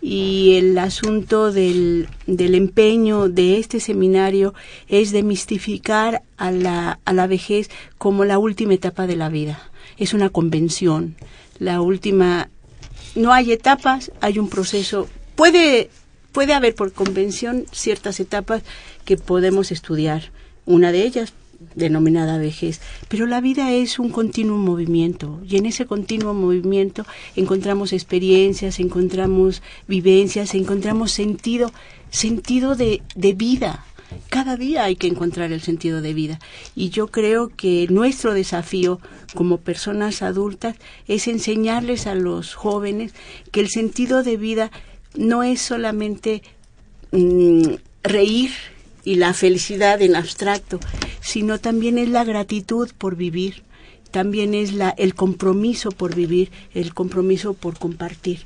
Y 0.01 0.57
el 0.57 0.77
asunto 0.77 1.51
del, 1.51 2.09
del 2.27 2.55
empeño 2.55 3.31
de 3.31 3.59
este 3.59 3.81
seminario 3.81 4.53
es 4.87 5.13
demistificar 5.13 6.23
a 6.37 6.51
la, 6.51 6.99
a 7.07 7.13
la 7.15 7.27
vejez 7.27 7.71
como 7.97 8.27
la 8.27 8.39
última 8.39 8.75
etapa 8.75 9.07
de 9.07 9.17
la 9.17 9.31
vida. 9.31 9.71
Es 9.97 10.13
una 10.13 10.29
convención. 10.29 11.17
La 11.59 11.81
última 11.81 12.51
no 13.15 13.33
hay 13.33 13.53
etapas, 13.53 14.13
hay 14.21 14.39
un 14.39 14.51
proceso. 14.51 15.09
Puede, 15.37 15.91
puede 16.33 16.55
haber 16.55 16.75
por 16.75 16.93
convención 16.93 17.67
ciertas 17.73 18.21
etapas 18.21 18.63
que 19.05 19.17
podemos 19.17 19.73
estudiar. 19.73 20.31
Una 20.67 20.93
de 20.93 21.03
ellas, 21.03 21.35
denominada 21.75 22.39
vejez. 22.39 22.81
Pero 23.09 23.27
la 23.27 23.41
vida 23.41 23.73
es 23.73 23.99
un 23.99 24.11
continuo 24.11 24.59
movimiento 24.59 25.41
y 25.49 25.57
en 25.57 25.67
ese 25.67 25.87
continuo 25.87 26.35
movimiento 26.35 27.05
encontramos 27.37 27.93
experiencias, 27.93 28.81
encontramos 28.81 29.63
vivencias, 29.89 30.55
encontramos 30.55 31.13
sentido, 31.13 31.73
sentido 32.11 32.77
de, 32.77 33.03
de 33.15 33.33
vida. 33.33 33.85
Cada 34.29 34.57
día 34.57 34.85
hay 34.85 34.97
que 34.97 35.09
encontrar 35.09 35.51
el 35.53 35.61
sentido 35.61 36.01
de 36.01 36.15
vida. 36.15 36.39
Y 36.77 36.91
yo 36.91 37.09
creo 37.09 37.49
que 37.49 37.87
nuestro 37.91 38.33
desafío 38.33 39.01
como 39.35 39.59
personas 39.59 40.23
adultas 40.23 40.77
es 41.09 41.27
enseñarles 41.27 42.07
a 42.07 42.15
los 42.15 42.55
jóvenes 42.55 43.13
que 43.51 43.61
el 43.61 43.69
sentido 43.69 44.23
de 44.23 44.37
vida 44.37 44.71
no 45.15 45.43
es 45.43 45.61
solamente 45.61 46.43
mm, 47.13 47.75
reír 48.03 48.51
y 49.05 49.17
la 49.17 49.35
felicidad 49.35 50.01
en 50.03 50.17
abstracto, 50.17 50.81
sino 51.21 51.59
también 51.59 51.99
es 51.99 52.09
la 52.09 52.25
gratitud 52.25 52.91
por 52.97 53.17
vivir, 53.17 53.63
también 54.11 54.55
es 54.55 54.73
la, 54.73 54.91
el 54.91 55.15
compromiso 55.15 55.91
por 55.91 56.15
vivir, 56.15 56.51
el 56.75 56.95
compromiso 56.95 57.55
por 57.55 57.79
compartir. 57.79 58.41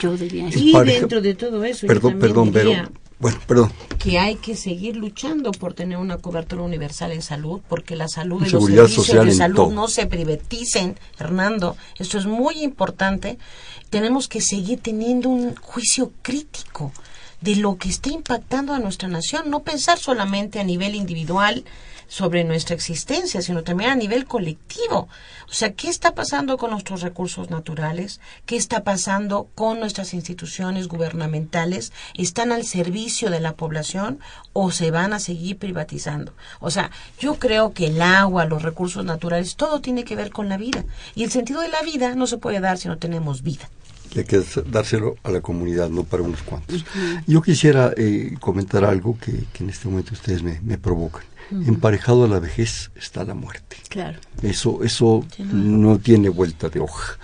Yo 0.00 0.16
diría 0.16 0.48
eso. 0.48 0.58
Y 0.58 0.72
dentro 0.84 1.20
de 1.20 1.34
todo 1.34 1.64
eso, 1.64 1.86
yo 1.86 2.18
Perdón, 2.18 2.50
pero 2.50 2.88
bueno, 3.22 3.38
perdón. 3.46 3.72
que 4.00 4.18
hay 4.18 4.34
que 4.34 4.56
seguir 4.56 4.96
luchando 4.96 5.52
por 5.52 5.74
tener 5.74 5.96
una 5.96 6.18
cobertura 6.18 6.62
universal 6.62 7.12
en 7.12 7.22
salud, 7.22 7.60
porque 7.68 7.94
la 7.94 8.08
salud 8.08 8.38
y 8.38 8.40
los 8.40 8.50
Seguridad 8.50 8.82
servicios 8.82 9.06
social 9.06 9.26
de 9.26 9.32
salud 9.32 9.72
no 9.72 9.86
se 9.86 10.06
privaticen, 10.06 10.98
Hernando. 11.20 11.76
Esto 12.00 12.18
es 12.18 12.26
muy 12.26 12.64
importante. 12.64 13.38
Tenemos 13.90 14.26
que 14.26 14.40
seguir 14.40 14.80
teniendo 14.80 15.28
un 15.28 15.54
juicio 15.54 16.10
crítico 16.22 16.90
de 17.40 17.54
lo 17.54 17.76
que 17.76 17.90
está 17.90 18.10
impactando 18.10 18.74
a 18.74 18.80
nuestra 18.80 19.08
nación, 19.08 19.50
no 19.50 19.60
pensar 19.60 20.00
solamente 20.00 20.58
a 20.58 20.64
nivel 20.64 20.96
individual 20.96 21.62
sobre 22.12 22.44
nuestra 22.44 22.74
existencia, 22.74 23.40
sino 23.40 23.62
también 23.62 23.88
a 23.88 23.94
nivel 23.94 24.26
colectivo. 24.26 25.08
O 25.48 25.52
sea, 25.54 25.72
¿qué 25.72 25.88
está 25.88 26.14
pasando 26.14 26.58
con 26.58 26.72
nuestros 26.72 27.00
recursos 27.00 27.48
naturales? 27.48 28.20
¿Qué 28.44 28.56
está 28.56 28.84
pasando 28.84 29.48
con 29.54 29.80
nuestras 29.80 30.12
instituciones 30.12 30.88
gubernamentales? 30.88 31.90
¿Están 32.12 32.52
al 32.52 32.66
servicio 32.66 33.30
de 33.30 33.40
la 33.40 33.54
población 33.54 34.18
o 34.52 34.70
se 34.70 34.90
van 34.90 35.14
a 35.14 35.20
seguir 35.20 35.56
privatizando? 35.56 36.34
O 36.60 36.70
sea, 36.70 36.90
yo 37.18 37.36
creo 37.36 37.72
que 37.72 37.86
el 37.86 38.02
agua, 38.02 38.44
los 38.44 38.60
recursos 38.60 39.06
naturales, 39.06 39.56
todo 39.56 39.80
tiene 39.80 40.04
que 40.04 40.14
ver 40.14 40.32
con 40.32 40.50
la 40.50 40.58
vida. 40.58 40.84
Y 41.14 41.24
el 41.24 41.30
sentido 41.30 41.62
de 41.62 41.70
la 41.70 41.80
vida 41.80 42.14
no 42.14 42.26
se 42.26 42.36
puede 42.36 42.60
dar 42.60 42.76
si 42.76 42.88
no 42.88 42.98
tenemos 42.98 43.40
vida. 43.40 43.70
Y 44.14 44.18
hay 44.18 44.26
que 44.26 44.42
dárselo 44.66 45.16
a 45.22 45.30
la 45.30 45.40
comunidad, 45.40 45.88
no 45.88 46.04
para 46.04 46.22
unos 46.22 46.42
cuantos. 46.42 46.84
Yo 47.26 47.40
quisiera 47.40 47.94
eh, 47.96 48.34
comentar 48.38 48.84
algo 48.84 49.16
que, 49.18 49.32
que 49.54 49.64
en 49.64 49.70
este 49.70 49.88
momento 49.88 50.12
ustedes 50.12 50.42
me, 50.42 50.60
me 50.60 50.76
provocan. 50.76 51.31
Emparejado 51.66 52.24
a 52.24 52.28
la 52.28 52.38
vejez 52.38 52.90
está 52.96 53.24
la 53.24 53.34
muerte. 53.34 53.76
Claro. 53.88 54.18
Eso, 54.42 54.82
eso 54.82 55.24
no 55.38 55.98
tiene 55.98 56.28
vuelta 56.28 56.68
de 56.68 56.80
hoja. 56.80 57.18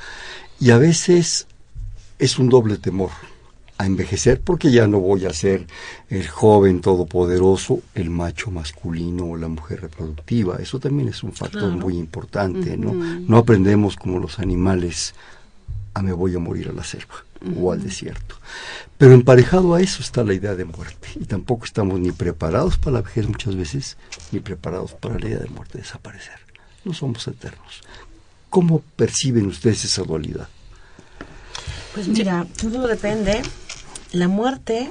Y 0.61 0.71
a 0.71 0.79
veces 0.79 1.47
es 2.19 2.39
un 2.39 2.49
doble 2.49 2.77
temor 2.77 3.11
a 3.79 3.87
envejecer 3.87 4.41
porque 4.41 4.73
ya 4.73 4.89
no 4.89 4.99
voy 4.99 5.25
a 5.25 5.33
ser 5.33 5.67
el 6.11 6.27
joven 6.27 6.81
todopoderoso, 6.81 7.81
el 7.95 8.11
macho 8.11 8.51
masculino 8.51 9.27
o 9.27 9.37
la 9.37 9.49
mujer 9.49 9.83
reproductiva. 9.83 10.57
Eso 10.57 10.81
también 10.81 11.09
es 11.09 11.23
un 11.23 11.33
factor 11.33 11.71
muy 11.71 11.97
importante, 11.97 12.77
¿no? 12.77 12.93
No 12.93 13.39
aprendemos 13.39 13.97
como 13.97 14.19
los 14.19 14.41
animales 14.41 15.15
a 15.99 16.03
me 16.03 16.13
voy 16.13 16.35
a 16.35 16.39
morir 16.39 16.69
a 16.69 16.73
la 16.73 16.85
selva 16.85 17.15
o 17.61 17.73
al 17.73 17.83
desierto. 17.83 18.37
Pero 18.97 19.13
emparejado 19.15 19.75
a 19.75 19.81
eso 19.81 20.03
está 20.03 20.25
la 20.25 20.35
idea 20.35 20.55
de 20.55 20.65
muerte. 20.65 21.09
Y 21.17 21.25
tampoco 21.25 21.65
estamos 21.65 22.01
ni 22.01 22.11
preparados 22.13 22.77
para 22.79 22.95
la 22.95 23.03
vejez 23.03 23.27
muchas 23.29 23.55
veces, 23.57 23.97
ni 24.33 24.41
preparados 24.41 24.93
para 24.93 25.19
la 25.19 25.27
idea 25.29 25.39
de 25.39 25.49
muerte 25.49 25.79
desaparecer. 25.79 26.39
No 26.85 26.93
somos 26.95 27.27
eternos. 27.29 27.83
¿Cómo 28.51 28.81
perciben 28.97 29.47
ustedes 29.47 29.85
esa 29.85 30.03
dualidad? 30.03 30.49
Pues 31.95 32.09
mira, 32.09 32.47
todo 32.61 32.87
depende. 32.87 33.43
La 34.13 34.29
muerte 34.29 34.91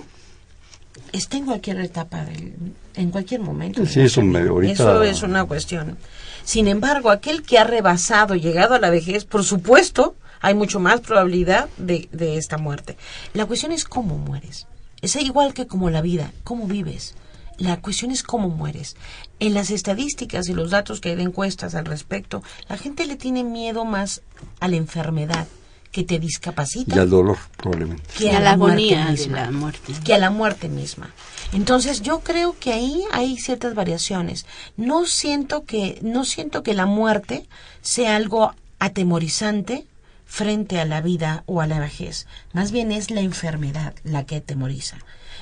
está 1.11 1.37
en 1.37 1.45
cualquier 1.45 1.79
etapa, 1.79 2.23
del- 2.25 2.53
en 2.95 3.11
cualquier 3.11 3.41
momento. 3.41 3.85
Sí, 3.85 4.01
eso 4.01 4.21
me- 4.21 4.39
ahorita- 4.39 4.73
Eso 4.73 5.03
es 5.03 5.23
una 5.23 5.45
cuestión. 5.45 5.97
Sin 6.43 6.67
embargo, 6.67 7.09
aquel 7.09 7.43
que 7.43 7.57
ha 7.57 7.63
rebasado, 7.63 8.35
llegado 8.35 8.75
a 8.75 8.79
la 8.79 8.89
vejez, 8.89 9.25
por 9.25 9.43
supuesto, 9.43 10.15
hay 10.41 10.53
mucho 10.53 10.79
más 10.79 11.01
probabilidad 11.01 11.69
de, 11.77 12.09
de 12.11 12.37
esta 12.37 12.57
muerte. 12.57 12.97
La 13.33 13.45
cuestión 13.45 13.71
es 13.71 13.83
cómo 13.85 14.17
mueres. 14.17 14.67
Es 15.01 15.15
igual 15.15 15.53
que 15.53 15.67
como 15.67 15.89
la 15.89 16.01
vida, 16.01 16.31
cómo 16.43 16.65
vives. 16.67 17.15
La 17.57 17.81
cuestión 17.81 18.11
es 18.11 18.21
cómo 18.23 18.49
mueres. 18.49 18.95
En 19.39 19.53
las 19.53 19.71
estadísticas 19.71 20.47
y 20.47 20.53
los 20.53 20.69
datos 20.71 21.01
que 21.01 21.09
hay 21.09 21.15
de 21.15 21.23
encuestas 21.23 21.73
al 21.75 21.85
respecto, 21.85 22.43
la 22.69 22.77
gente 22.77 23.05
le 23.05 23.15
tiene 23.15 23.43
miedo 23.43 23.83
más 23.85 24.21
a 24.59 24.67
la 24.67 24.75
enfermedad 24.75 25.47
que 25.91 26.03
te 26.03 26.19
discapacita 26.19 26.95
Y 26.95 26.99
al 26.99 27.09
dolor, 27.09 27.37
probablemente. 27.55 28.03
que 28.17 28.25
Y 28.25 28.29
a 28.29 28.37
a 28.37 28.41
la 28.41 28.51
agonía 28.51 29.05
de 29.05 29.11
misma 29.11 29.45
la 29.45 29.51
muerte. 29.51 29.93
que 30.03 30.13
a 30.13 30.19
la 30.19 30.29
muerte 30.29 30.69
misma. 30.69 31.11
Entonces 31.53 32.01
yo 32.01 32.19
creo 32.19 32.55
que 32.59 32.73
ahí 32.73 33.03
hay 33.11 33.37
ciertas 33.37 33.73
variaciones. 33.73 34.45
No 34.75 35.05
siento 35.05 35.63
que 35.63 35.97
no 36.03 36.25
siento 36.25 36.61
que 36.61 36.73
la 36.75 36.85
muerte 36.85 37.47
sea 37.81 38.15
algo 38.17 38.53
atemorizante 38.79 39.87
frente 40.27 40.79
a 40.79 40.85
la 40.85 41.01
vida 41.01 41.43
o 41.47 41.61
a 41.61 41.67
la 41.67 41.79
vejez. 41.79 42.27
Más 42.53 42.71
bien 42.71 42.91
es 42.91 43.09
la 43.09 43.21
enfermedad 43.21 43.95
la 44.03 44.25
que 44.25 44.35
atemoriza. 44.35 44.97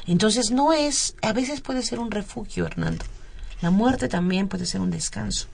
Entonces 0.08 0.52
no 0.52 0.72
es, 0.74 1.16
a 1.22 1.34
veces 1.34 1.60
puede 1.62 1.82
ser 1.82 2.00
un 2.00 2.12
refugio, 2.12 2.66
Hernando. 2.66 3.04
La 3.62 3.72
muerte 3.72 4.08
también 4.08 4.48
puede 4.48 4.66
ser 4.66 4.82
un 4.82 4.92
descanso. 4.92 5.48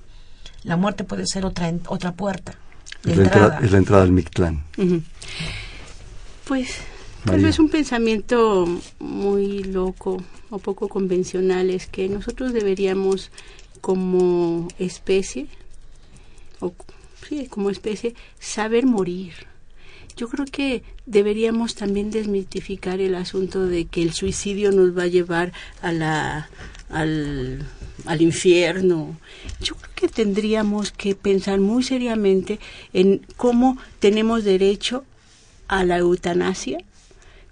La 0.63 0.75
muerte 0.77 1.03
puede 1.05 1.25
ser 1.25 1.45
otra 1.45 1.69
en- 1.69 1.81
otra 1.87 2.11
puerta 2.11 2.55
de 3.03 3.11
Es 3.13 3.17
la, 3.17 3.23
entrada, 3.23 3.45
entrada. 3.45 3.65
es 3.65 3.71
la 3.71 3.77
entrada 3.77 4.03
al 4.03 4.11
Mictlán. 4.11 4.63
Pues 6.45 6.69
tal 7.23 7.33
María. 7.35 7.45
vez 7.47 7.59
un 7.59 7.69
pensamiento 7.69 8.67
muy 8.99 9.63
loco 9.63 10.21
o 10.49 10.59
poco 10.59 10.89
convencional 10.89 11.69
es 11.69 11.87
que 11.87 12.09
nosotros 12.09 12.51
deberíamos 12.53 13.31
como 13.79 14.67
especie, 14.77 15.47
o 16.59 16.73
como 17.49 17.69
especie, 17.69 18.15
saber 18.39 18.85
morir. 18.85 19.33
Yo 20.17 20.27
creo 20.27 20.45
que 20.45 20.83
deberíamos 21.05 21.75
también 21.75 22.11
desmitificar 22.11 22.99
el 22.99 23.15
asunto 23.15 23.65
de 23.65 23.85
que 23.85 24.01
el 24.01 24.13
suicidio 24.13 24.71
nos 24.71 24.95
va 24.97 25.03
a 25.03 25.07
llevar 25.07 25.53
a 25.81 25.91
la, 25.93 26.49
al, 26.89 27.65
al 28.05 28.21
infierno. 28.21 29.17
Yo 29.61 29.75
creo 29.75 29.91
que 29.95 30.07
tendríamos 30.09 30.91
que 30.91 31.15
pensar 31.15 31.59
muy 31.59 31.83
seriamente 31.83 32.59
en 32.93 33.25
cómo 33.37 33.77
tenemos 33.99 34.43
derecho 34.43 35.05
a 35.67 35.85
la 35.85 35.97
eutanasia, 35.97 36.79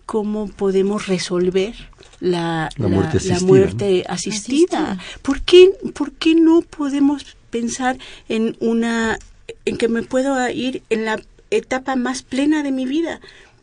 cómo 0.05 0.49
podemos 0.49 1.07
resolver 1.07 1.73
la, 2.19 2.69
La 2.75 2.87
muerte 2.87 3.17
asistida, 3.17 3.47
muerte 3.47 4.03
asistida. 4.07 4.97
¿Por, 5.21 5.41
qué, 5.41 5.71
¿Por 5.93 6.11
qué 6.11 6.35
no 6.35 6.61
podemos 6.61 7.37
pensar 7.49 7.97
en 8.27 8.57
una 8.59 9.17
en 9.65 9.77
que 9.77 9.87
me 9.87 10.03
puedo 10.03 10.49
ir 10.49 10.83
en 10.89 11.05
la 11.05 11.19
etapa 11.51 11.95
más 11.95 12.21
plena 12.23 12.63
de 12.63 12.71
mi 12.71 12.85
vida? 12.85 13.19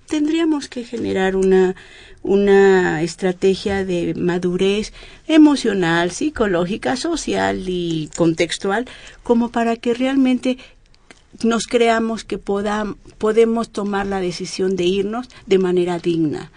Tendríamos 0.08 0.68
que 0.68 0.84
generar 0.84 1.36
una 1.36 1.74
una 2.22 3.02
estrategia 3.02 3.84
de 3.84 4.14
madurez 4.16 4.92
emocional, 5.28 6.10
psicológica, 6.10 6.96
social 6.96 7.68
y 7.68 8.10
contextual 8.16 8.86
como 9.22 9.50
para 9.50 9.76
que 9.76 9.94
realmente 9.94 10.58
nos 11.44 11.66
creamos 11.68 12.24
que 12.24 12.40
podam- 12.40 12.96
podemos 13.18 13.70
tomar 13.70 14.06
la 14.06 14.20
decisión 14.20 14.74
de 14.74 14.84
irnos 14.84 15.28
de 15.46 15.58
manera 15.58 16.00
digna. 16.00 16.50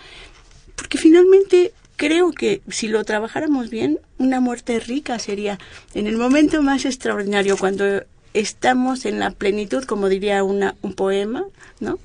Porque 0.75 0.97
finalmente 0.97 1.71
creo 1.97 2.32
que 2.32 2.61
si 2.69 2.88
lo 2.88 3.03
trabajáramos 3.03 3.69
bien, 3.69 3.99
una 4.17 4.39
muerte 4.39 4.80
rica 4.80 5.19
sería 5.19 5.59
en 5.93 6.07
el 6.07 6.17
momento 6.17 6.63
más 6.63 6.86
extraordinario, 6.86 7.57
cuando 7.57 8.03
estamos 8.34 9.05
en 9.05 9.19
la 9.19 9.32
plenitud, 9.32 9.84
como 9.86 10.09
diría 10.09 10.43
una, 10.43 10.75
un 10.82 10.93
poema, 10.93 11.43
¿no? 11.80 11.99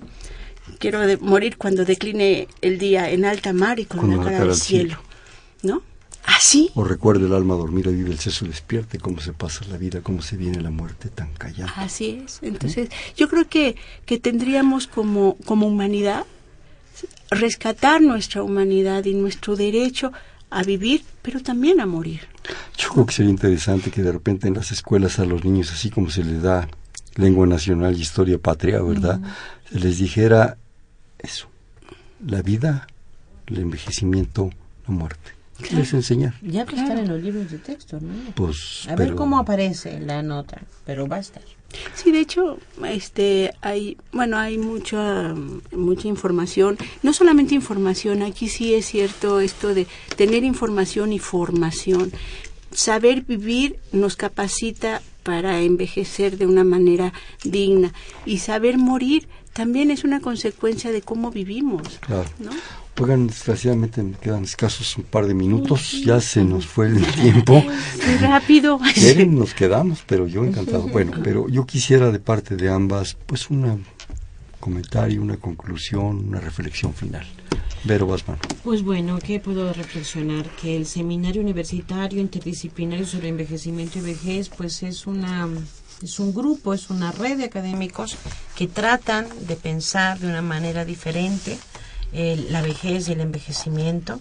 Quiero 0.78 1.00
de- 1.00 1.18
morir 1.18 1.56
cuando 1.58 1.84
decline 1.84 2.48
el 2.62 2.78
día 2.78 3.10
en 3.10 3.24
alta 3.24 3.52
mar 3.52 3.78
y 3.78 3.84
con, 3.84 4.00
Con 4.00 4.10
la 4.10 4.16
cara 4.18 4.30
cara 4.38 4.44
al 4.44 4.56
cielo, 4.56 4.98
¿no? 5.62 5.82
Así. 6.26 6.70
O 6.74 6.84
recuerda 6.84 7.26
el 7.26 7.34
alma 7.34 7.54
dormida, 7.54 7.90
vive 7.90 8.10
el 8.10 8.18
seso 8.18 8.46
despierte, 8.46 8.98
cómo 8.98 9.20
se 9.20 9.34
pasa 9.34 9.62
la 9.68 9.76
vida, 9.76 10.00
cómo 10.00 10.22
se 10.22 10.38
viene 10.38 10.62
la 10.62 10.70
muerte 10.70 11.10
tan 11.10 11.28
callada. 11.34 11.70
Así 11.76 12.22
es. 12.24 12.38
Entonces, 12.42 12.88
yo 13.14 13.28
creo 13.28 13.46
que, 13.46 13.76
que 14.06 14.18
tendríamos 14.18 14.86
como, 14.86 15.36
como 15.44 15.66
humanidad 15.66 16.24
rescatar 17.30 18.00
nuestra 18.00 18.42
humanidad 18.42 19.04
y 19.04 19.14
nuestro 19.14 19.56
derecho 19.56 20.12
a 20.54 20.62
vivir, 20.62 21.02
pero 21.20 21.40
también 21.40 21.80
a 21.80 21.86
morir. 21.86 22.20
Yo 22.78 22.88
creo 22.90 23.06
que 23.06 23.12
sería 23.12 23.30
interesante 23.30 23.90
que 23.90 24.02
de 24.02 24.12
repente 24.12 24.46
en 24.46 24.54
las 24.54 24.70
escuelas 24.70 25.18
a 25.18 25.24
los 25.24 25.44
niños, 25.44 25.72
así 25.72 25.90
como 25.90 26.10
se 26.10 26.22
les 26.22 26.42
da 26.42 26.68
lengua 27.16 27.46
nacional 27.46 27.96
y 27.96 28.02
historia 28.02 28.38
patria, 28.38 28.80
¿verdad? 28.80 29.20
Se 29.70 29.80
les 29.80 29.98
dijera 29.98 30.56
eso, 31.18 31.48
la 32.24 32.40
vida, 32.42 32.86
el 33.46 33.58
envejecimiento, 33.58 34.50
la 34.86 34.94
muerte. 34.94 35.32
¿Qué 35.58 35.74
les 35.74 35.92
enseñar? 35.92 36.34
Ya 36.40 36.64
va 36.64 36.72
a 36.72 36.82
estar 36.82 36.98
en 36.98 37.08
los 37.08 37.20
libros 37.20 37.50
de 37.50 37.58
texto, 37.58 37.98
¿no? 38.00 38.12
Pues, 38.34 38.86
A 38.88 38.94
ver 38.94 39.14
cómo 39.16 39.38
aparece 39.38 39.98
la 40.00 40.22
nota, 40.22 40.60
pero 40.84 41.08
va 41.08 41.16
a 41.16 41.20
estar. 41.20 41.42
Sí, 41.94 42.12
de 42.12 42.20
hecho, 42.20 42.58
este, 42.86 43.52
hay, 43.60 43.96
bueno, 44.12 44.38
hay 44.38 44.58
mucha, 44.58 45.34
mucha 45.72 46.08
información. 46.08 46.76
No 47.02 47.12
solamente 47.12 47.54
información, 47.54 48.22
aquí 48.22 48.48
sí 48.48 48.74
es 48.74 48.86
cierto 48.86 49.40
esto 49.40 49.74
de 49.74 49.86
tener 50.16 50.44
información 50.44 51.12
y 51.12 51.18
formación. 51.18 52.12
Saber 52.72 53.22
vivir 53.22 53.78
nos 53.92 54.16
capacita 54.16 55.02
para 55.22 55.60
envejecer 55.60 56.36
de 56.36 56.46
una 56.46 56.64
manera 56.64 57.12
digna 57.44 57.92
y 58.26 58.38
saber 58.38 58.78
morir 58.78 59.28
también 59.52 59.90
es 59.90 60.04
una 60.04 60.20
consecuencia 60.20 60.92
de 60.92 61.00
cómo 61.00 61.30
vivimos. 61.30 61.82
Claro. 62.00 62.28
¿no? 62.40 62.50
Oigan, 63.00 63.26
desgraciadamente 63.26 64.02
me 64.04 64.16
quedan 64.16 64.44
escasos 64.44 64.96
un 64.96 65.02
par 65.02 65.26
de 65.26 65.34
minutos, 65.34 66.00
ya 66.04 66.20
se 66.20 66.44
nos 66.44 66.64
fue 66.64 66.86
el 66.86 67.04
tiempo. 67.22 67.64
Qué 68.00 68.18
rápido. 68.18 68.78
Nos 69.26 69.52
quedamos, 69.52 70.04
pero 70.06 70.28
yo 70.28 70.44
encantado. 70.44 70.86
Bueno, 70.88 71.12
pero 71.24 71.48
yo 71.48 71.66
quisiera 71.66 72.12
de 72.12 72.20
parte 72.20 72.54
de 72.54 72.70
ambas, 72.70 73.16
pues 73.26 73.50
un 73.50 73.84
comentario, 74.60 75.20
una 75.22 75.38
conclusión, 75.38 76.28
una 76.28 76.38
reflexión 76.38 76.94
final. 76.94 77.26
Vero 77.82 78.06
Basman. 78.06 78.38
Pues 78.62 78.82
bueno, 78.82 79.18
¿qué 79.18 79.40
puedo 79.40 79.72
reflexionar? 79.72 80.46
Que 80.62 80.76
el 80.76 80.86
Seminario 80.86 81.42
Universitario 81.42 82.20
Interdisciplinario 82.20 83.06
sobre 83.06 83.28
Envejecimiento 83.28 83.98
y 83.98 84.02
Vejez, 84.02 84.48
pues 84.48 84.82
es 84.84 85.06
una 85.06 85.48
es 86.02 86.18
un 86.18 86.32
grupo, 86.34 86.74
es 86.74 86.90
una 86.90 87.12
red 87.12 87.38
de 87.38 87.44
académicos 87.44 88.16
que 88.56 88.66
tratan 88.66 89.26
de 89.46 89.56
pensar 89.56 90.18
de 90.18 90.28
una 90.28 90.42
manera 90.42 90.84
diferente 90.84 91.58
la 92.14 92.62
vejez 92.62 93.08
y 93.08 93.12
el 93.12 93.20
envejecimiento 93.20 94.20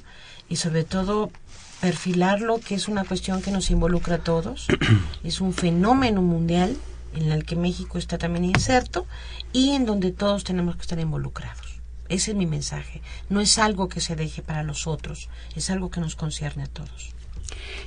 y 0.49 0.55
sobre 0.55 0.83
todo 0.83 1.31
perfilarlo, 1.79 2.59
que 2.59 2.75
es 2.75 2.87
una 2.87 3.03
cuestión 3.03 3.41
que 3.41 3.51
nos 3.51 3.69
involucra 3.69 4.15
a 4.15 4.19
todos, 4.19 4.67
es 5.23 5.41
un 5.41 5.53
fenómeno 5.53 6.21
mundial 6.21 6.77
en 7.13 7.31
el 7.31 7.45
que 7.45 7.55
México 7.55 7.97
está 7.97 8.17
también 8.17 8.45
inserto 8.45 9.05
y 9.51 9.71
en 9.71 9.85
donde 9.85 10.11
todos 10.11 10.43
tenemos 10.43 10.75
que 10.75 10.81
estar 10.83 10.99
involucrados. 10.99 11.81
Ese 12.09 12.31
es 12.31 12.37
mi 12.37 12.45
mensaje. 12.45 13.01
No 13.29 13.41
es 13.41 13.57
algo 13.57 13.89
que 13.89 14.01
se 14.01 14.15
deje 14.15 14.41
para 14.41 14.63
los 14.63 14.87
otros, 14.87 15.29
es 15.55 15.69
algo 15.69 15.91
que 15.91 15.99
nos 15.99 16.15
concierne 16.15 16.63
a 16.63 16.67
todos. 16.67 17.11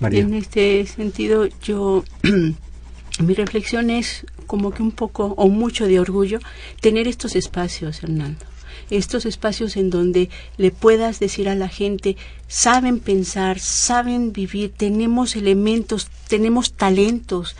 María. 0.00 0.20
En 0.20 0.34
este 0.34 0.86
sentido, 0.86 1.46
yo 1.62 2.04
mi 3.18 3.34
reflexión 3.34 3.90
es 3.90 4.26
como 4.46 4.70
que 4.70 4.82
un 4.82 4.92
poco 4.92 5.34
o 5.36 5.48
mucho 5.48 5.86
de 5.86 5.98
orgullo 6.00 6.38
tener 6.80 7.08
estos 7.08 7.34
espacios, 7.34 8.02
Hernando. 8.02 8.44
Estos 8.90 9.26
espacios 9.26 9.76
en 9.76 9.90
donde 9.90 10.30
le 10.56 10.70
puedas 10.70 11.18
decir 11.18 11.48
a 11.48 11.54
la 11.54 11.68
gente, 11.68 12.16
saben 12.48 13.00
pensar, 13.00 13.58
saben 13.58 14.32
vivir, 14.32 14.72
tenemos 14.76 15.36
elementos, 15.36 16.08
tenemos 16.28 16.72
talentos 16.72 17.56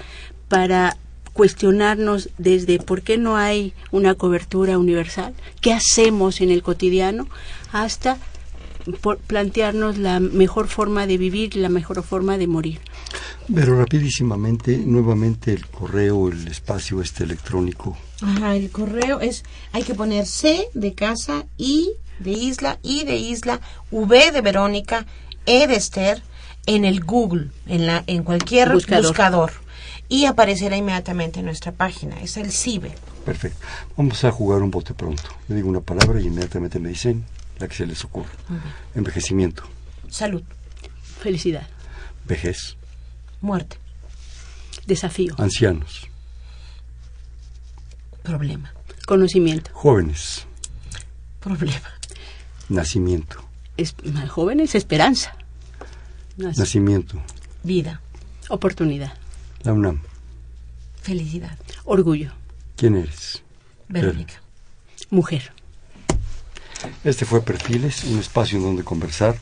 para 0.49 0.97
cuestionarnos 1.33 2.31
desde 2.39 2.79
por 2.79 3.03
qué 3.03 3.19
no 3.19 3.37
hay 3.37 3.75
una 3.91 4.15
cobertura 4.15 4.79
universal, 4.79 5.35
qué 5.61 5.73
hacemos 5.73 6.41
en 6.41 6.51
el 6.51 6.63
cotidiano, 6.63 7.29
hasta 7.73 8.19
plantearnos 9.27 9.99
la 9.99 10.21
mejor 10.21 10.69
forma 10.69 11.07
de 11.07 11.19
vivir, 11.19 11.57
la 11.57 11.69
mejor 11.69 12.03
forma 12.03 12.39
de 12.39 12.47
morir. 12.47 12.81
Pero 13.55 13.79
rapidísimamente, 13.79 14.77
nuevamente 14.79 15.53
el 15.53 15.67
correo, 15.69 16.29
el 16.29 16.49
espacio 16.49 17.01
este 17.01 17.25
electrónico. 17.25 17.97
Ajá, 18.21 18.57
el 18.57 18.71
correo 18.71 19.21
es, 19.21 19.45
hay 19.73 19.83
que 19.83 19.95
poner 19.95 20.27
C 20.27 20.69
de 20.75 20.95
casa, 20.95 21.45
I 21.57 21.91
de 22.19 22.33
isla, 22.33 22.79
I 22.83 23.05
de 23.05 23.17
isla, 23.17 23.61
V 23.91 24.33
de 24.33 24.41
Verónica, 24.41 25.07
E 25.45 25.67
de 25.67 25.77
Esther, 25.77 26.23
en 26.67 26.85
el 26.85 27.05
Google, 27.05 27.51
en, 27.67 27.87
la, 27.87 28.03
en 28.09 28.25
cualquier 28.25 28.73
Buscador. 28.73 29.07
buscador. 29.07 29.53
Y 30.09 30.25
aparecerá 30.27 30.77
inmediatamente 30.77 31.41
en 31.41 31.47
nuestra 31.47 31.73
página. 31.73 32.21
Es 32.21 32.37
el 32.37 32.51
CIBE. 32.53 32.93
Perfecto. 33.25 33.59
Vamos 33.97 34.23
a 34.25 34.31
jugar 34.31 34.63
un 34.63 34.71
bote 34.71 34.95
pronto. 34.95 35.23
Le 35.49 35.57
digo 35.57 35.69
una 35.69 35.81
palabra 35.81 36.21
y 36.21 36.27
inmediatamente 36.27 36.79
me 36.79 36.89
dicen 36.89 37.25
la 37.59 37.67
que 37.69 37.75
se 37.75 37.87
les 37.87 38.05
ocurra. 38.05 38.31
Envejecimiento. 38.95 39.65
Salud, 40.09 40.43
Felicidad. 41.21 41.67
Vejez. 42.25 42.77
Muerte, 43.41 43.79
Desafío. 44.87 45.35
Ancianos. 45.39 46.09
problema, 48.23 48.73
Conocimiento. 49.07 49.71
Jóvenes. 49.73 50.47
problema, 51.41 51.89
Nacimiento. 52.69 53.45
Es, 53.77 53.95
jóvenes, 54.29 54.75
esperanza. 54.75 55.37
Nac- 56.39 56.57
Nacimiento. 56.57 57.21
vida, 57.63 58.01
Oportunidad. 58.49 59.13
La 59.63 59.73
UNAM. 59.73 60.01
felicidad. 61.03 61.57
Orgullo. 61.85 62.33
¿Quién 62.77 62.97
eres? 62.97 63.43
Verónica. 63.89 64.35
Mujer. 65.11 65.53
Este 67.05 67.25
fue 67.25 67.43
Perfiles, 67.43 68.05
un 68.05 68.19
espacio 68.19 68.59
en 68.59 68.65
donde 68.65 68.83
conversar 68.85 69.37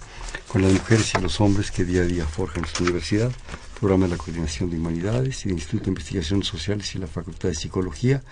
con 0.49 0.63
las 0.63 0.73
mujeres 0.73 1.13
y 1.15 1.21
los 1.21 1.41
hombres 1.41 1.71
que 1.71 1.85
día 1.85 2.03
a 2.03 2.05
día 2.05 2.27
forjan 2.27 2.63
nuestra 2.63 2.83
universidad, 2.85 3.33
programa 3.85 4.07
de 4.07 4.13
la 4.13 4.17
Coordinación 4.17 4.71
de 4.71 4.79
Humanidades 4.79 5.45
y 5.45 5.49
del 5.51 5.59
Instituto 5.59 5.85
de 5.85 5.91
Investigaciones 5.91 6.47
Sociales 6.47 6.95
y 6.95 6.99
la 6.99 7.07
Facultad 7.07 7.51
de 7.51 7.55
Psicología. 7.55 8.23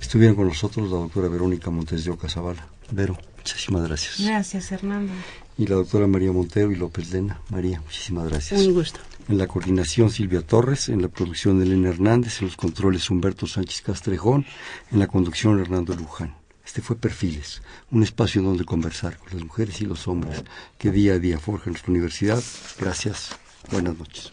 Estuvieron 0.00 0.36
con 0.36 0.48
nosotros 0.48 0.90
la 0.90 0.96
doctora 0.96 1.28
Verónica 1.28 1.70
Montes 1.70 2.06
de 2.06 2.12
Oca 2.12 2.30
Zavala. 2.30 2.66
Vero, 2.90 3.18
muchísimas 3.36 3.86
gracias. 3.86 4.26
Gracias, 4.26 4.72
Hernando. 4.72 5.12
Y 5.58 5.66
la 5.66 5.74
doctora 5.74 6.06
María 6.06 6.32
Montero 6.32 6.72
y 6.72 6.76
López 6.76 7.12
Lena. 7.12 7.42
María, 7.50 7.82
muchísimas 7.82 8.26
gracias. 8.30 8.62
Un 8.62 8.72
gusto. 8.72 9.00
En 9.28 9.36
la 9.36 9.46
coordinación 9.46 10.08
Silvia 10.08 10.40
Torres, 10.40 10.88
en 10.88 11.02
la 11.02 11.08
producción 11.08 11.60
Elena 11.60 11.90
Hernández, 11.90 12.40
en 12.40 12.46
los 12.46 12.56
controles 12.56 13.10
Humberto 13.10 13.46
Sánchez 13.46 13.82
Castrejón, 13.82 14.46
en 14.90 14.98
la 14.98 15.08
conducción 15.08 15.60
Hernando 15.60 15.94
Luján. 15.94 16.36
Este 16.64 16.80
fue 16.80 16.96
Perfiles, 16.96 17.60
un 17.90 18.02
espacio 18.02 18.40
donde 18.40 18.64
conversar 18.64 19.18
con 19.18 19.28
las 19.34 19.44
mujeres 19.44 19.78
y 19.82 19.84
los 19.84 20.08
hombres 20.08 20.42
que 20.78 20.90
día 20.90 21.12
a 21.12 21.18
día 21.18 21.38
forjan 21.38 21.74
nuestra 21.74 21.90
universidad. 21.90 22.42
Gracias. 22.78 23.36
Buenas 23.70 23.98
noches. 23.98 24.32